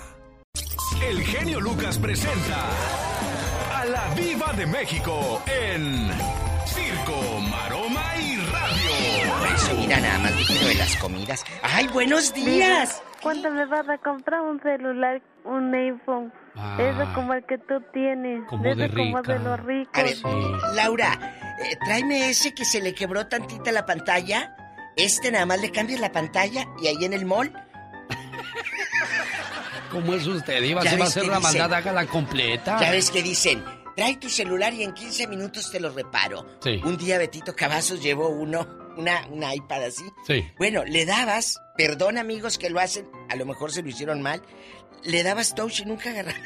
[0.99, 2.69] El genio Lucas presenta
[3.73, 6.09] a la Viva de México en
[6.65, 9.55] Circo, Maroma y Radio.
[9.55, 11.43] Eso, mira nada más digno de las comidas.
[11.63, 13.01] ¡Ay, buenos días!
[13.21, 16.33] ¿Cuánto me vas a comprar un celular, un iPhone?
[16.55, 16.77] Ah.
[16.79, 18.43] Eso como el que tú tienes.
[18.49, 19.33] Como de Eso como rica.
[19.33, 19.93] de los ricos.
[19.99, 20.17] A ver,
[20.75, 24.55] Laura, eh, tráeme ese que se le quebró tantita la pantalla.
[24.95, 27.51] Este nada más le cambias la pantalla y ahí en el mall.
[29.91, 30.61] ¿Cómo es usted?
[30.63, 32.79] Iba, va a hacer dicen- maldad, hágala completa.
[32.79, 33.63] Ya ves que dicen,
[33.95, 36.45] trae tu celular y en 15 minutos te lo reparo.
[36.63, 36.79] Sí.
[36.83, 40.03] Un día Betito Cavazos llevó uno, una, una iPad así.
[40.25, 40.45] Sí.
[40.57, 44.41] Bueno, le dabas, perdón amigos que lo hacen, a lo mejor se lo hicieron mal,
[45.03, 46.39] le dabas touch y nunca agarraba.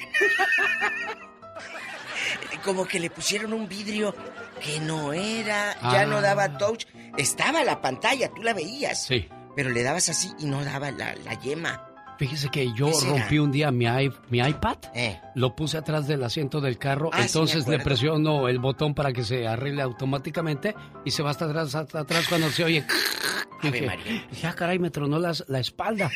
[2.64, 4.16] Como que le pusieron un vidrio
[4.60, 6.06] que no era, ya Ah.
[6.06, 6.86] no daba touch.
[7.16, 9.06] Estaba la pantalla, tú la veías.
[9.06, 9.30] Sí.
[9.56, 11.88] Pero le dabas así y no daba la, la yema.
[12.18, 15.20] Fíjese que yo rompí un día mi, i- mi iPad, Eh.
[15.36, 19.12] lo puse atrás del asiento del carro, Ah, sí, entonces le presiono el botón para
[19.12, 22.86] que se arregle automáticamente y se va hasta atrás, hasta atrás cuando se oye.
[23.64, 24.26] Dije, María.
[24.30, 26.10] dije, ah, caray, me tronó las- la espalda.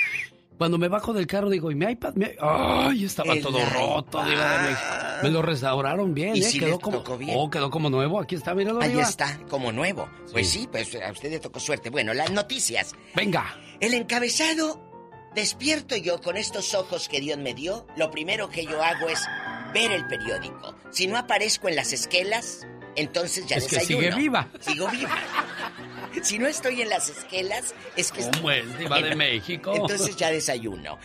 [0.58, 2.16] Cuando me bajo del carro digo, ¿y mi iPad?
[2.16, 3.06] Mi- ¡Ay!
[3.06, 4.22] Estaba El todo roto.
[4.24, 4.80] México.
[5.24, 6.44] Me lo restauraron bien, ¿Y ¿eh?
[6.44, 7.32] si quedó como, bien?
[7.38, 8.20] Oh, quedó como nuevo.
[8.20, 8.82] Aquí está, míralo.
[8.82, 10.10] Ahí está, como nuevo.
[10.34, 11.90] Pues sí, pues a usted le tocó suerte.
[11.90, 12.94] Bueno, las noticias.
[13.16, 13.56] Venga.
[13.80, 14.82] El encabezado,
[15.36, 19.22] despierto yo con estos ojos que Dios me dio, lo primero que yo hago es
[19.74, 20.76] ver el periódico.
[20.92, 22.66] Si no aparezco en las esquelas,
[22.96, 24.04] entonces ya Es que desayuno.
[24.08, 24.50] sigue viva.
[24.60, 25.18] Sigo viva.
[26.24, 28.28] Si no estoy en las esquelas, es que...
[28.32, 29.74] ¿Cómo es, diva de México?
[29.76, 30.98] Entonces ya desayuno.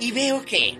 [0.00, 0.78] Y veo que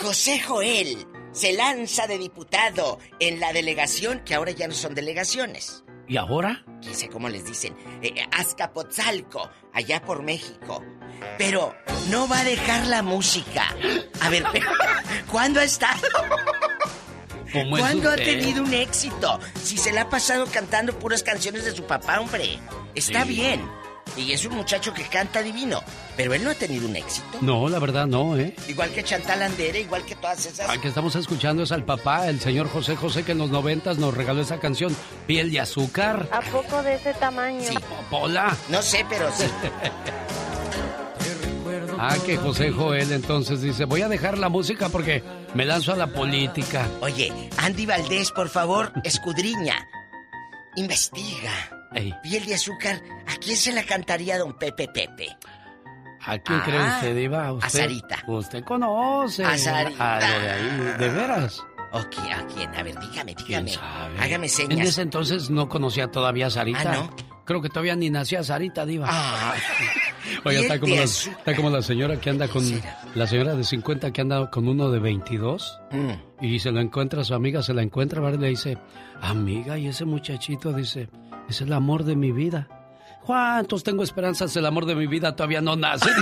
[0.00, 5.82] José Joel se lanza de diputado en la delegación, que ahora ya no son delegaciones.
[6.08, 6.64] ¿Y ahora?
[6.80, 10.82] quién sé cómo les dicen, eh, Azcapotzalco, allá por México.
[11.36, 11.74] Pero
[12.10, 13.66] no va a dejar la música.
[14.20, 14.44] A ver,
[15.30, 16.00] ¿cuándo ha estado?
[17.52, 19.40] ¿Cómo es ¿Cuándo ha tenido un éxito?
[19.62, 22.58] Si se la ha pasado cantando puras canciones de su papá, hombre.
[22.94, 23.28] Está Sí.
[23.30, 23.68] bien.
[24.16, 25.82] Y es un muchacho que canta divino.
[26.16, 27.38] Pero él no ha tenido un éxito.
[27.40, 28.54] No, la verdad no, ¿eh?
[28.66, 30.68] Igual que Chantal Andere, igual que todas esas.
[30.68, 33.98] Al que estamos escuchando es al papá, el señor José José, que en los noventas
[33.98, 36.28] nos regaló esa canción, Piel de Azúcar.
[36.32, 37.62] ¿A poco de ese tamaño?
[37.62, 37.78] Sí.
[38.10, 38.56] Pola.
[38.68, 39.44] No sé, pero sí.
[42.00, 45.24] Ah, que José Joel entonces dice, voy a dejar la música porque
[45.54, 46.86] me lanzo a la política.
[47.00, 49.88] Oye, Andy Valdés, por favor, escudriña.
[50.76, 51.77] Investiga.
[51.94, 52.14] Ey.
[52.22, 55.28] Piel de azúcar, ¿a quién se la cantaría don Pepe Pepe?
[56.24, 57.52] ¿A quién Ah, cree usted, Diva?
[57.52, 58.18] ¿Usted, a Sarita.
[58.26, 59.44] Usted conoce.
[59.44, 60.16] A Sarita.
[60.18, 60.98] algo de ahí.
[60.98, 61.62] ¿De veras?
[61.92, 62.74] Ok, ¿a quién?
[62.74, 63.70] A ver, dígame, ¿Quién dígame.
[63.70, 64.18] sabe?
[64.20, 64.88] Hágame En señas.
[64.88, 66.92] ese entonces no conocía todavía a Sarita.
[66.92, 67.10] Ah, ¿no?
[67.46, 69.06] Creo que todavía ni nacía Sarita, Diva.
[69.08, 69.54] Ah.
[70.44, 71.38] Oiga, está como, la, azúcar.
[71.38, 72.62] está como la señora que anda con...
[73.14, 75.80] La señora de 50 que anda con uno de 22.
[75.92, 76.44] Mm.
[76.44, 78.20] Y se lo encuentra, su amiga se la encuentra.
[78.30, 78.76] Y le dice,
[79.22, 81.08] amiga, y ese muchachito dice,
[81.48, 82.68] es el amor de mi vida.
[83.24, 84.54] ¿Cuántos tengo esperanzas?
[84.56, 86.08] El amor de mi vida todavía no nace.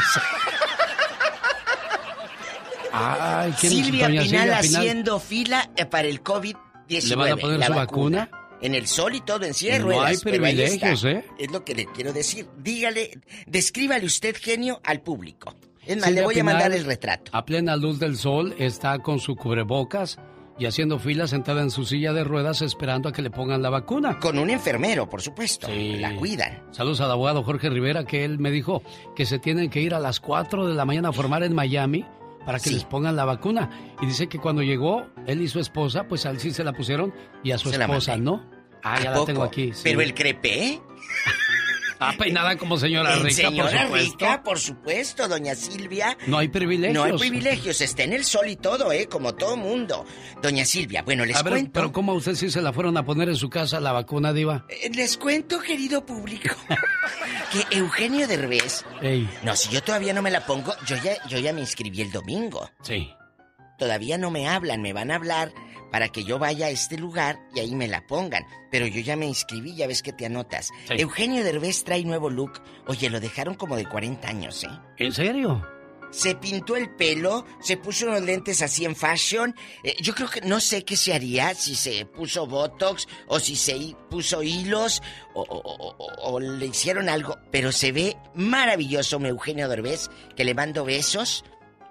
[2.92, 4.52] Ay, ¿quién Silvia Pinal Silvia Pinal?
[4.54, 7.08] haciendo fila eh, para el COVID-19.
[7.08, 8.30] ¿Le van a poner la su vacuna?
[8.62, 10.06] En el sol y todo, en silla No ruedas.
[10.06, 11.04] hay privilegios.
[11.04, 11.24] ¿eh?
[11.38, 12.48] Es lo que le quiero decir.
[12.56, 15.54] Dígale, descríbale usted, genio, al público.
[15.84, 17.30] Es más, Silvia le voy a mandar el retrato.
[17.34, 20.18] A plena luz del sol está con su cubrebocas
[20.58, 23.70] y haciendo fila sentada en su silla de ruedas esperando a que le pongan la
[23.70, 24.18] vacuna.
[24.18, 25.66] Con un enfermero, por supuesto.
[25.66, 25.96] Sí.
[25.98, 26.62] La cuidan.
[26.72, 28.82] Saludos al abogado Jorge Rivera que él me dijo
[29.14, 32.04] que se tienen que ir a las 4 de la mañana a formar en Miami
[32.46, 32.74] para que Sí.
[32.74, 33.70] les pongan la vacuna.
[34.00, 36.72] Y dice que cuando llegó él y su esposa, pues a él sí se la
[36.72, 37.12] pusieron
[37.42, 38.44] y a su Se esposa no.
[38.82, 39.72] Ah, ¿A ya la tengo aquí.
[39.72, 39.80] sí.
[39.82, 40.80] Pero el crepé.
[41.98, 44.10] Ah, peinada como señora En rica, señora por supuesto.
[44.18, 46.16] rica, por supuesto, doña Silvia.
[46.26, 46.94] No hay privilegios.
[46.94, 49.06] No hay privilegios, está en el sol y todo, ¿eh?
[49.06, 50.04] Como todo mundo.
[50.42, 51.70] Doña Silvia, bueno, les A ver, cuento.
[51.72, 54.32] pero ¿cómo a usted sí se la fueron a poner en su casa la vacuna,
[54.32, 54.66] Diva?
[54.68, 56.54] Eh, Les cuento, querido público,
[57.52, 58.84] que Eugenio Derbez.
[59.00, 62.02] Ey, No, si yo todavía no me la pongo, yo ya, yo ya me inscribí
[62.02, 62.70] el domingo.
[62.82, 63.10] sí.
[63.78, 65.52] Todavía no me hablan, me van a hablar
[65.92, 68.44] para que yo vaya a este lugar y ahí me la pongan.
[68.70, 70.66] Pero yo ya me inscribí, ya ves que te anotas.
[70.88, 70.94] Sí.
[70.98, 72.60] Eugenio Derbez trae nuevo look.
[72.86, 74.68] Oye, lo dejaron como de 40 años, ¿eh?
[74.98, 75.66] ¿En serio?
[76.10, 79.54] Se pintó el pelo, se puso unos lentes así en fashion.
[79.82, 83.56] Eh, yo creo que no sé qué se haría si se puso botox o si
[83.56, 85.02] se puso hilos
[85.34, 87.36] o, o- o- o- o le hicieron algo.
[87.50, 91.44] Pero se ve maravilloso, mi Eugenio Derbez, que le mando besos.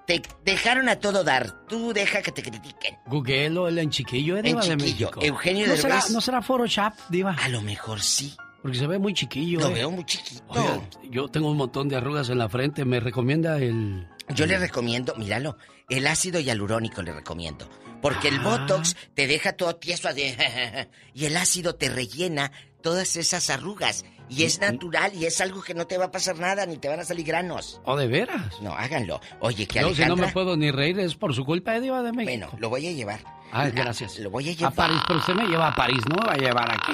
[0.07, 1.65] Te dejaron a todo dar.
[1.67, 2.97] Tú deja que te critiquen.
[3.07, 5.19] Googleo, el en chiquillo, ¿eh, En Diva de chiquillo, México.
[5.23, 6.03] Eugenio ¿No será.
[6.11, 7.33] ¿No será Photoshop, Diva?
[7.41, 8.35] A lo mejor sí.
[8.61, 9.73] Porque se ve muy chiquillo, Lo ¿eh?
[9.73, 10.43] veo muy chiquito.
[10.47, 12.83] Oiga, yo tengo un montón de arrugas en la frente.
[12.85, 14.07] ¿Me recomienda el...?
[14.35, 15.57] Yo le recomiendo, míralo,
[15.87, 17.69] el ácido hialurónico le recomiendo.
[18.01, 18.43] Porque el Ah.
[18.59, 20.35] Botox te deja todo tieso así,
[21.13, 22.51] y el ácido te rellena
[22.81, 24.03] todas esas arrugas.
[24.29, 26.87] Y es natural y es algo que no te va a pasar nada ni te
[26.89, 27.79] van a salir granos.
[27.85, 28.59] ¿O de veras?
[28.61, 29.21] No, háganlo.
[29.39, 30.27] Oye, que Yo, si no Alejandra...
[30.27, 32.47] me puedo ni reír, es por su culpa, ¿eh, Diva de México.
[32.47, 33.19] Bueno, lo voy a llevar.
[33.51, 34.17] Ay, gracias.
[34.19, 34.73] Lo voy a llevar.
[34.73, 36.91] A París, pero usted me lleva a París, no me va a llevar aquí.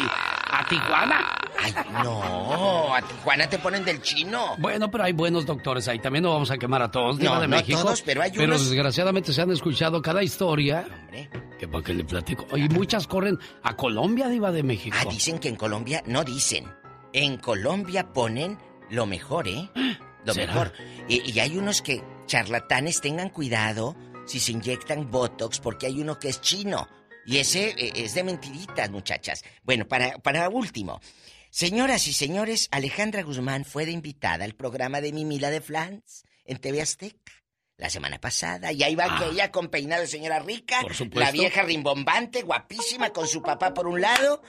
[0.54, 1.36] ¿A Tijuana?
[1.58, 4.56] Ay, no, a Tijuana te ponen del chino.
[4.60, 6.00] Bueno, pero hay buenos doctores ahí.
[6.00, 7.82] También no vamos a quemar a todos, Diva No, de no a México.
[7.82, 10.86] todos, pero hay Pero unos- desgraciadamente se han escuchado cada historia.
[11.04, 11.30] Hombre.
[11.58, 12.46] Que para que le platico.
[12.58, 14.98] Y muchas corren a Colombia, Diva de México.
[15.00, 16.66] Ah, dicen que en Colombia, no dicen.
[17.14, 18.58] En Colombia ponen
[18.90, 19.70] lo mejor, ¿eh?
[20.24, 20.54] Lo ¿Será?
[20.54, 20.74] mejor.
[21.08, 23.96] Y, y hay unos que, charlatanes, tengan cuidado
[24.28, 26.88] si se inyectan Botox, porque hay uno que es chino.
[27.26, 29.44] Y ese eh, es de mentiritas, muchachas.
[29.64, 31.02] Bueno, para, para último.
[31.50, 36.60] Señoras y señores, Alejandra Guzmán fue de invitada al programa de Mimila de Flans en
[36.60, 37.34] TV Azteca
[37.78, 38.72] la semana pasada.
[38.72, 40.88] Y ahí va que ella con peinado de señora rica, Ah.
[40.88, 44.44] Por la vieja rimbombante, guapísima, con su papá por un lado.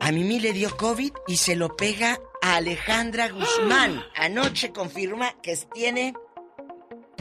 [0.00, 4.02] A Mimi le dio COVID y se lo pega a Alejandra Guzmán.
[4.16, 6.12] Anoche confirma que tiene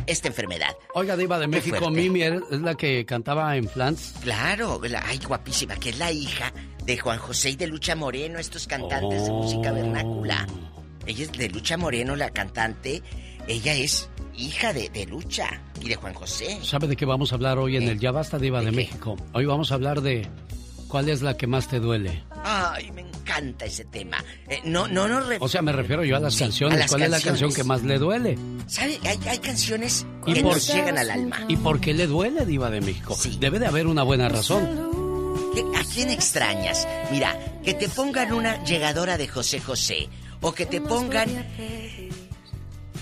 [0.06, 0.76] esta enfermedad.
[0.96, 2.02] Oiga, Diva de Qué México, fuerte.
[2.02, 4.16] Mimi es la que cantaba en Flans.
[4.22, 6.52] Claro, la- ay, guapísima, que es la hija
[6.84, 10.46] de Juan José y de Lucha Moreno, estos cantantes de música vernácula.
[11.06, 13.02] Ella es de Lucha Moreno, la cantante.
[13.48, 16.60] Ella es hija de, de Lucha y de Juan José.
[16.64, 19.16] ¿Sabe de qué vamos a hablar hoy en el Ya Basta Diva de, México?
[19.34, 20.28] Hoy vamos a hablar de
[20.94, 22.24] cuál es la que más te duele.
[22.44, 24.24] Ay, me encanta ese tema.
[24.48, 26.78] Eh, no, no ref- O sea, me refiero yo a las Sí, canciones.
[26.78, 28.38] a las ¿Cuál es la canción que más le duele?
[28.68, 29.00] ¿Sabe?
[29.04, 31.46] Hay, hay canciones ¿Y que por nos llegan al alma.
[31.48, 33.18] ¿Y por qué le duele, Diva de México?
[33.40, 34.68] Debe de haber una buena razón.
[35.56, 36.88] ¿Qué- ¿A quién extrañas?
[37.12, 40.10] Mira, que te pongan una llegadora de José José
[40.42, 41.28] o que te pongan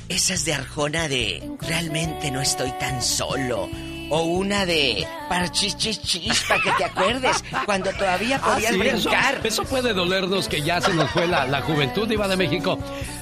[0.07, 3.69] esas de Arjona de realmente no estoy tan solo
[4.13, 9.35] O una de parchichichis para que te acuerdes cuando todavía Ah, podías sí, brincar.
[9.37, 12.77] Eso, eso puede dolernos que ya se nos fue la, la juventud Diva de México.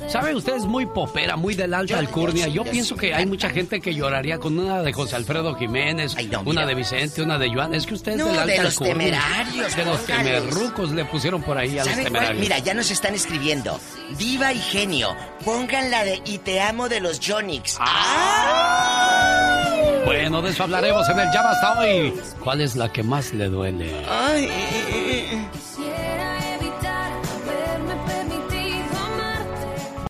[0.07, 0.55] ¿Sabe usted?
[0.55, 2.47] Es muy popera, muy del alta alcurnia.
[2.47, 6.65] Yo pienso que hay mucha gente que lloraría con una de José Alfredo Jiménez, una
[6.65, 7.75] de Vicente, una de Joan.
[7.75, 8.93] Es que usted es No, del alta de los alcurnia.
[8.97, 12.13] temerarios, De los temerrucos le pusieron por ahí a los ¿Sabe cuál?
[12.13, 12.41] temerarios.
[12.41, 13.79] Mira, ya nos están escribiendo.
[14.17, 17.77] Diva y genio, pongan la de Y te amo de los Jonix.
[20.09, 22.19] Bueno, de eso hablaremos en el Ya Basta Hoy.
[22.43, 24.03] ¿Cuál es la que más le duele?
[24.09, 24.49] Ay.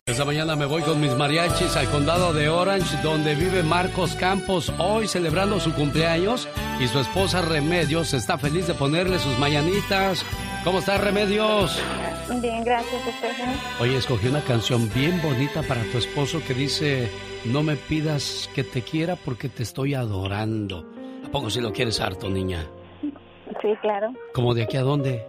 [0.06, 4.72] Esta mañana me voy con mis mariachis al condado de Orange, donde vive Marcos Campos,
[4.78, 6.48] hoy celebrando su cumpleaños
[6.80, 10.24] y su esposa Remedios está feliz de ponerle sus mañanitas.
[10.64, 11.78] ¿Cómo está Remedios?
[12.40, 13.54] Bien, gracias, Estefan.
[13.80, 17.10] Oye, escogí una canción bien bonita para tu esposo que dice,
[17.44, 20.84] no me pidas que te quiera porque te estoy adorando.
[21.26, 22.66] ¿A poco si lo quieres harto, niña?
[23.62, 24.12] Sí, claro.
[24.34, 25.24] ¿Como de aquí a dónde?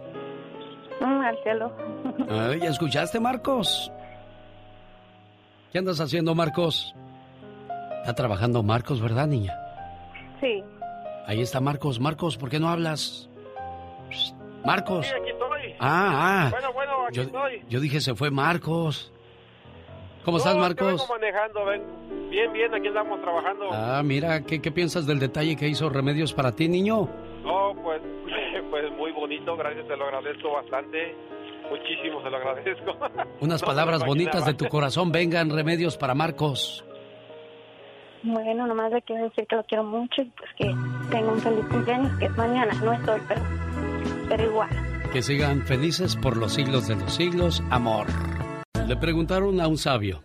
[1.00, 1.72] Mm, al cielo.
[2.28, 3.90] Ay, ¿ya escuchaste, Marcos?
[5.72, 6.94] ¿Qué andas haciendo, Marcos?
[8.00, 9.54] Está trabajando Marcos, ¿verdad, niña?
[10.40, 10.62] Sí.
[11.26, 11.98] Ahí está Marcos.
[12.00, 13.28] Marcos, ¿por qué no hablas?
[14.64, 15.06] Marcos.
[15.06, 15.74] Sí, aquí estoy.
[15.80, 16.50] Ah, ah.
[16.50, 17.64] Bueno, bueno, aquí Yo, estoy.
[17.68, 19.11] yo dije se fue Marcos.
[20.24, 20.86] ¿Cómo estás, Marcos?
[20.86, 21.82] vengo manejando, ven.
[22.30, 23.68] Bien, bien, aquí andamos trabajando.
[23.72, 27.08] Ah, mira, ¿qué, ¿qué piensas del detalle que hizo Remedios para ti, niño?
[27.44, 28.00] No, pues,
[28.70, 31.14] pues muy bonito, gracias, te lo agradezco bastante.
[31.68, 32.96] Muchísimo se lo agradezco.
[33.40, 36.84] Unas No palabras bonitas de tu corazón vengan, Remedios, para Marcos.
[38.22, 40.66] Bueno, nomás le quiero decir que lo quiero mucho y pues que
[41.10, 43.40] tengo un feliz cumpleaños, que es mañana, no es hoy, pero,
[44.28, 44.68] pero igual.
[45.12, 48.06] Que sigan felices por los siglos de los siglos, amor.
[48.86, 50.22] Le preguntaron a un sabio,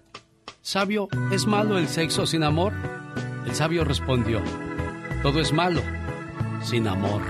[0.62, 2.74] ¿sabio, es malo el sexo sin amor?
[3.46, 4.42] El sabio respondió,
[5.22, 5.82] todo es malo
[6.62, 7.22] sin amor.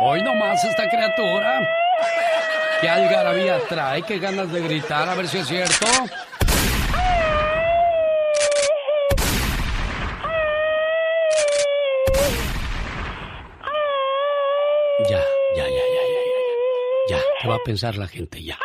[0.00, 1.68] Hoy nomás esta criatura.
[2.80, 4.02] ¿Qué algarabía trae?
[4.02, 5.08] ¿Qué ganas de gritar?
[5.08, 5.86] A ver si es cierto.
[15.08, 15.20] Ya,
[17.44, 18.42] ¿qué va a pensar la gente?
[18.42, 18.58] Ya.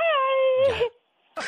[0.68, 1.44] Ya.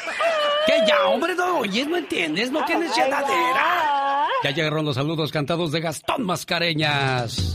[0.67, 1.33] ¿Qué ya, hombre?
[1.33, 4.27] No oyes, no entiendes, no tienes llenadera.
[4.43, 7.53] Ya llegaron los saludos cantados de Gastón Mascareñas.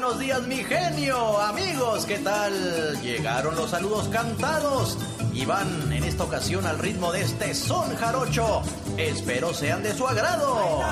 [0.00, 1.40] Buenos días, mi genio.
[1.40, 3.00] Amigos, ¿qué tal?
[3.00, 4.98] Llegaron los saludos cantados
[5.32, 8.62] y van en esta ocasión al ritmo de este son jarocho.
[8.96, 10.82] Espero sean de su agrado.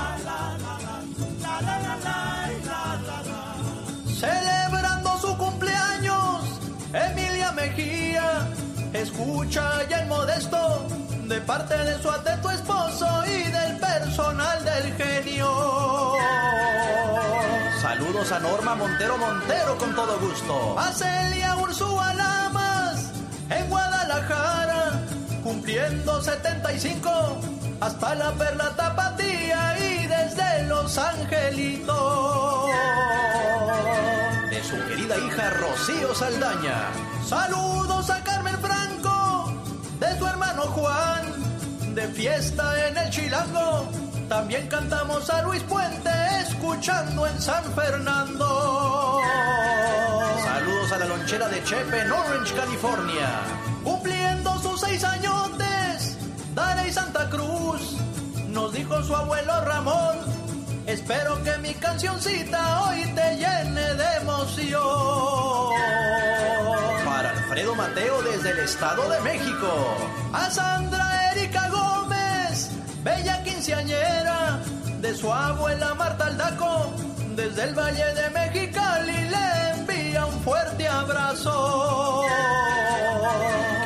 [4.06, 6.60] Celebrando su cumpleaños,
[6.92, 8.48] Emilia Mejía.
[8.92, 10.86] Escucha ya el modesto
[11.26, 16.12] de parte de su atento esposo y del personal del genio.
[18.30, 20.78] A Norma Montero Montero con todo gusto.
[20.78, 23.10] A Celia Ursúa Lamas
[23.50, 25.02] en Guadalajara,
[25.42, 27.10] cumpliendo 75.
[27.80, 32.70] Hasta la perla tapatía y desde Los Angelitos.
[34.50, 36.90] De su querida hija Rocío Saldaña.
[37.26, 39.52] Saludos a Carmen Franco,
[39.98, 43.88] de su hermano Juan, de fiesta en el Chilango.
[44.32, 46.10] También cantamos a Luis Puente,
[46.40, 49.20] escuchando en San Fernando.
[50.42, 53.28] Saludos a la lonchera de Chepe en Orange, California.
[53.84, 56.16] Cumpliendo sus seis añotes,
[56.54, 57.98] Darey Santa Cruz.
[58.48, 60.16] Nos dijo su abuelo Ramón,
[60.86, 65.74] espero que mi cancioncita hoy te llene de emoción.
[67.04, 69.68] Para Alfredo Mateo desde el Estado de México.
[70.32, 72.01] A Sandra Erika Gómez,
[75.00, 76.92] de su abuela Marta Aldaco,
[77.34, 82.26] desde el Valle de Mexicali le envía un fuerte abrazo.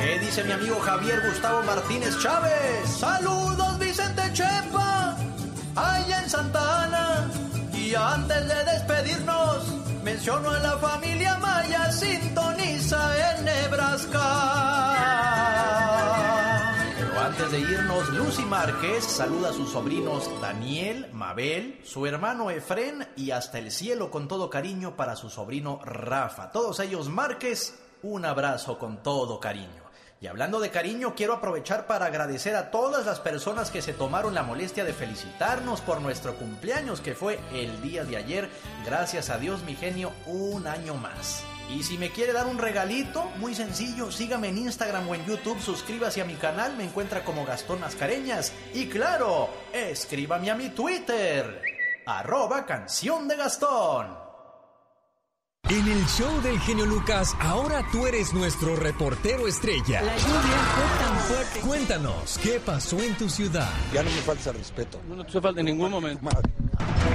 [0.01, 2.91] ¿Qué dice mi amigo Javier Gustavo Martínez Chávez?
[2.99, 5.17] Saludos Vicente Chepa,
[5.77, 7.31] allá en Santana.
[7.73, 9.69] Y antes de despedirnos,
[10.03, 14.87] menciono a la familia Maya, sintoniza en Nebraska.
[17.51, 23.61] De irnos, Lucy Márquez saluda a sus sobrinos Daniel, Mabel, su hermano Efren y hasta
[23.61, 26.51] el cielo con todo cariño para su sobrino Rafa.
[26.51, 29.85] Todos ellos Márquez, un abrazo con todo cariño.
[30.21, 34.35] Y hablando de cariño, quiero aprovechar para agradecer a todas las personas que se tomaron
[34.35, 38.51] la molestia de felicitarnos por nuestro cumpleaños que fue el día de ayer.
[38.85, 41.45] Gracias a Dios, mi genio, un año más.
[41.69, 45.61] Y si me quiere dar un regalito, muy sencillo, sígame en Instagram o en YouTube,
[45.61, 48.53] suscríbase a mi canal, me encuentra como Gastón Mascareñas.
[48.73, 51.63] Y claro, escríbame a mi Twitter,
[52.07, 54.27] arroba canción de Gastón.
[55.69, 60.01] En el show del genio Lucas, ahora tú eres nuestro reportero estrella.
[60.01, 60.39] La lluvia
[60.77, 61.61] fue tan fuerte.
[61.61, 63.69] Cuéntanos, ¿qué pasó en tu ciudad?
[63.93, 65.01] Ya no me falta respeto.
[65.09, 66.25] No, no te falta en ningún momento.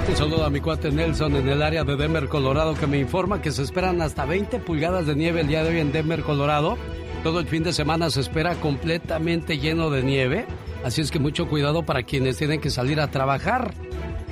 [0.08, 3.40] Un saludo a mi cuate Nelson en el área de Denver, Colorado, que me informa
[3.40, 6.76] que se esperan hasta 20 pulgadas de nieve el día de hoy en Denver, Colorado.
[7.22, 10.46] Todo el fin de semana se espera completamente lleno de nieve,
[10.84, 13.72] así es que mucho cuidado para quienes tienen que salir a trabajar.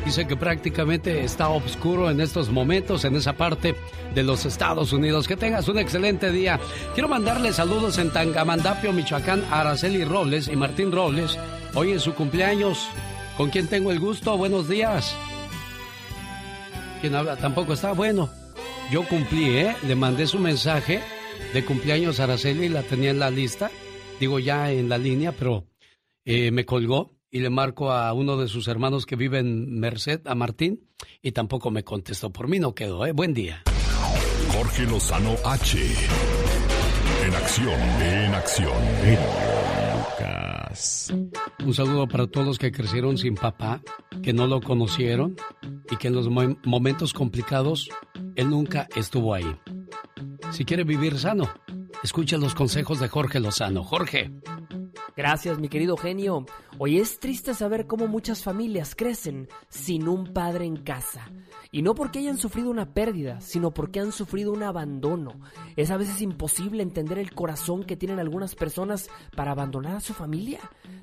[0.04, 3.76] Dice que prácticamente está oscuro en estos momentos en esa parte
[4.14, 5.28] de los Estados Unidos.
[5.28, 6.58] Que tengas un excelente día.
[6.94, 11.38] Quiero mandarle saludos en Tangamandapio, Michoacán, a Araceli Robles y Martín Robles.
[11.74, 12.88] Hoy es su cumpleaños.
[13.36, 14.36] ¿Con quién tengo el gusto?
[14.36, 15.14] Buenos días.
[17.00, 17.36] ¿Quién habla?
[17.36, 17.92] Tampoco está.
[17.92, 18.28] Bueno,
[18.90, 19.76] yo cumplí, ¿eh?
[19.86, 21.00] Le mandé su mensaje
[21.54, 23.70] de cumpleaños a Araceli, la tenía en la lista.
[24.18, 25.66] Digo ya en la línea, pero
[26.24, 30.20] eh, me colgó y le marco a uno de sus hermanos que vive en Merced,
[30.26, 30.90] a Martín,
[31.22, 32.30] y tampoco me contestó.
[32.30, 33.12] Por mí no quedó, ¿eh?
[33.12, 33.62] Buen día.
[34.52, 35.78] Jorge Lozano H.
[37.24, 38.72] En acción, en acción.
[41.64, 43.80] Un saludo para todos los que crecieron sin papá,
[44.22, 45.36] que no lo conocieron
[45.90, 47.88] y que en los mo- momentos complicados
[48.36, 49.56] él nunca estuvo ahí.
[50.52, 51.48] Si quiere vivir sano,
[52.02, 53.82] escuche los consejos de Jorge Lozano.
[53.84, 54.30] Jorge.
[55.16, 56.46] Gracias, mi querido genio.
[56.78, 61.30] Hoy es triste saber cómo muchas familias crecen sin un padre en casa.
[61.72, 65.40] Y no porque hayan sufrido una pérdida, sino porque han sufrido un abandono.
[65.76, 70.14] Es a veces imposible entender el corazón que tienen algunas personas para abandonar a su
[70.14, 70.60] familia,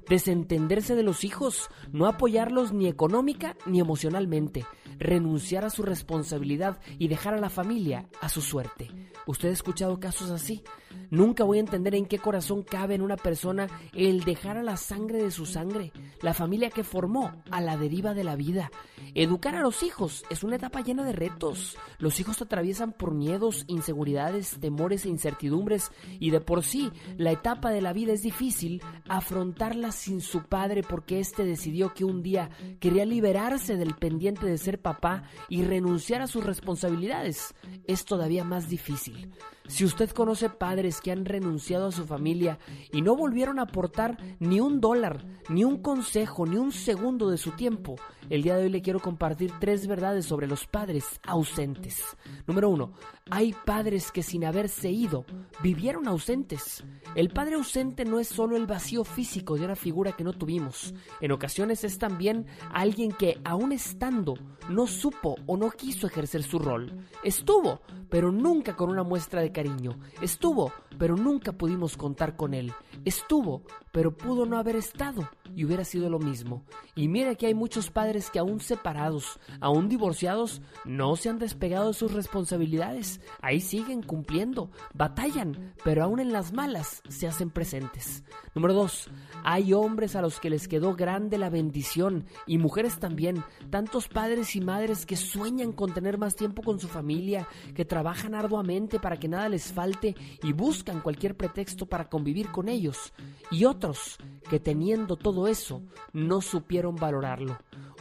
[0.10, 4.66] desentenderse de los hijos, no apoyarlos ni económica ni emocionalmente,
[4.98, 8.90] renunciar a su responsabilidad y dejar a la familia a su suerte.
[9.26, 10.64] ¿Usted ha escuchado casos así?
[11.10, 14.78] Nunca voy a entender en qué corazón cabe en una persona el dejar a la
[14.78, 15.92] sangre de su sangre,
[16.22, 18.72] la familia que formó, a la deriva de la vida.
[19.16, 21.78] Educar a los hijos es una etapa llena de retos.
[21.98, 27.72] Los hijos atraviesan por miedos, inseguridades, temores e incertidumbres y de por sí la etapa
[27.72, 32.50] de la vida es difícil afrontarla sin su padre porque éste decidió que un día
[32.80, 37.54] quería liberarse del pendiente de ser papá y renunciar a sus responsabilidades.
[37.86, 39.32] Es todavía más difícil.
[39.68, 42.58] Si usted conoce padres que han renunciado a su familia
[42.92, 47.38] y no volvieron a aportar ni un dólar, ni un consejo, ni un segundo de
[47.38, 47.98] su tiempo,
[48.30, 52.04] el día de hoy le quiero compartir tres verdades sobre los padres ausentes.
[52.46, 52.94] Número uno,
[53.30, 55.26] hay padres que sin haberse ido
[55.62, 56.84] vivieron ausentes.
[57.16, 60.94] El padre ausente no es solo el vacío físico de una figura que no tuvimos.
[61.22, 64.36] En ocasiones es también alguien que, aún estando,
[64.70, 67.08] no supo o no quiso ejercer su rol.
[67.24, 70.00] Estuvo, pero nunca con una muestra de cariño.
[70.22, 72.74] Estuvo, pero nunca pudimos contar con él.
[73.06, 76.64] Estuvo, pero pudo no haber estado y hubiera sido lo mismo.
[76.96, 81.88] Y mira que hay muchos padres que aún separados, aún divorciados, no se han despegado
[81.88, 83.22] de sus responsabilidades.
[83.42, 88.24] Ahí siguen cumpliendo, batallan, pero aún en las malas se hacen presentes.
[88.56, 89.10] Número dos,
[89.44, 94.56] hay hombres a los que les quedó grande la bendición y mujeres también, tantos padres
[94.56, 99.18] y madres que sueñan con tener más tiempo con su familia, que trabajan arduamente para
[99.18, 103.14] que nada les falte y buscan cualquier pretexto para convivir con ellos,
[103.52, 104.18] y otros
[104.50, 105.84] que teniendo todo eso
[106.14, 107.58] no supieron valorarlo.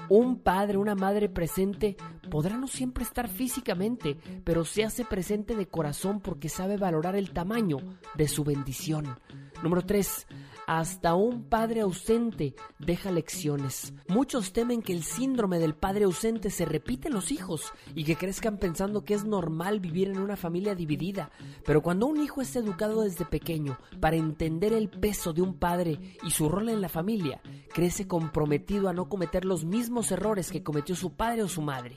[0.09, 1.97] Un padre, una madre presente
[2.31, 7.33] podrá no siempre estar físicamente, pero se hace presente de corazón porque sabe valorar el
[7.33, 7.79] tamaño
[8.15, 9.19] de su bendición.
[9.63, 10.27] Número 3.
[10.67, 13.95] Hasta un padre ausente deja lecciones.
[14.09, 18.17] Muchos temen que el síndrome del padre ausente se repite en los hijos y que
[18.17, 21.31] crezcan pensando que es normal vivir en una familia dividida.
[21.65, 26.01] Pero cuando un hijo es educado desde pequeño para entender el peso de un padre
[26.25, 27.41] y su rol en la familia,
[27.73, 31.97] crece comprometido a no cometer los mismos errores que cometió su padre o su madre.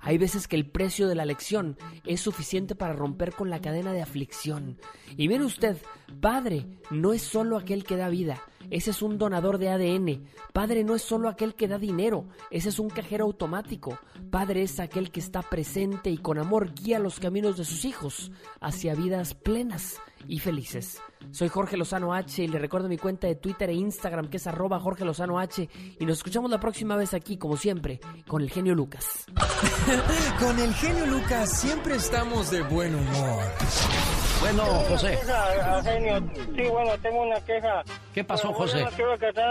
[0.00, 3.92] Hay veces que el precio de la lección es suficiente para romper con la cadena
[3.92, 4.78] de aflicción.
[5.16, 5.76] Y mire usted,
[6.20, 10.28] padre no es solo aquel que da vida, ese es un donador de ADN.
[10.52, 13.98] Padre no es solo aquel que da dinero, ese es un cajero automático.
[14.30, 18.30] Padre es aquel que está presente y con amor guía los caminos de sus hijos
[18.60, 21.00] hacia vidas plenas y felices.
[21.32, 24.46] Soy Jorge Lozano H y le recuerdo mi cuenta de Twitter e Instagram que es
[24.46, 25.68] arroba Jorge Lozano H
[25.98, 29.26] y nos escuchamos la próxima vez aquí, como siempre, con el genio Lucas.
[30.38, 33.42] Con el genio Lucas siempre estamos de buen humor.
[34.40, 35.18] Bueno, José.
[35.20, 36.30] Queja, genio.
[36.34, 37.82] Sí, bueno, tengo una queja.
[38.14, 38.84] ¿Qué pasó, Pero, José?
[38.84, 39.44] No quiero, que estén,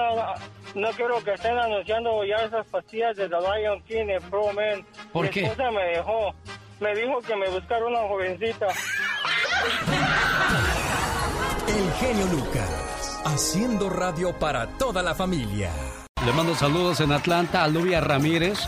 [0.81, 4.83] no quiero que estén anunciando ya esas pastillas de The Lion King en Pro Man.
[5.13, 5.43] ¿Por Mi qué?
[5.43, 6.33] esposa me dejó.
[6.79, 8.67] Me dijo que me buscara una jovencita.
[11.67, 15.71] El genio Lucas, haciendo radio para toda la familia.
[16.25, 18.59] Le mando saludos en Atlanta a Luvia Ramírez.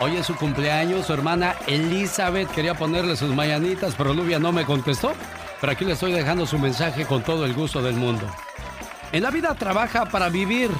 [0.00, 4.64] Hoy es su cumpleaños, su hermana Elizabeth quería ponerle sus mañanitas, pero Luvia no me
[4.64, 5.12] contestó.
[5.60, 8.26] Pero aquí le estoy dejando su mensaje con todo el gusto del mundo.
[9.12, 10.70] En la vida trabaja para vivir,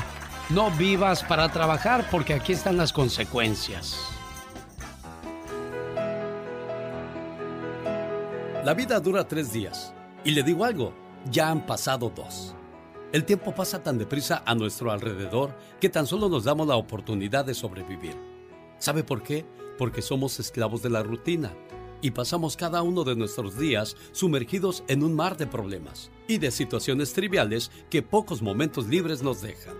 [0.49, 4.10] no vivas para trabajar porque aquí están las consecuencias.
[8.63, 9.95] La vida dura tres días.
[10.23, 10.93] Y le digo algo,
[11.31, 12.55] ya han pasado dos.
[13.11, 17.47] El tiempo pasa tan deprisa a nuestro alrededor que tan solo nos damos la oportunidad
[17.47, 18.15] de sobrevivir.
[18.77, 19.47] ¿Sabe por qué?
[19.79, 21.55] Porque somos esclavos de la rutina
[22.03, 26.51] y pasamos cada uno de nuestros días sumergidos en un mar de problemas y de
[26.51, 29.75] situaciones triviales que pocos momentos libres nos dejan.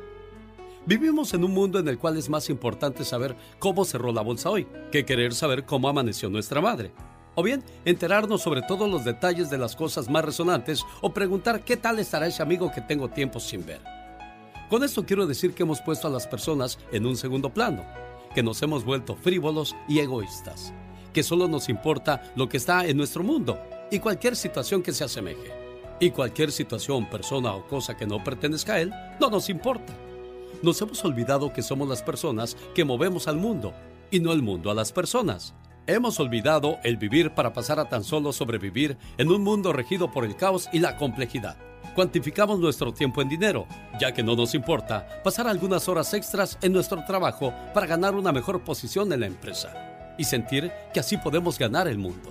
[0.87, 4.49] Vivimos en un mundo en el cual es más importante saber cómo cerró la bolsa
[4.49, 6.93] hoy que querer saber cómo amaneció nuestra madre.
[7.41, 11.79] O bien, enterarnos sobre todos los detalles de las cosas más resonantes o preguntar qué
[11.79, 13.81] tal estará ese amigo que tengo tiempo sin ver.
[14.69, 17.83] Con esto quiero decir que hemos puesto a las personas en un segundo plano,
[18.35, 20.75] que nos hemos vuelto frívolos y egoístas,
[21.15, 23.59] que solo nos importa lo que está en nuestro mundo
[23.91, 25.51] y cualquier situación que se asemeje.
[25.99, 29.95] Y cualquier situación, persona o cosa que no pertenezca a él, no nos importa.
[30.63, 33.73] Nos hemos olvidado que somos las personas que movemos al mundo
[34.11, 35.55] y no el mundo a las personas.
[35.91, 40.25] Hemos olvidado el vivir para pasar a tan solo sobrevivir en un mundo regido por
[40.25, 41.57] el caos y la complejidad.
[41.97, 43.67] Cuantificamos nuestro tiempo en dinero,
[43.99, 48.31] ya que no nos importa pasar algunas horas extras en nuestro trabajo para ganar una
[48.31, 52.31] mejor posición en la empresa y sentir que así podemos ganar el mundo.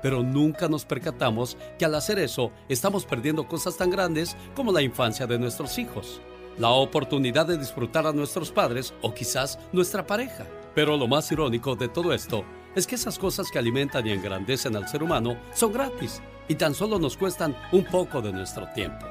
[0.00, 4.80] Pero nunca nos percatamos que al hacer eso estamos perdiendo cosas tan grandes como la
[4.80, 6.22] infancia de nuestros hijos,
[6.56, 10.46] la oportunidad de disfrutar a nuestros padres o quizás nuestra pareja.
[10.74, 12.42] Pero lo más irónico de todo esto
[12.76, 16.74] es que esas cosas que alimentan y engrandecen al ser humano son gratis y tan
[16.74, 19.06] solo nos cuestan un poco de nuestro tiempo.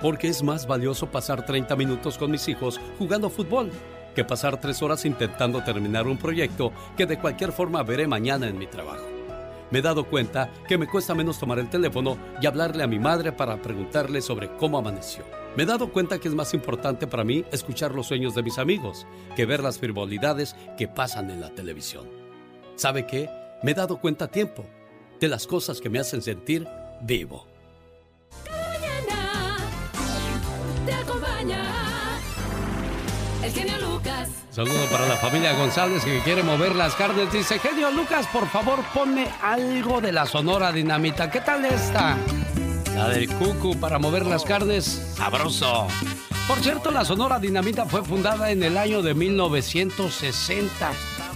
[0.00, 3.70] Porque es más valioso pasar 30 minutos con mis hijos jugando fútbol
[4.14, 8.58] que pasar tres horas intentando terminar un proyecto que de cualquier forma veré mañana en
[8.58, 9.04] mi trabajo.
[9.70, 12.98] Me he dado cuenta que me cuesta menos tomar el teléfono y hablarle a mi
[12.98, 15.24] madre para preguntarle sobre cómo amaneció.
[15.56, 18.58] Me he dado cuenta que es más importante para mí escuchar los sueños de mis
[18.58, 19.06] amigos
[19.36, 22.23] que ver las frivolidades que pasan en la televisión.
[22.76, 23.30] ¿Sabe qué?
[23.62, 24.64] Me he dado cuenta a tiempo
[25.20, 26.66] de las cosas que me hacen sentir
[27.00, 27.46] vivo.
[30.84, 31.62] Te acompaña
[33.42, 34.28] el genio Lucas.
[34.50, 37.32] Saludo para la familia González que quiere mover las carnes.
[37.32, 41.30] Dice, genio Lucas, por favor, ponme algo de la Sonora Dinamita.
[41.30, 42.16] ¿Qué tal esta?
[42.94, 45.14] La del cucu para mover las carnes.
[45.16, 45.88] Sabroso.
[46.46, 50.92] Por cierto, la Sonora Dinamita fue fundada en el año de 1960.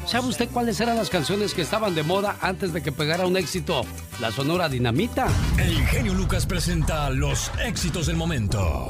[0.09, 3.37] ¿Sabe usted cuáles eran las canciones que estaban de moda antes de que pegara un
[3.37, 3.83] éxito?
[4.21, 5.27] La Sonora Dinamita.
[5.59, 8.89] El genio Lucas presenta los éxitos del momento.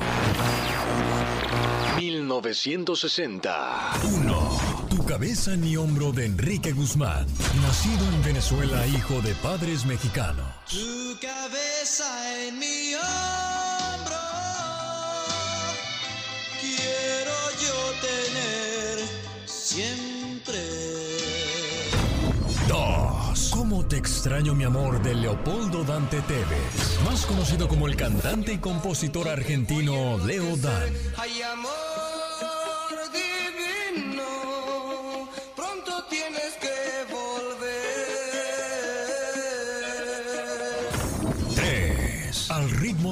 [1.96, 3.94] 1960.
[4.04, 4.60] 1.
[4.90, 7.26] Tu cabeza en mi hombro de Enrique Guzmán.
[7.62, 10.46] Nacido en Venezuela, hijo de padres mexicanos.
[10.70, 14.16] Tu cabeza en mi hombro.
[16.60, 17.74] Quiero yo
[18.06, 19.00] tener
[19.46, 20.17] siempre.
[22.68, 23.50] 2.
[23.52, 27.00] ¿Cómo te extraño mi amor de Leopoldo Dante Tevez?
[27.04, 30.92] Más conocido como el cantante y compositor argentino Leo Dan.
[31.16, 31.87] Hay amor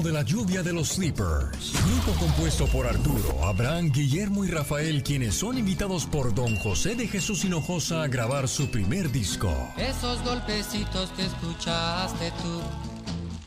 [0.07, 1.73] de la lluvia de los Sleepers.
[1.85, 7.09] Grupo compuesto por Arturo, Abraham, Guillermo y Rafael, quienes son invitados por Don José de
[7.09, 9.51] Jesús Hinojosa a grabar su primer disco.
[9.75, 12.61] Esos golpecitos que escuchaste tú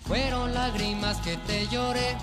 [0.07, 2.15] fueron lágrimas que te lloré.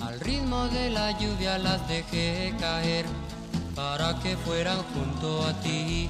[0.00, 3.04] Al ritmo de la lluvia las dejé caer
[3.74, 6.08] para que fueran junto a ti.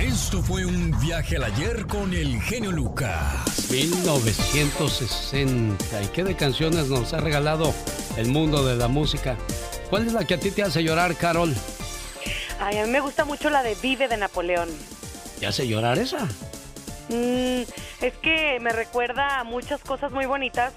[0.00, 3.70] Esto fue un viaje al ayer con el genio Lucas.
[3.70, 6.02] 1960.
[6.02, 7.74] ¿Y qué de canciones nos ha regalado
[8.16, 9.36] el mundo de la música?
[9.90, 11.54] ¿Cuál es la que a ti te hace llorar, Carol?
[12.58, 14.70] Ay, a mí me gusta mucho la de Vive de Napoleón.
[15.38, 16.24] ¿Te hace llorar esa?
[17.10, 17.64] Mm,
[18.00, 20.72] es que me recuerda a muchas cosas muy bonitas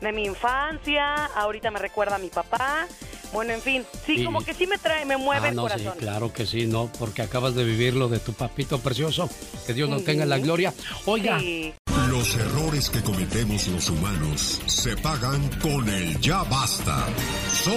[0.00, 2.86] de mi infancia, ahorita me recuerda a mi papá.
[3.32, 5.62] Bueno, en fin, sí, Y- como que sí me trae, me mueve Ah, el no,
[5.62, 5.92] corazón.
[5.94, 6.90] sí, claro que sí, ¿no?
[6.98, 9.28] Porque acabas de vivir lo de tu papito precioso.
[9.66, 10.72] Que Dios nos tenga en la gloria.
[11.06, 11.74] Oiga, Sí.
[12.08, 17.06] Los errores que cometemos los humanos se pagan con el ya basta.
[17.52, 17.76] Solo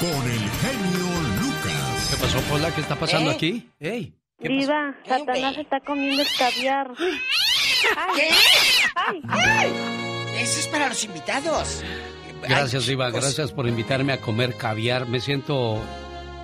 [0.00, 1.06] con el genio
[1.40, 2.08] Lucas.
[2.10, 2.74] ¿qué pasó, Pola?
[2.74, 3.34] ¿Qué está pasando ¿Eh?
[3.34, 3.70] aquí?
[3.78, 4.14] ¡Ey!
[4.42, 6.90] ¿qué Diva, Satanás está comiendo caviar.
[7.96, 8.28] Ay,
[8.96, 9.72] ay, ay.
[10.40, 11.82] Eso es para los invitados.
[12.42, 13.06] Gracias, Ay, Diva.
[13.08, 13.22] chicos.
[13.22, 15.06] Gracias por invitarme a comer caviar.
[15.08, 15.80] Me siento,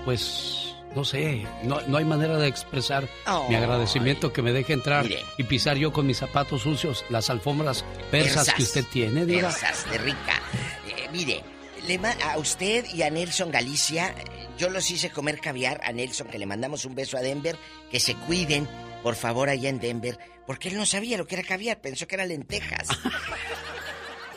[0.04, 3.08] pues, no sé, no, no hay manera de expresar
[3.48, 5.22] mi agradecimiento que me deje entrar Mire.
[5.38, 9.48] y pisar yo con mis zapatos sucios las alfombras persas que usted tiene, Diva.
[9.48, 10.40] Persas de rica.
[10.88, 11.42] Eh, mire,
[11.86, 14.14] le a usted y a Nelson Galicia,
[14.56, 15.80] yo los hice comer caviar.
[15.84, 17.56] A Nelson, que le mandamos un beso a Denver,
[17.90, 18.68] que se cuiden,
[19.02, 22.14] por favor, allá en Denver, porque él no sabía lo que era caviar, pensó que
[22.14, 22.88] era lentejas.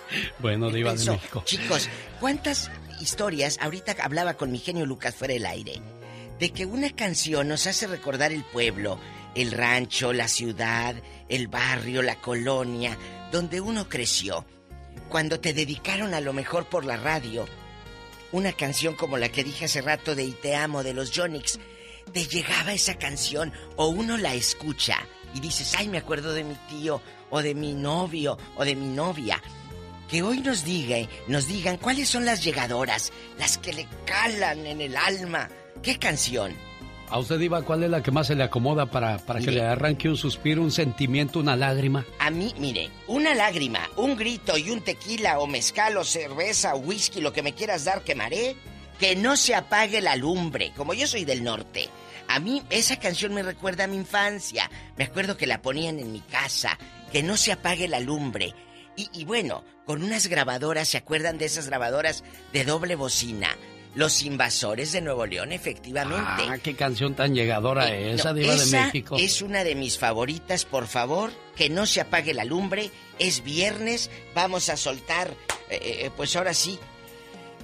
[0.39, 1.43] Bueno, Diva de México.
[1.45, 1.89] Chicos,
[2.19, 2.71] ¿cuántas
[3.01, 3.57] historias?
[3.61, 5.81] Ahorita hablaba con mi genio Lucas fuera del aire.
[6.39, 8.99] De que una canción nos hace recordar el pueblo,
[9.35, 10.95] el rancho, la ciudad,
[11.29, 12.97] el barrio, la colonia,
[13.31, 14.45] donde uno creció.
[15.09, 17.47] Cuando te dedicaron a lo mejor por la radio,
[18.31, 21.59] una canción como la que dije hace rato de Y te amo de los Jonix,
[22.13, 24.99] te llegaba esa canción o uno la escucha
[25.33, 28.87] y dices, ay, me acuerdo de mi tío o de mi novio o de mi
[28.87, 29.41] novia.
[30.07, 30.97] Que hoy nos diga,
[31.27, 35.49] nos digan cuáles son las llegadoras, las que le calan en el alma.
[35.83, 36.53] ¿Qué canción?
[37.09, 39.61] A usted, Diva, ¿cuál es la que más se le acomoda para, para que le
[39.61, 42.05] arranque un suspiro, un sentimiento, una lágrima?
[42.19, 46.79] A mí, mire, una lágrima, un grito y un tequila o mezcal o cerveza o
[46.79, 48.57] whisky, lo que me quieras dar, quemaré.
[48.99, 51.89] Que no se apague la lumbre, como yo soy del norte.
[52.27, 54.69] A mí esa canción me recuerda a mi infancia.
[54.97, 56.77] Me acuerdo que la ponían en mi casa.
[57.11, 58.53] Que no se apague la lumbre.
[58.97, 63.55] Y, y bueno, con unas grabadoras, ¿se acuerdan de esas grabadoras de doble bocina?
[63.95, 66.43] Los invasores de Nuevo León, efectivamente.
[66.47, 69.15] Ah, qué canción tan llegadora Eh, esa, no, Diva de esa México.
[69.17, 72.91] Es una de mis favoritas, por favor, que no se apague la lumbre.
[73.17, 75.29] Es viernes, vamos a soltar,
[75.69, 76.77] eh, eh, pues ahora sí,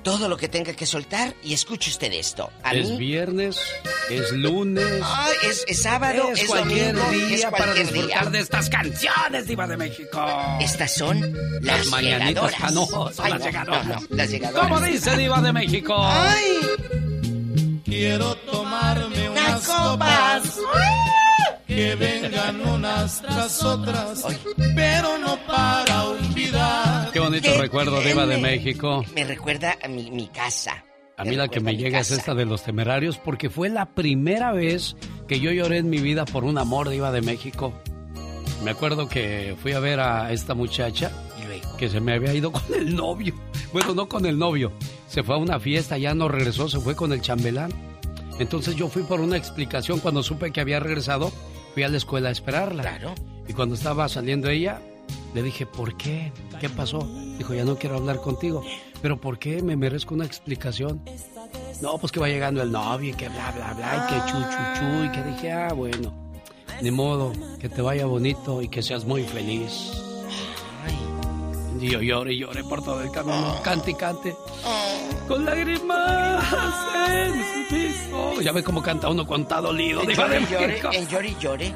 [0.03, 2.51] todo lo que tenga que soltar y escuche usted esto.
[2.63, 3.57] A es mí, viernes,
[4.09, 5.01] es lunes.
[5.03, 8.29] Ay, es, es sábado, es, cualquier domingo, día es para cualquier disfrutar día.
[8.31, 10.25] de estas canciones, Diva de México.
[10.59, 11.21] Estas son
[11.61, 12.27] las, Las mañanitas.
[12.27, 12.59] llegadoras.
[12.61, 13.85] Ah, no, son Ay, las no, llegadoras.
[13.87, 14.63] no, no, las llegadoras.
[14.67, 15.95] ¿Cómo dice Diva de México?
[15.97, 16.57] Ay,
[17.85, 20.43] Quiero tomarme unas copas.
[21.67, 24.23] que vengan unas tras otras,
[24.75, 27.11] pero no para olvidar.
[27.11, 28.51] Qué bonito ¿Qué recuerdo, Diva de tiene?
[28.51, 29.05] México.
[29.15, 30.85] Me recuerda a mi, mi casa.
[31.17, 34.51] A mí la que me llega es esta de los temerarios porque fue la primera
[34.51, 34.95] vez
[35.27, 37.73] que yo lloré en mi vida por un amor Diva de México.
[38.63, 41.11] Me acuerdo que fui a ver a esta muchacha
[41.77, 43.35] que se me había ido con el novio.
[43.71, 44.71] Bueno, no con el novio.
[45.07, 47.71] Se fue a una fiesta, ya no regresó, se fue con el chambelán.
[48.39, 51.31] Entonces yo fui por una explicación cuando supe que había regresado,
[51.73, 52.83] fui a la escuela a esperarla.
[52.83, 53.13] Claro.
[53.47, 54.81] Y cuando estaba saliendo ella,
[55.33, 56.31] le dije, ¿por qué?
[56.59, 56.99] ¿Qué pasó?
[57.37, 58.63] Dijo, ya no quiero hablar contigo.
[59.01, 59.61] ¿Pero por qué?
[59.61, 61.03] Me merezco una explicación.
[61.81, 64.37] No, pues que va llegando el novio y que bla, bla, bla, y que chu,
[64.37, 66.13] chu, chu, y que dije, ah, bueno,
[66.81, 69.91] ni modo, que te vaya bonito y que seas muy feliz.
[71.79, 74.33] Y yo lloré y lloré por todo el camino, cante y cante.
[75.27, 76.45] Con lágrimas
[77.09, 78.43] en mis ojos.
[78.43, 80.01] Ya ve cómo canta uno con está dolido.
[80.01, 81.73] En Diva de llore, llore, y llore.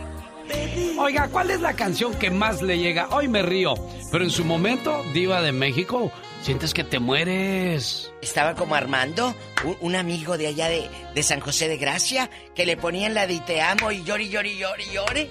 [0.99, 3.07] Oiga, ¿cuál es la canción que más le llega?
[3.11, 3.76] Hoy me río,
[4.11, 6.11] pero en su momento, Diva de México,
[6.41, 8.11] sientes que te mueres.
[8.22, 12.65] Estaba como Armando, un, un amigo de allá de, de San José de Gracia, que
[12.65, 15.30] le ponían la de "Y te amo y llore, y llore, y llore, y llore.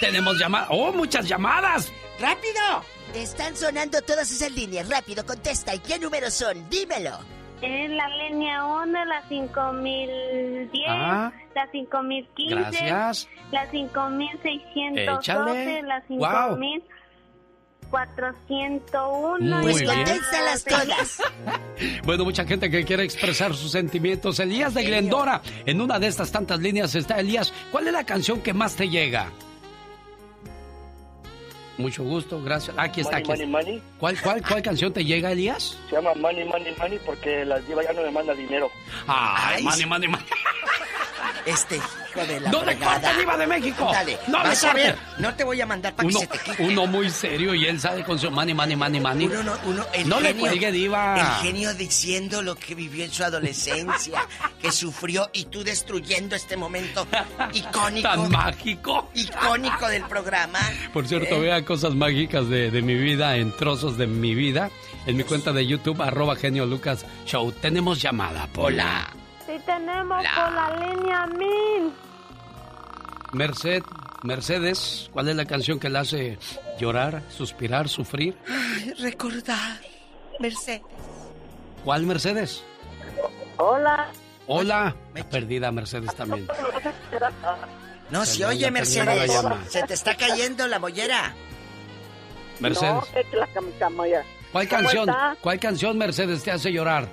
[0.00, 0.68] Tenemos llamadas.
[0.70, 1.92] ¡Oh, muchas llamadas!
[2.20, 2.84] ¡Rápido!
[3.14, 4.88] Están sonando todas esas líneas.
[4.88, 5.74] Rápido, contesta.
[5.74, 6.68] ¿Y qué números son?
[6.68, 7.18] Dímelo.
[7.62, 11.32] Es la línea 1, la 5010, Ah.
[11.54, 13.28] la 5015, Gracias.
[13.50, 15.82] la 5612, Échale.
[15.82, 16.58] la Guau.
[17.90, 19.58] 5401.
[19.62, 20.06] Muy y la bien.
[20.06, 21.22] Contéstalas todas.
[22.04, 24.38] Bueno, mucha gente que quiere expresar sus sentimientos.
[24.40, 25.40] Elías de Glendora.
[25.64, 27.52] En una de estas tantas líneas está Elías.
[27.70, 29.30] ¿Cuál es la canción que más te llega?
[31.78, 32.74] Mucho gusto, gracias.
[32.78, 33.58] Aquí está, aquí Money, está.
[33.58, 33.82] money, money.
[33.98, 35.78] ¿Cuál, cuál, ¿Cuál canción te llega, Elías?
[35.90, 38.70] Se llama Money, Money, Money porque la diva ya no me manda dinero.
[39.06, 40.24] Ay, mani, mani, mani.
[41.44, 43.00] Este hijo de la ¡No le fregada.
[43.00, 43.88] corte, Diva de México!
[43.92, 44.96] Dale, ¡No le vas a ver.
[45.18, 46.62] No te voy a mandar para que se te quite.
[46.64, 49.26] uno muy serio y él sale con su mani, mani, mani, mani.
[49.26, 51.16] Uno, no, uno, el no le genio- cuelgue, Diva.
[51.40, 54.26] El genio diciendo lo que vivió en su adolescencia,
[54.60, 57.06] que sufrió y tú destruyendo este momento
[57.52, 58.08] icónico.
[58.08, 59.10] Tan mágico.
[59.14, 60.58] Icónico del programa.
[60.92, 64.70] Por cierto, vea cosas mágicas de, de mi vida en trozos de mi vida
[65.06, 67.52] en mi cuenta de YouTube, arroba genio Lucas Show.
[67.52, 69.08] Tenemos llamada, Pola.
[69.46, 71.92] Sí, tenemos por la línea 1000.
[73.32, 73.82] Merced,
[74.22, 76.38] Mercedes, ¿cuál es la canción que la hace
[76.78, 78.36] llorar, suspirar, sufrir?
[78.48, 79.80] Ay, recordar.
[80.40, 80.82] Mercedes.
[81.84, 82.64] ¿Cuál Mercedes?
[83.58, 84.08] Hola.
[84.46, 84.94] Hola.
[85.30, 86.46] Perdida Mercedes también.
[88.10, 89.32] No Se le oye, Mercedes.
[89.68, 91.34] Se te está cayendo la mollera.
[92.60, 92.94] Mercedes.
[92.94, 93.02] No,
[93.78, 94.24] la.
[94.52, 95.36] ¿Cuál ¿Cómo canción, está?
[95.40, 97.08] cuál canción, Mercedes, te hace llorar?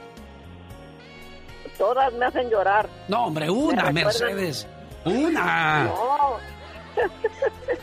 [1.84, 2.88] Todas me hacen llorar.
[3.10, 4.66] No, hombre, una, Me Mercedes.
[5.06, 5.84] Una.
[5.86, 6.38] No.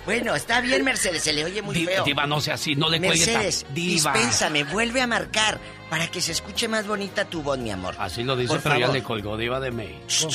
[0.07, 2.05] Bueno, está bien, Mercedes, se le oye muy Di- feo.
[2.05, 4.13] Diva, no sea así, no le tan- Mercedes, Diva.
[4.13, 5.59] dispénsame, vuelve a marcar
[5.91, 7.95] para que se escuche más bonita tu voz, mi amor.
[7.99, 8.97] Así lo dice, Por pero ya favor.
[8.97, 10.31] le colgó Diva de México.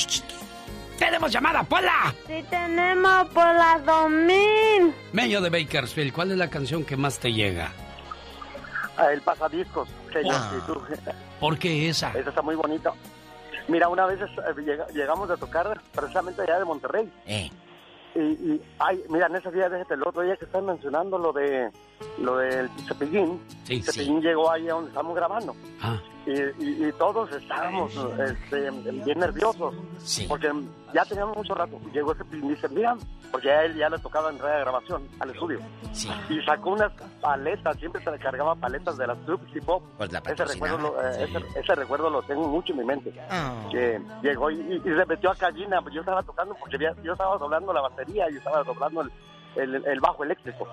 [0.99, 2.13] ¡Tenemos llamada, Pola!
[2.27, 4.93] Sí tenemos por la 2000.
[5.13, 7.71] Meño de Bakersfield, ¿cuál es la canción que más te llega?
[8.97, 9.89] Ah, El pasadiscos.
[10.13, 12.11] Que yo- que tú- ¿Por qué esa?
[12.11, 12.93] Esa está muy bonita.
[13.67, 14.27] Mira, una vez eh,
[14.63, 17.11] llega- llegamos a tocar precisamente allá de Monterrey.
[17.25, 17.49] Eh.
[18.15, 21.33] Y, y ay, mira, en ese día, déjate el otro día que están mencionando lo
[21.33, 21.69] de
[22.19, 23.39] lo del Cepillín.
[23.63, 25.55] Sí, Cepillín llegó ahí a donde estamos grabando.
[25.81, 25.97] Ah.
[26.25, 29.75] Y, y- y todos estábamos este, bien nerviosos.
[30.27, 30.51] Porque
[30.93, 31.79] ya teníamos mucho rato.
[31.93, 32.95] Llegó Cepillín y dice, mira,
[33.31, 35.59] porque a él ya le tocaba entrar a grabación al estudio.
[36.29, 36.91] Y sacó unas
[37.21, 39.83] paletas, siempre se le cargaba paletas de las Troops y Pop.
[39.97, 43.13] Pues la ese, recuerdo lo, eh, ese, ese recuerdo lo tengo mucho en mi mente.
[43.71, 45.79] Que llegó y, y- y se metió a cabina.
[45.93, 49.11] Yo estaba tocando porque había- yo estaba doblando la batería y estaba doblando el,
[49.55, 50.67] el- el bajo eléctrico.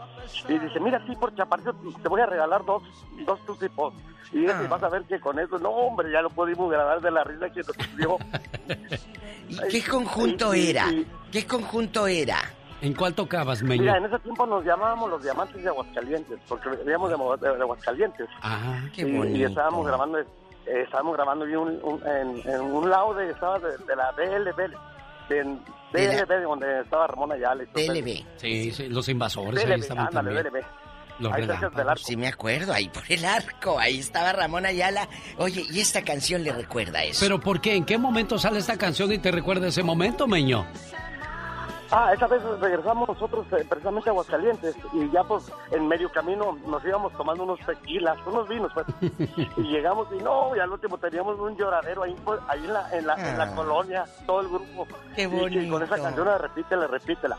[0.49, 2.83] Y dice, mira, sí, por chaparrito te voy a regalar dos,
[3.27, 3.95] dos Tootsie Pop.
[4.33, 7.11] Y ese, vas a ver que con eso, no, hombre, ya lo pudimos grabar de
[7.11, 8.17] la risa que nos dio.
[9.49, 10.91] ¿Y qué conjunto Y- era?
[10.91, 12.39] y- ¿Qué conjunto era?
[12.81, 13.83] ¿En cuál tocabas, Meño?
[13.83, 17.55] Mira, en ese tiempo nos llamábamos los diamantes de Aguascalientes, porque veníamos de, Mo- de-
[17.57, 18.29] de Aguascalientes.
[18.43, 19.49] Ah, qué y, y bonito.
[19.49, 20.27] estábamos grabando, eh,
[20.67, 24.75] estábamos grabando y un- un- en, en un lado de, estaba de, de la DLB,
[25.29, 25.45] de,
[25.93, 27.63] DLB, donde estaba Ramón Ayala.
[27.63, 27.93] y todo eso.
[27.93, 28.25] DLB.
[28.37, 30.55] Sí, sí, los invasores ahí DLB, estaban ándale, también.
[30.55, 30.83] DLB.
[31.19, 31.51] Los Ahí del
[31.89, 32.03] arco.
[32.05, 35.09] Sí me acuerdo, ahí por el arco, ahí estaba Ramón Ayala.
[35.37, 37.21] Oye, ¿y esta canción le recuerda eso?
[37.21, 37.77] ¿Pero por qué?
[37.77, 40.67] ¿En qué momento sale esta canción y te recuerda ese momento, Meño?
[41.95, 46.57] Ah, esa vez regresamos nosotros eh, precisamente a Aguascalientes y ya pues en medio camino
[46.67, 48.87] nos íbamos tomando unos tequilas, unos vinos pues.
[49.59, 52.91] y llegamos y no, y al último teníamos un lloradero ahí, pues, ahí en, la,
[52.97, 53.55] en, la, en la Ah.
[53.55, 54.87] colonia, todo el grupo.
[55.15, 55.83] Qué Y que con bonito.
[55.85, 57.37] esa canción la repítela, repítela.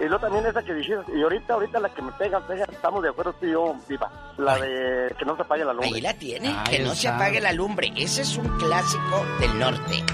[0.00, 3.00] Y luego también esa que dijiste, y ahorita, ahorita la que me pega, pega, estamos
[3.02, 5.88] de acuerdo tú y yo, Viva, la de que no se apague la lumbre.
[5.94, 7.92] Ahí la tiene, que no se apague la lumbre.
[7.96, 10.04] Ese es un clásico del norte.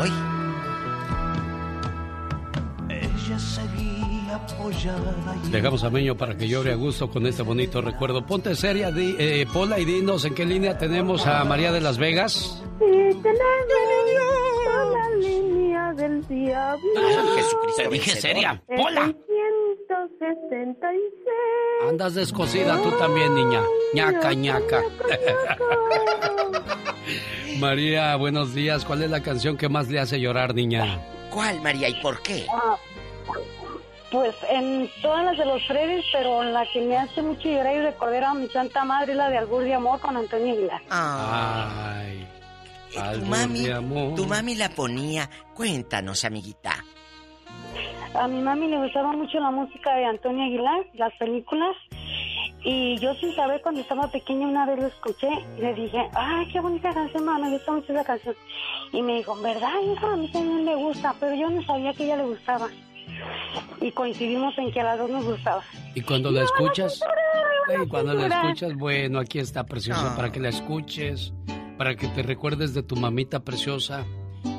[0.00, 0.12] Hoy,
[3.02, 3.76] Ella seguía.
[3.76, 4.15] apoyada y
[5.50, 8.24] Dejamos a Meño para que llore a gusto con este bonito recuerdo.
[8.26, 11.98] Ponte seria, di- eh, Pola, y dinos en qué línea tenemos a María de Las
[11.98, 12.62] Vegas.
[12.78, 12.84] Sí
[13.22, 13.32] tenemos
[14.92, 16.84] la línea del diablo.
[17.36, 19.06] Jesucristo Te dije seria, Pola.
[19.06, 21.02] 666.
[21.88, 23.62] Andas descosida tú también, niña.
[23.94, 24.82] ñaca, ñaca.
[27.58, 28.84] María, buenos días.
[28.84, 31.00] ¿Cuál es la canción que más le hace llorar, niña?
[31.30, 32.46] ¿Cuál, María, y por qué?
[34.10, 37.80] Pues en todas las de los Freddys, pero la que me hace mucho llorar y
[37.80, 40.80] recordar a mi santa madre la de Albur de Amor con Antonio Aguilar.
[40.90, 42.26] Ay.
[42.92, 44.14] Tu albur mami, de amor.
[44.14, 45.28] tu mami la ponía.
[45.54, 46.72] Cuéntanos, amiguita.
[48.14, 51.76] A mi mami le gustaba mucho la música de Antonio Aguilar, las películas.
[52.64, 56.48] Y yo sin saber cuando estaba pequeña una vez lo escuché y le dije, ay,
[56.52, 58.34] qué bonita canción, mamá, me gusta mucho esa canción.
[58.92, 60.12] Y me dijo, ¿verdad, hija?
[60.12, 62.68] A mí también me gusta, pero yo no sabía que a ella le gustaba.
[63.80, 65.62] Y coincidimos en que a las dos nos gustaba.
[65.94, 67.00] Y cuando la escuchas,
[67.82, 71.32] y cuando la escuchas, bueno, aquí está preciosa para que la escuches,
[71.76, 74.04] para que te recuerdes de tu mamita preciosa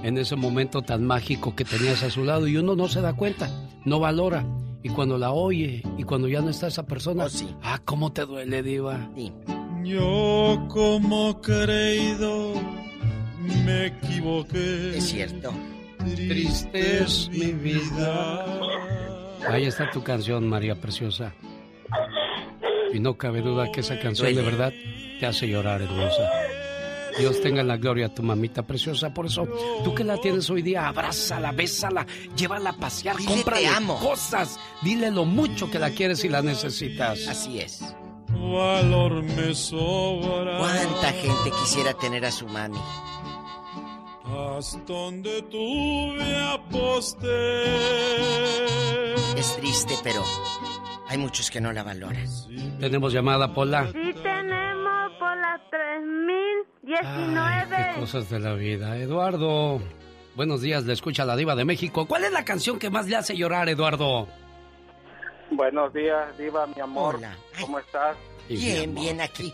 [0.03, 3.13] en ese momento tan mágico que tenías a su lado y uno no se da
[3.13, 3.49] cuenta,
[3.85, 4.45] no valora.
[4.83, 8.25] Y cuando la oye y cuando ya no está esa persona, Oh, ah, cómo te
[8.25, 9.09] duele, diva.
[9.83, 12.53] Yo como creído
[13.65, 14.97] me equivoqué.
[14.97, 15.51] Es cierto.
[16.15, 18.45] Triste es mi vida.
[19.49, 21.33] Ahí está tu canción, María Preciosa.
[22.93, 24.73] Y no cabe duda que esa canción de verdad
[25.19, 26.29] te hace llorar, hermosa.
[27.17, 29.11] Dios tenga en la gloria a tu mamita preciosa.
[29.11, 29.47] Por eso,
[29.83, 32.05] tú que la tienes hoy día, abrázala, bésala,
[32.35, 33.99] llévala a pasear, Dile, cómprale "Te amo".
[33.99, 34.59] cosas.
[34.83, 37.27] Dile lo mucho que la quieres y la necesitas.
[37.27, 37.81] Así es.
[38.29, 40.59] Valor me sobra.
[40.59, 42.77] ¿Cuánta gente quisiera tener a su mami?
[44.37, 47.63] Hasta donde tuve aposté.
[49.35, 50.23] Es triste, pero
[51.07, 52.23] hay muchos que no la valoran.
[52.79, 53.87] Tenemos llamada, Pola.
[53.91, 57.93] Sí tenemos por la 3019.
[57.95, 58.95] Qué cosas de la vida.
[58.97, 59.81] Eduardo,
[60.35, 62.05] buenos días, le escucha la diva de México.
[62.05, 64.27] ¿Cuál es la canción que más le hace llorar, Eduardo?
[65.49, 67.15] Buenos días, Diva, mi amor.
[67.15, 67.35] Hola.
[67.61, 68.17] ¿Cómo estás?
[68.49, 69.53] Bien, bien aquí.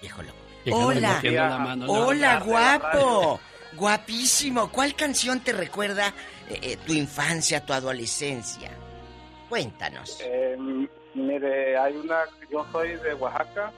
[0.00, 0.22] Viejo
[0.70, 1.20] Hola.
[1.22, 2.52] la mano Hola, radio.
[2.52, 3.40] guapo.
[3.76, 4.70] Guapísimo.
[4.70, 6.08] ¿Cuál canción te recuerda
[6.48, 8.70] eh, eh, tu infancia, tu adolescencia?
[9.48, 10.18] Cuéntanos.
[10.22, 10.56] Eh,
[11.14, 12.20] Mire, hay una,
[12.50, 13.72] yo soy de Oaxaca.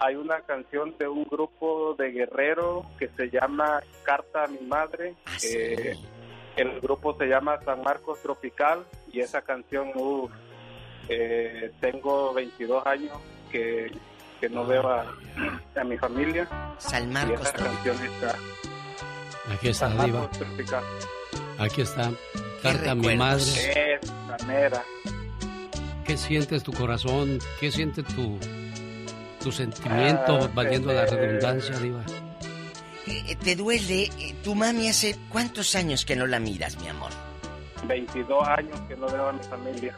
[0.00, 5.14] Hay una canción de un grupo de guerrero que se llama Carta a mi madre.
[5.26, 5.96] Ah, Eh,
[6.56, 10.30] el grupo se llama San Marcos Tropical y esa canción, uf,
[11.08, 13.12] eh, tengo 22 años
[13.52, 13.92] que,
[14.40, 15.06] que no veo a,
[15.76, 16.48] a mi familia.
[16.78, 18.36] San y Marcos canción está.
[19.52, 20.30] Aquí está, San Diva.
[21.58, 22.10] Aquí está.
[22.62, 23.42] Carta a mi madre.
[23.42, 24.84] Esa.
[26.04, 27.38] ¿Qué sientes tu corazón?
[27.58, 28.38] ¿Qué siente tu,
[29.42, 32.04] tu sentimiento, Ah, valiendo la eh, redundancia, Diva?
[33.06, 34.04] Eh, ¿Te duele?
[34.18, 37.10] Eh, ¿Tu mami hace cuántos años que no la miras, mi amor?
[37.86, 39.96] 22 años que no veo a mi familia.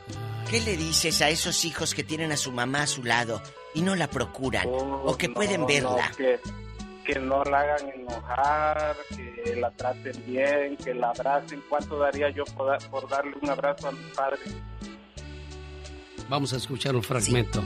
[0.50, 3.42] ¿Qué le dices a esos hijos que tienen a su mamá a su lado
[3.74, 4.66] y no la procuran?
[4.68, 6.12] o que No, pueden no, verla.
[6.16, 6.38] que,
[7.04, 8.96] que no la hagan enojar,
[9.44, 11.62] que la traten bien, que la abracen.
[11.68, 14.38] ¿Cuánto daría yo por, dar- por darle un abrazo a mi padre?
[16.28, 17.62] Vamos a escuchar un fragmento.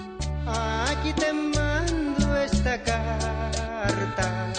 [0.46, 4.52] Aquí te mando esta carta,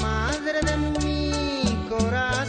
[0.00, 2.45] madre de mi corazón.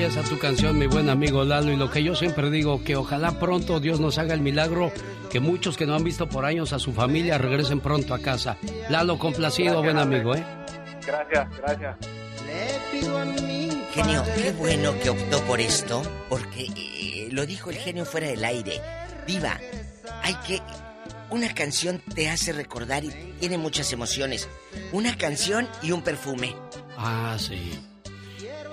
[0.00, 1.70] Ahí está tu canción, mi buen amigo Lalo.
[1.70, 4.90] Y lo que yo siempre digo, que ojalá pronto Dios nos haga el milagro,
[5.30, 8.56] que muchos que no han visto por años a su familia regresen pronto a casa.
[8.88, 10.42] Lalo, complacido, buen amigo, ¿eh?
[11.06, 11.96] Gracias, gracias.
[12.46, 17.68] Le pido a mi Genio, qué bueno que optó por esto, porque eh, lo dijo
[17.68, 18.80] el genio fuera del aire.
[19.26, 19.60] Diva,
[20.22, 20.62] hay que...
[21.28, 24.48] Una canción te hace recordar y tiene muchas emociones.
[24.92, 26.56] Una canción y un perfume.
[26.96, 27.78] Ah, sí.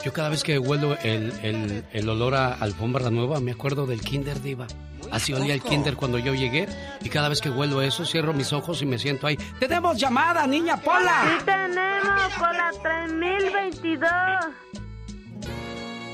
[0.08, 4.00] Yo cada vez que huelo el, el, el olor a alfombra nueva, me acuerdo del
[4.00, 4.66] Kinder Diva.
[5.12, 5.62] Así olía el?
[5.62, 6.66] Kinder cuando yo llegué.
[7.02, 9.36] Y cada vez que huelo eso, cierro mis ojos y me siento ahí.
[9.60, 11.40] ¡Tenemos llamada, niña Pola!
[11.40, 14.10] Sí tenemos con la 3022.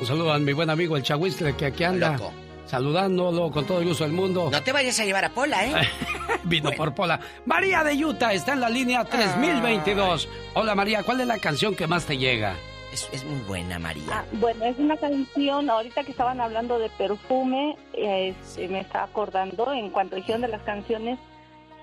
[0.02, 2.18] Un saludo a mi buen amigo el Chahuistle que aquí anda.
[2.66, 4.50] Saludándolo con todo el gusto del mundo.
[4.52, 5.88] No te vayas a llevar a Pola, ¿eh?
[6.46, 7.20] Vino por Pola.
[7.46, 10.28] María de Utah está en la línea 3022.
[10.56, 12.56] Hola María, ¿cuál es la canción que más te llega?
[12.94, 14.04] Es, es muy buena, María.
[14.12, 18.36] Ah, bueno, es una canción, ahorita que estaban hablando de perfume, eh,
[18.70, 21.18] me estaba acordando en cuanto dijeron de las canciones,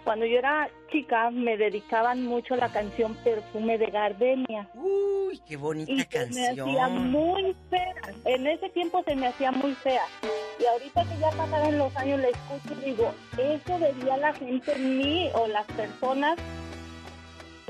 [0.04, 4.68] cuando yo era chica me dedicaban mucho la canción Perfume de Gardenia.
[4.74, 6.68] Uy, qué bonita y se canción.
[6.68, 7.94] me hacía muy fea.
[8.24, 10.02] En ese tiempo se me hacía muy fea.
[10.60, 14.72] Y ahorita que ya pasaron los años la escucho y digo, eso vería la gente
[14.72, 16.38] en mí o las personas.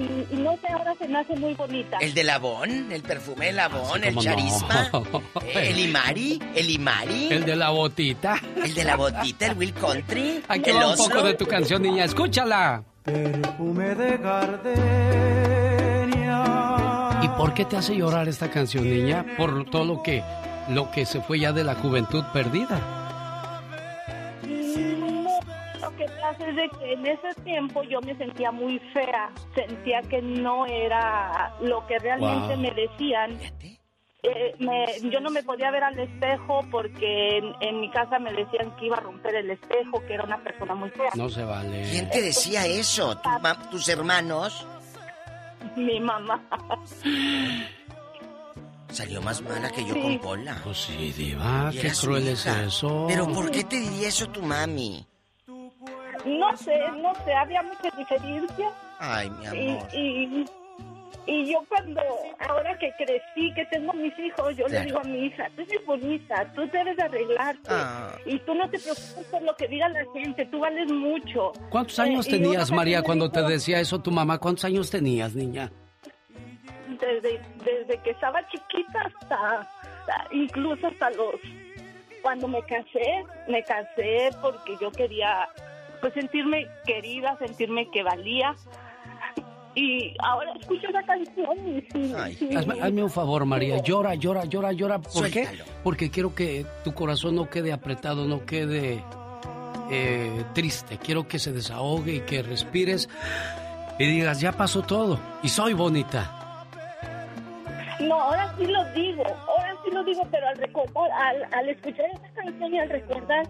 [0.00, 1.98] Y, y no sé, ahora se me hace muy bonita.
[2.00, 4.30] El de Labón, el perfume de Labón, el ¿Cómo no?
[4.30, 4.90] charisma,
[5.54, 7.28] el Imari, el Imari.
[7.30, 8.40] El de la botita.
[8.56, 10.42] El de la botita, el Will Country.
[10.48, 12.04] Aquí va un poco de tu canción, niña.
[12.04, 12.82] Escúchala.
[13.02, 14.80] Perfume de gardenia.
[17.22, 19.26] ¿Y por qué te hace llorar esta canción, niña?
[19.36, 20.22] Por todo lo que,
[20.70, 22.80] lo que se fue ya de la juventud perdida.
[26.00, 30.22] Que pasa es de que en ese tiempo yo me sentía muy fea, sentía que
[30.22, 32.56] no era lo que realmente Wow.
[32.58, 33.38] me decían.
[34.22, 38.30] Eh, me- yo no me podía ver al espejo porque en, en mi casa me
[38.32, 41.10] decían que iba a romper el espejo, que era una persona muy fea.
[41.14, 41.88] No se vale.
[41.90, 43.16] ¿Quién te decía eso?
[43.18, 44.66] ¿Tu ma- ¿Tus hermanos?
[45.76, 46.42] Mi mamá.
[48.90, 50.00] Salió más mala que yo Sí.
[50.02, 50.60] con Pola.
[50.64, 53.06] Pues sí, diva, qué cruel es eso.
[53.08, 55.06] Pero ¿por qué te diría eso tu mami?
[56.24, 58.68] No sé, no sé, había mucha diferencia.
[58.98, 59.88] Ay, mi Y, amor.
[59.94, 60.44] y,
[61.26, 62.00] y yo cuando,
[62.48, 65.84] ahora que crecí, que tengo mis hijos, yo le digo a mi hija, tú eres
[65.86, 67.68] bonita, tú debes de arreglarte.
[67.70, 68.12] Ah.
[68.26, 71.52] Y tú no te preocupes por lo que diga la gente, tú vales mucho.
[71.70, 74.38] ¿Cuántos años Eh, y tenías, María, cuando te decía eso tu mamá?
[74.38, 75.70] ¿Cuántos años tenías, niña?
[76.88, 81.34] Desde, desde que estaba chiquita hasta, hasta- incluso hasta los...
[82.22, 85.48] Cuando me casé, me casé porque yo quería
[86.00, 88.54] pues sentirme querida, sentirme que valía.
[89.74, 92.56] Y ahora escucho esa canción y sí, sí.
[92.56, 93.80] Hazme, hazme un favor, María.
[93.82, 94.98] Llora, llora, llora, llora.
[94.98, 95.46] ¿Por qué?
[95.84, 99.02] Porque quiero que tu corazón no quede apretado, no quede
[99.90, 100.98] eh, triste.
[100.98, 103.08] Quiero que se desahogue y que respires
[103.98, 106.66] y digas, ya pasó todo y soy bonita.
[108.00, 112.06] No, ahora sí lo digo, ahora sí lo digo, pero al recordar, al, al escuchar
[112.06, 113.46] esa canción y al recordar,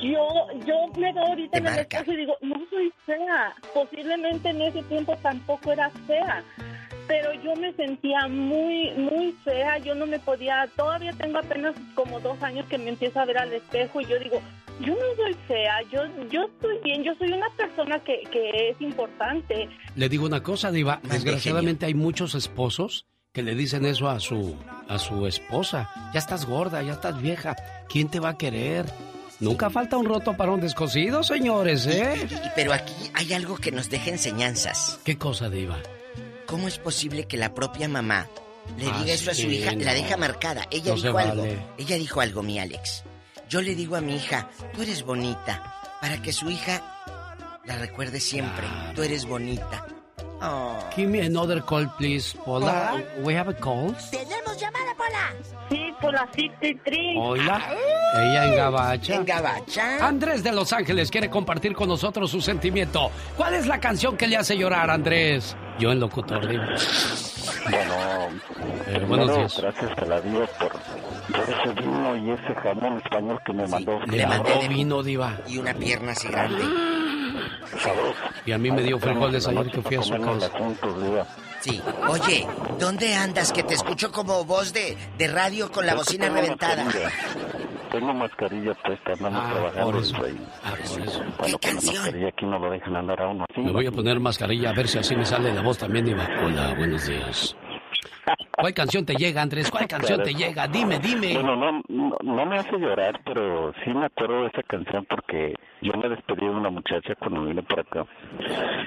[0.00, 0.28] yo,
[0.66, 3.54] yo me veo ahorita en el espejo y digo, no soy fea.
[3.74, 6.42] Posiblemente en ese tiempo tampoco era fea,
[7.06, 9.78] pero yo me sentía muy, muy fea.
[9.78, 13.38] Yo no me podía, todavía tengo apenas como dos años que me empiezo a ver
[13.38, 14.40] al espejo y yo digo,
[14.80, 18.80] Yo no soy fea, yo, yo estoy bien, yo soy una persona que, que es
[18.80, 19.68] importante.
[19.96, 21.00] Le digo una cosa, Diva.
[21.02, 24.56] Desgraciadamente hay muchos esposos que le dicen eso a su,
[24.88, 25.90] a su esposa.
[26.12, 27.56] Ya estás gorda, ya estás vieja.
[27.88, 28.86] ¿Quién te va a querer?
[29.40, 32.28] Nunca falta un roto para un descosido, señores, ¿eh?
[32.56, 34.98] Pero aquí hay algo que nos deja enseñanzas.
[35.04, 35.78] ¿Qué cosa, Diva?
[36.46, 38.26] ¿Cómo es posible que la propia mamá
[38.78, 39.72] le Ah, diga eso a su hija?
[39.72, 39.84] no.
[39.84, 40.66] La deja marcada.
[40.70, 41.42] Ella No dijo algo.
[41.42, 41.58] vale.
[41.78, 43.04] Ella dijo algo, mi Alex.
[43.48, 45.74] Yo le digo a mi hija, tú eres bonita.
[46.00, 46.82] Para que su hija
[47.64, 48.66] la recuerde siempre.
[48.94, 49.84] Tú eres bonita.
[50.40, 50.78] Oh.
[50.94, 52.92] Give me another call, please, Paula.
[52.92, 53.04] Hola.
[53.24, 53.94] We have a call.
[54.10, 55.34] ¡Tenemos llamada, Pola!
[55.68, 56.98] Sí, por la 63.
[57.18, 57.60] Hola.
[58.14, 59.14] Ella en Gabacha.
[59.16, 60.06] En Gabacha.
[60.06, 63.10] Andrés de Los Ángeles quiere compartir con nosotros su sentimiento.
[63.36, 65.56] ¿Cuál es la canción que le hace llorar, Andrés?
[65.78, 66.66] Yo en locutor, Diva.
[67.70, 67.94] Bueno,
[68.86, 69.58] Eh, buenos días.
[69.60, 73.98] gracias a la Diva por, por ese vino y ese jamón español que me mandó.
[74.06, 75.36] Le mandé vino, Diva.
[75.46, 76.62] Y una pierna así grande.
[78.46, 80.50] Y a mí me dio frijoles ayer que fui a su casa.
[81.60, 81.80] Sí.
[82.08, 82.46] Oye,
[82.78, 83.52] ¿dónde andas?
[83.52, 86.84] Que te escucho como voz de, de radio con la bocina Tengo reventada.
[86.84, 87.10] mascarilla.
[87.90, 89.90] Tengo mascarilla puesta, andamos Ah, trabajando.
[89.90, 90.28] por eso.
[90.28, 91.20] y- Ah, por eso.
[91.20, 93.60] La mascarilla aquí no lo dejan andar a uno así.
[93.60, 96.28] Me voy a poner mascarilla a ver si así me sale la voz también, Diva.
[96.44, 97.56] Hola, buenos días.
[98.52, 99.70] ¿Cuál canción te llega, Andrés?
[99.70, 100.66] ¿Cuál canción te llega?
[100.66, 101.34] Dime, dime.
[101.34, 105.54] Bueno, no, no, no me hace llorar, pero sí me acuerdo de esa canción porque
[105.80, 108.04] yo me despedí de una muchacha cuando vine por acá.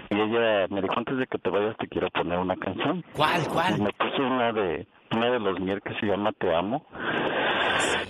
[0.09, 3.03] Y ella me dijo, antes de que te vayas te quiero poner una canción.
[3.13, 3.77] ¿Cuál, cuál?
[3.77, 6.85] Y me puso una de, una de los mier que se llama Te Amo.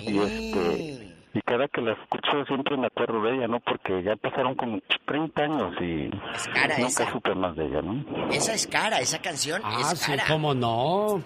[0.01, 1.10] Y este...
[1.33, 3.59] Y cada que la escucho siempre me acuerdo de ella, ¿no?
[3.61, 6.09] Porque ya pasaron como 30 años y
[6.53, 7.11] cara nunca esa.
[7.11, 8.29] supe más de ella, ¿no?
[8.31, 10.25] Esa es cara, esa canción Ah, es sí, cara.
[10.27, 11.23] cómo no.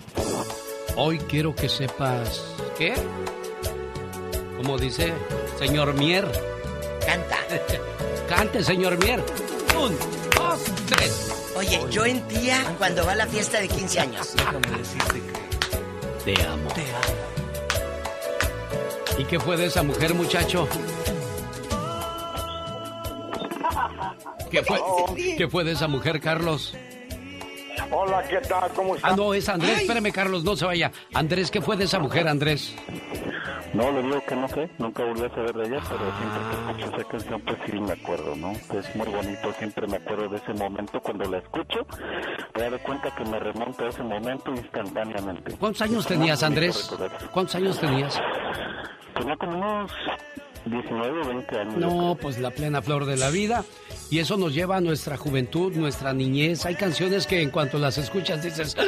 [0.98, 2.56] Hoy quiero que sepas.
[2.78, 2.94] ¿Qué?
[4.58, 5.12] Como dice
[5.58, 6.26] señor Mier.
[7.06, 7.38] Canta.
[8.30, 9.20] Cante, señor Mier.
[9.80, 9.92] Un,
[10.36, 11.54] dos, tres.
[11.58, 14.36] Oye, yo en tía cuando va a la fiesta de 15 años.
[16.26, 16.70] Te amo.
[19.18, 20.68] ¿Y qué fue de esa mujer, muchacho?
[24.52, 24.80] ¿Qué fue,
[25.38, 26.76] ¿Qué fue de esa mujer, Carlos?
[27.92, 28.70] Hola, ¿qué tal?
[28.74, 29.12] ¿Cómo estás?
[29.12, 29.82] Ah, no, es Andrés.
[29.82, 30.92] Espérame, Carlos, no se vaya.
[31.14, 32.76] Andrés, ¿qué fue de esa mujer, Andrés?
[33.74, 36.56] No, le digo que no sé, nunca volví a saber de ella, pero siempre que
[36.56, 38.52] escucho esa canción, pues sí me acuerdo, ¿no?
[38.52, 41.86] Es muy bonito, siempre me acuerdo de ese momento cuando la escucho,
[42.56, 45.58] me doy cuenta que me remonta a ese momento instantáneamente.
[45.58, 46.90] ¿Cuántos años tenías, Andrés?
[47.34, 48.18] ¿Cuántos años tenías?
[49.16, 49.92] Tenía como unos
[50.66, 51.78] 19 o 20 años.
[51.78, 53.64] No, pues la plena flor de la vida.
[54.10, 56.66] Y eso nos lleva a nuestra juventud, nuestra niñez.
[56.66, 58.84] Hay canciones que en cuanto las escuchas dices, "Ah,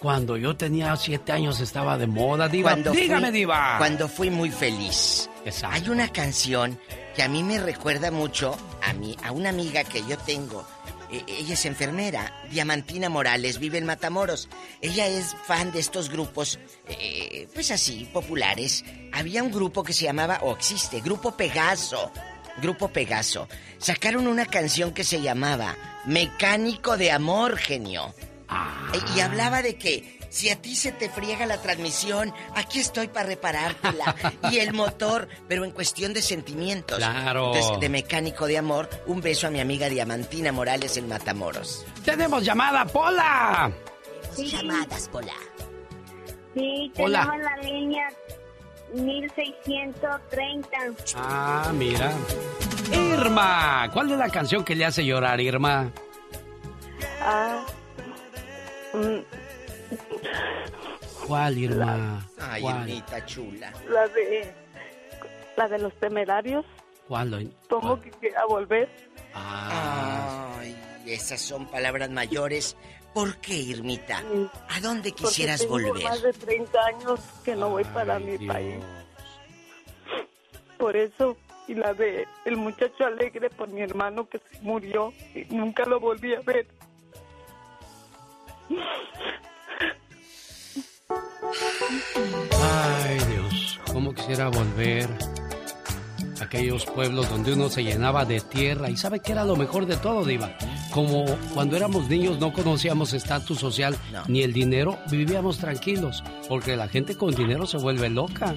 [0.00, 2.70] cuando yo tenía siete años estaba de moda, diva.
[2.72, 3.74] Cuando Dígame, fui- diva.
[3.78, 5.28] Cuando fui muy feliz.
[5.64, 6.78] Hay una canción
[7.14, 10.64] que a mí me recuerda mucho a mí, a una amiga que yo tengo.
[11.14, 14.48] Eh, ella es enfermera, Diamantina Morales, vive en Matamoros.
[14.80, 16.58] Ella es fan de estos grupos,
[16.88, 18.84] eh, pues así, populares.
[19.12, 22.10] Había un grupo que se llamaba, o existe, Grupo Pegaso.
[22.60, 23.48] Grupo Pegaso.
[23.78, 28.12] Sacaron una canción que se llamaba Mecánico de Amor, genio.
[28.92, 33.06] Eh, Y hablaba de que si a ti se te friega la transmisión, aquí estoy
[33.06, 34.16] para reparártela.
[34.50, 36.98] y el motor, pero en cuestión de sentimientos.
[36.98, 37.54] Claro.
[37.54, 41.86] Entonces, de mecánico de amor, un beso a mi amiga Diamantina Morales en Matamoros.
[42.04, 43.70] Tenemos llamada, Pola.
[44.36, 45.34] Llamadas, Pola.
[46.52, 47.20] Sí, Hola.
[47.20, 48.08] tenemos la línea
[48.92, 50.68] 1630.
[51.14, 52.12] Ah, mira.
[52.92, 55.92] Irma, ¿cuál es la canción que le hace llorar, Irma?
[57.22, 57.64] Ah.
[61.26, 62.26] ¿Cuál, Irma?
[62.40, 62.88] Ay, ¿Cuál?
[62.88, 63.72] Irmita chula.
[63.88, 64.52] la de.
[65.56, 66.64] La de los temerarios.
[67.08, 67.52] ¿Cuál?
[67.68, 68.88] ¿Cómo que quiera volver?
[69.34, 72.76] Ay, esas son palabras mayores.
[73.12, 74.22] ¿Por qué, Irmita?
[74.68, 76.02] ¿A dónde Porque quisieras tengo volver?
[76.04, 78.76] más de 30 años que no voy para mi país.
[80.78, 81.36] Por eso,
[81.68, 86.00] y la de El muchacho alegre por mi hermano que se murió y nunca lo
[86.00, 86.66] volví a ver.
[92.60, 95.08] Ay, Dios, cómo quisiera volver
[96.40, 98.90] a aquellos pueblos donde uno se llenaba de tierra.
[98.90, 100.56] ¿Y sabe qué era lo mejor de todo, Diva?
[100.92, 103.96] Como cuando éramos niños no conocíamos estatus social
[104.28, 108.54] ni el dinero, vivíamos tranquilos, porque la gente con dinero se vuelve loca.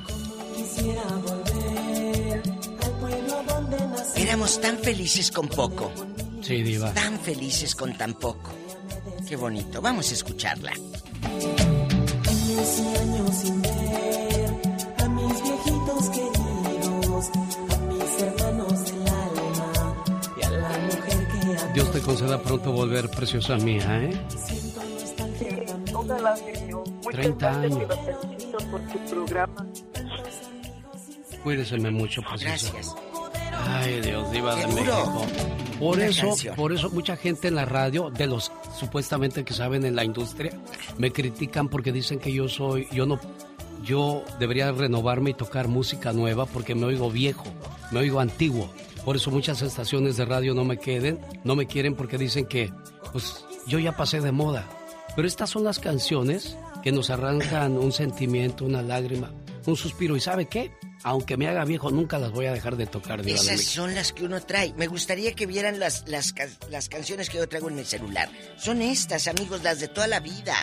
[0.55, 2.41] Quisiera volver
[2.83, 4.21] al pueblo donde nací.
[4.21, 5.91] Éramos tan felices con poco.
[6.41, 6.93] Sí, Diva.
[6.93, 8.51] Tan felices con tan poco.
[9.27, 9.81] Qué bonito.
[9.81, 10.71] Vamos a escucharla.
[21.73, 24.11] Dios te conceda pronto volver, preciosa mía, ¿eh?
[25.93, 26.83] Ojalá, señor.
[27.11, 27.83] 30 años.
[28.71, 28.81] Por.
[31.43, 32.71] Cuídeseme mucho, preciosa.
[32.73, 33.06] Gracias.
[33.65, 34.67] Ay, Dios, diva de.
[34.67, 35.25] México.
[35.79, 36.55] Por Una eso, canción.
[36.55, 40.51] por eso mucha gente en la radio, de los supuestamente que saben en la industria,
[40.97, 43.19] me critican porque dicen que yo soy, yo no,
[43.83, 47.45] yo debería renovarme y tocar música nueva porque me oigo viejo,
[47.91, 48.69] me oigo antiguo.
[49.05, 52.73] Por eso muchas estaciones de radio no me queden, no me quieren porque dicen que,
[53.13, 54.67] pues, yo ya pasé de moda.
[55.15, 59.31] Pero estas son las canciones que nos arrancan un sentimiento, una lágrima,
[59.65, 60.15] un suspiro.
[60.17, 60.71] ¿Y sabe qué?
[61.03, 63.23] Aunque me haga viejo, nunca las voy a dejar de tocar.
[63.23, 64.73] Diva Esas son las que uno trae.
[64.73, 66.33] Me gustaría que vieran las, las,
[66.69, 68.29] las canciones que yo traigo en mi celular.
[68.57, 70.55] Son estas, amigos, las de toda la vida.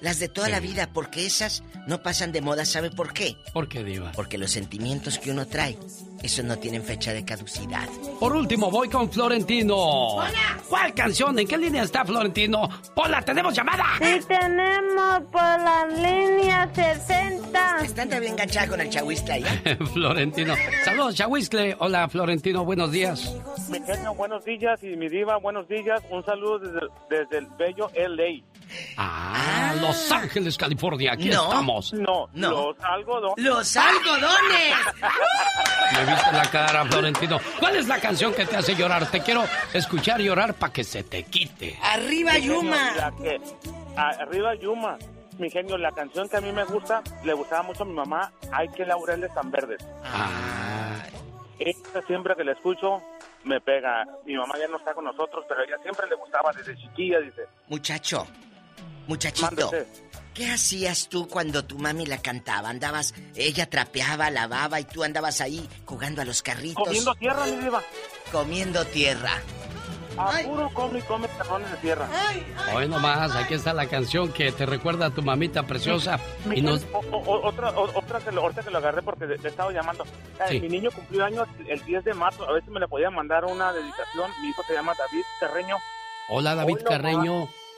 [0.00, 2.64] Las de toda la vida, porque esas no pasan de moda.
[2.64, 3.36] ¿Sabe por qué?
[3.52, 4.12] ¿Por qué, Diva?
[4.12, 5.78] Porque los sentimientos que uno trae,
[6.22, 7.88] esos no tienen fecha de caducidad.
[8.18, 9.76] Por último, voy con Florentino.
[9.76, 10.58] ¡Hola!
[10.68, 11.38] ¿Cuál canción?
[11.38, 12.68] ¿En qué línea está Florentino?
[12.94, 13.84] ¡Hola, tenemos llamada!
[13.98, 17.78] Sí, tenemos por la línea 60.
[17.82, 19.44] Están bien enganchada con el chahuistle ahí.
[19.94, 20.54] Florentino.
[20.84, 21.76] Saludos, Chahuiscle.
[21.80, 23.34] Hola, Florentino, buenos días.
[23.70, 26.02] Mi genio, buenos días y mi diva, buenos días.
[26.10, 28.42] Un saludo desde, desde el bello LA.
[28.96, 31.12] Ah, Los Ángeles, California.
[31.14, 31.42] Aquí No.
[31.44, 31.92] estamos.
[31.92, 33.44] No, los algodones.
[33.44, 34.74] ¡Los algodones!
[36.10, 37.38] Viste la cara, Florentino.
[37.58, 39.06] ¿Cuál es la canción que te hace llorar?
[39.10, 41.78] Te quiero escuchar llorar para que se te quite.
[41.82, 43.12] ¡Arriba, Yuma!
[43.22, 43.40] que-
[43.96, 44.98] arriba Yuma.
[45.38, 48.30] Mi genio, la canción que a mí me gusta, le gustaba mucho a mi mamá,
[48.52, 49.78] Hay que laureles tan verdes.
[50.04, 51.02] Ah.
[51.58, 53.02] Esta siempre que la escucho,
[53.44, 54.04] me pega.
[54.26, 57.20] Mi mamá ya no está con nosotros, pero a ella siempre le gustaba desde chiquilla,
[57.20, 57.42] dice.
[57.68, 58.26] Muchacho,
[59.06, 59.70] muchachito,
[60.34, 62.68] ¿qué hacías tú cuando tu mami la cantaba?
[62.70, 66.84] Andabas, ella trapeaba, lavaba y tú andabas ahí jugando a los carritos.
[66.84, 67.82] Comiendo tierra, mi diva.
[68.32, 69.32] Comiendo tierra.
[70.16, 72.08] A puro come y come terrones de tierra.
[72.74, 76.18] Hoy nomás, aquí está la canción que te recuerda a tu mamita preciosa.
[76.44, 76.82] Mi Y nos...
[76.82, 79.72] genio, o- o- otra, o- otra que lo, ahorita que lo agarré porque le, estaba
[79.72, 80.04] llamando.
[80.48, 80.60] Sí.
[80.60, 82.46] Mi niño cumplió años el 10 de marzo.
[82.46, 84.30] A ver si me le podía mandar una dedicación.
[84.42, 85.76] Mi hijo se llama David Terreño.
[86.28, 86.94] Hola, David Hoy nomás.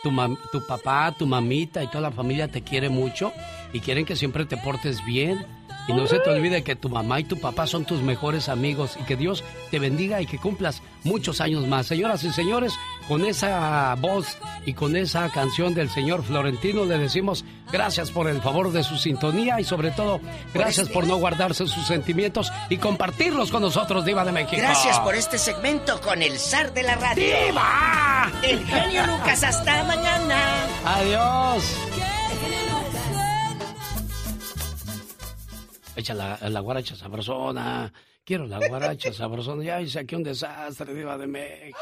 [0.03, 0.11] Tu,
[0.51, 3.33] tu papá, tu mamita y toda la familia te quiere mucho
[3.73, 5.45] y quieren que siempre te portes bien.
[5.89, 8.97] Y no se te olvide que tu mamá y tu papá son tus mejores amigos
[9.01, 9.43] y que Dios
[9.73, 11.89] te bendiga y que cumplas muchos años más.
[11.89, 12.73] Señoras y señores,
[13.09, 18.41] con esa voz y con esa canción del señor Florentino le decimos gracias por el
[18.41, 20.21] favor de su sintonía y sobre todo
[20.55, 24.63] gracias por no guardarse sus sentimientos y compartirlos con nosotros, Diva de México.
[24.63, 27.25] Gracias por este segmento con el zar de la radio.
[27.25, 28.31] ¡Diva!
[28.43, 30.67] El genio Lucas, hasta mañana.
[30.85, 32.22] Adiós.
[35.97, 37.93] Echa la, la guaracha sabrosona.
[38.25, 39.65] Quiero la guaracha sabrosona.
[39.65, 41.79] Ya hice aquí un desastre, Diva de México.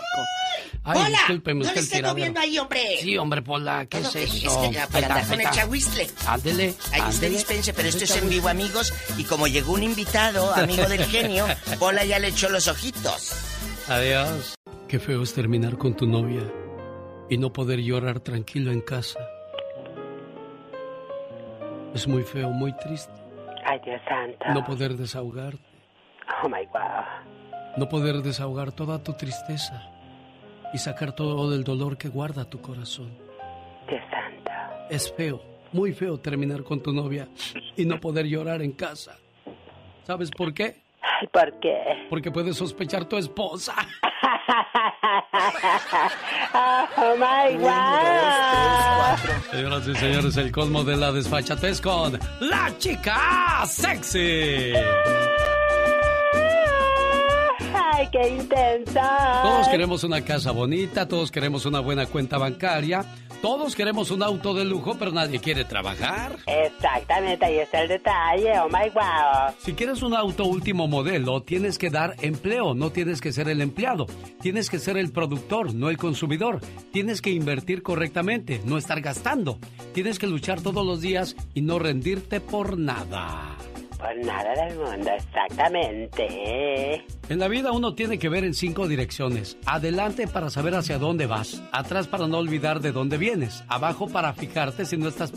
[0.85, 1.09] Ay, ¡Hola!
[1.19, 2.09] discúlpeme ¡No usted le tiradero.
[2.15, 2.83] moviendo ahí, hombre!
[3.01, 4.65] Sí, hombre, Pola, ¿qué es eso?
[4.65, 6.09] Es que para andar con el chahuistle.
[6.27, 6.75] Ándele.
[6.93, 8.93] Ahí usted dispense, pero esto es en vivo, amigos.
[9.19, 11.47] Y como llegó un invitado, amigo del genio,
[11.79, 13.33] Pola ya le echó los ojitos.
[13.89, 14.55] Adiós.
[14.89, 16.43] Qué feo es terminar con tu novia
[17.29, 19.21] y no poder llorar tranquilo en casa.
[21.95, 23.13] Es muy feo, muy triste.
[24.55, 25.55] No poder desahogar,
[26.43, 27.77] Oh, my God.
[27.77, 29.83] no poder desahogar toda tu tristeza
[30.73, 33.11] y sacar todo el dolor que guarda tu corazón.
[33.89, 34.51] Dios santo.
[34.89, 35.43] Es feo,
[35.73, 37.29] muy feo terminar con tu novia
[37.77, 39.17] y no poder llorar en casa.
[40.05, 40.83] ¿Sabes por qué?
[41.33, 42.07] ¿por qué?
[42.09, 43.75] Porque puedes sospechar tu esposa.
[46.53, 47.81] Oh, my God.
[49.51, 54.73] Señoras y señores, el colmo de la desfachatez con la chica sexy.
[57.75, 59.41] Ay, qué intensa.
[59.43, 63.05] Todos queremos una casa bonita, todos queremos una buena cuenta bancaria,
[63.43, 66.37] todos queremos un auto de lujo, pero nadie quiere trabajar.
[66.47, 68.59] Exactamente, ahí está el detalle.
[68.61, 69.55] Oh, my God.
[69.59, 73.61] Si quieres un auto último modelo, tienes que dar empleo, no tienes que ser el
[73.61, 74.07] empleado.
[74.41, 76.61] Tienes que ser el productor, no el consumidor.
[76.93, 79.59] Tienes que invertir correctamente, no estar gastando.
[79.93, 83.57] Tienes que luchar todos los días y no rendirte por nada.
[84.01, 87.05] Por nada del mundo, exactamente.
[87.29, 89.59] En la vida uno tiene que ver en cinco direcciones.
[89.67, 91.63] Adelante para saber hacia dónde vas.
[91.71, 93.63] Atrás para no olvidar de dónde vienes.
[93.69, 95.33] Abajo para fijarte si no estás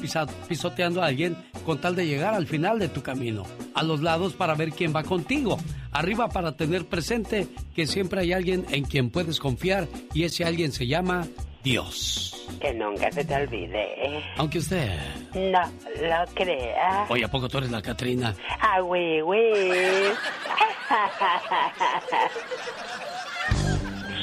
[0.48, 1.35] pisoteando a alguien
[1.65, 3.44] con tal de llegar al final de tu camino.
[3.76, 5.57] A los lados para ver quién va contigo.
[5.91, 10.72] Arriba para tener presente que siempre hay alguien en quien puedes confiar y ese alguien
[10.72, 11.27] se llama
[11.64, 12.45] Dios.
[12.60, 14.23] Que nunca se te olvide.
[14.38, 14.99] Aunque usted...
[15.34, 17.10] No lo creas.
[17.10, 18.35] Oye, ¿a poco tú eres la Catrina?
[18.60, 19.72] Ah, güey, güey.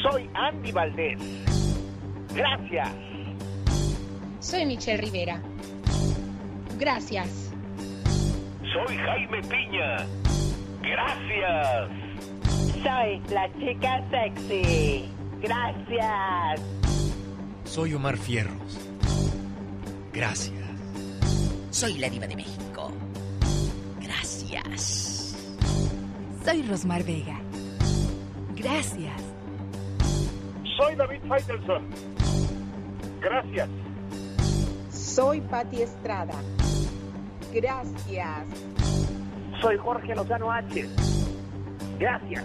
[0.03, 1.19] Soy Andy Valdés.
[2.35, 2.91] Gracias.
[4.41, 5.41] Soy Michelle Rivera.
[6.79, 7.53] Gracias.
[8.73, 10.07] Soy Jaime Piña.
[10.83, 11.91] Gracias.
[12.83, 15.09] Soy la chica sexy.
[15.41, 16.61] Gracias.
[17.71, 18.81] Soy Omar Fierros.
[20.13, 20.59] Gracias.
[21.71, 22.91] Soy la diva de México.
[24.01, 25.37] Gracias.
[26.45, 27.39] Soy Rosmar Vega.
[28.57, 29.23] Gracias.
[30.77, 31.87] Soy David Faitelson.
[33.21, 33.69] Gracias.
[34.91, 36.35] Soy Patti Estrada.
[37.55, 38.49] Gracias.
[39.61, 40.89] Soy Jorge Lozano H.
[42.01, 42.45] Gracias.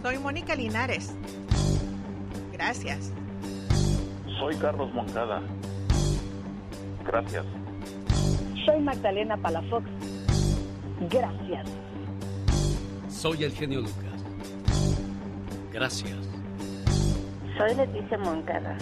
[0.00, 1.14] Soy Mónica Linares.
[2.50, 3.12] Gracias.
[4.44, 5.40] Soy Carlos Moncada.
[7.06, 7.46] Gracias.
[8.66, 9.86] Soy Magdalena Palafox.
[11.08, 11.66] Gracias.
[13.08, 14.22] Soy el genio Lucas.
[15.72, 16.18] Gracias.
[17.56, 18.76] Soy Leticia Moncada.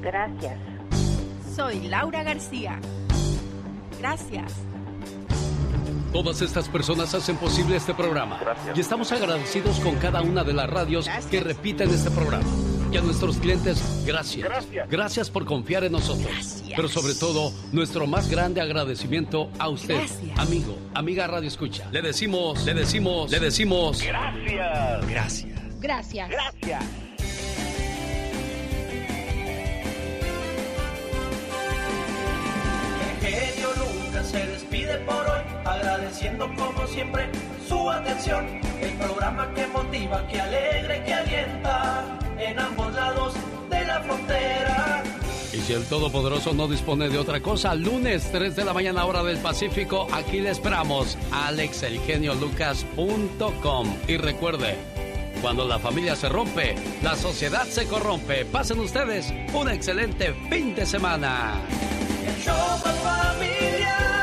[0.00, 0.58] Gracias.
[1.54, 2.80] Soy Laura García.
[3.98, 4.54] Gracias.
[6.14, 8.40] Todas estas personas hacen posible este programa.
[8.74, 12.48] Y estamos agradecidos con cada una de las radios que repiten este programa.
[12.92, 14.66] Y a nuestros clientes, gracias.
[14.88, 15.30] Gracias.
[15.30, 16.64] por confiar en nosotros.
[16.74, 21.88] Pero sobre todo, nuestro más grande agradecimiento a usted, amigo, amiga Radio Escucha.
[21.92, 24.02] Le decimos, le decimos, le decimos.
[24.02, 25.08] Gracias.
[25.08, 25.60] Gracias.
[25.80, 26.30] Gracias.
[26.30, 26.84] Gracias.
[33.22, 37.30] El genio Lucas se despide por hoy, agradeciendo como siempre
[37.68, 38.46] su atención.
[38.82, 43.34] El programa que motiva, que alegra, que alienta en ambos lados
[43.70, 45.02] de la frontera.
[45.52, 49.24] Y si el Todopoderoso no dispone de otra cosa, lunes 3 de la mañana hora
[49.24, 53.96] del Pacífico, aquí le esperamos, alexelgeniolucas.com.
[54.06, 54.76] Y recuerde,
[55.42, 58.44] cuando la familia se rompe, la sociedad se corrompe.
[58.44, 61.60] Pasen ustedes un excelente fin de semana.
[62.26, 62.54] El show
[63.02, 64.19] familiar.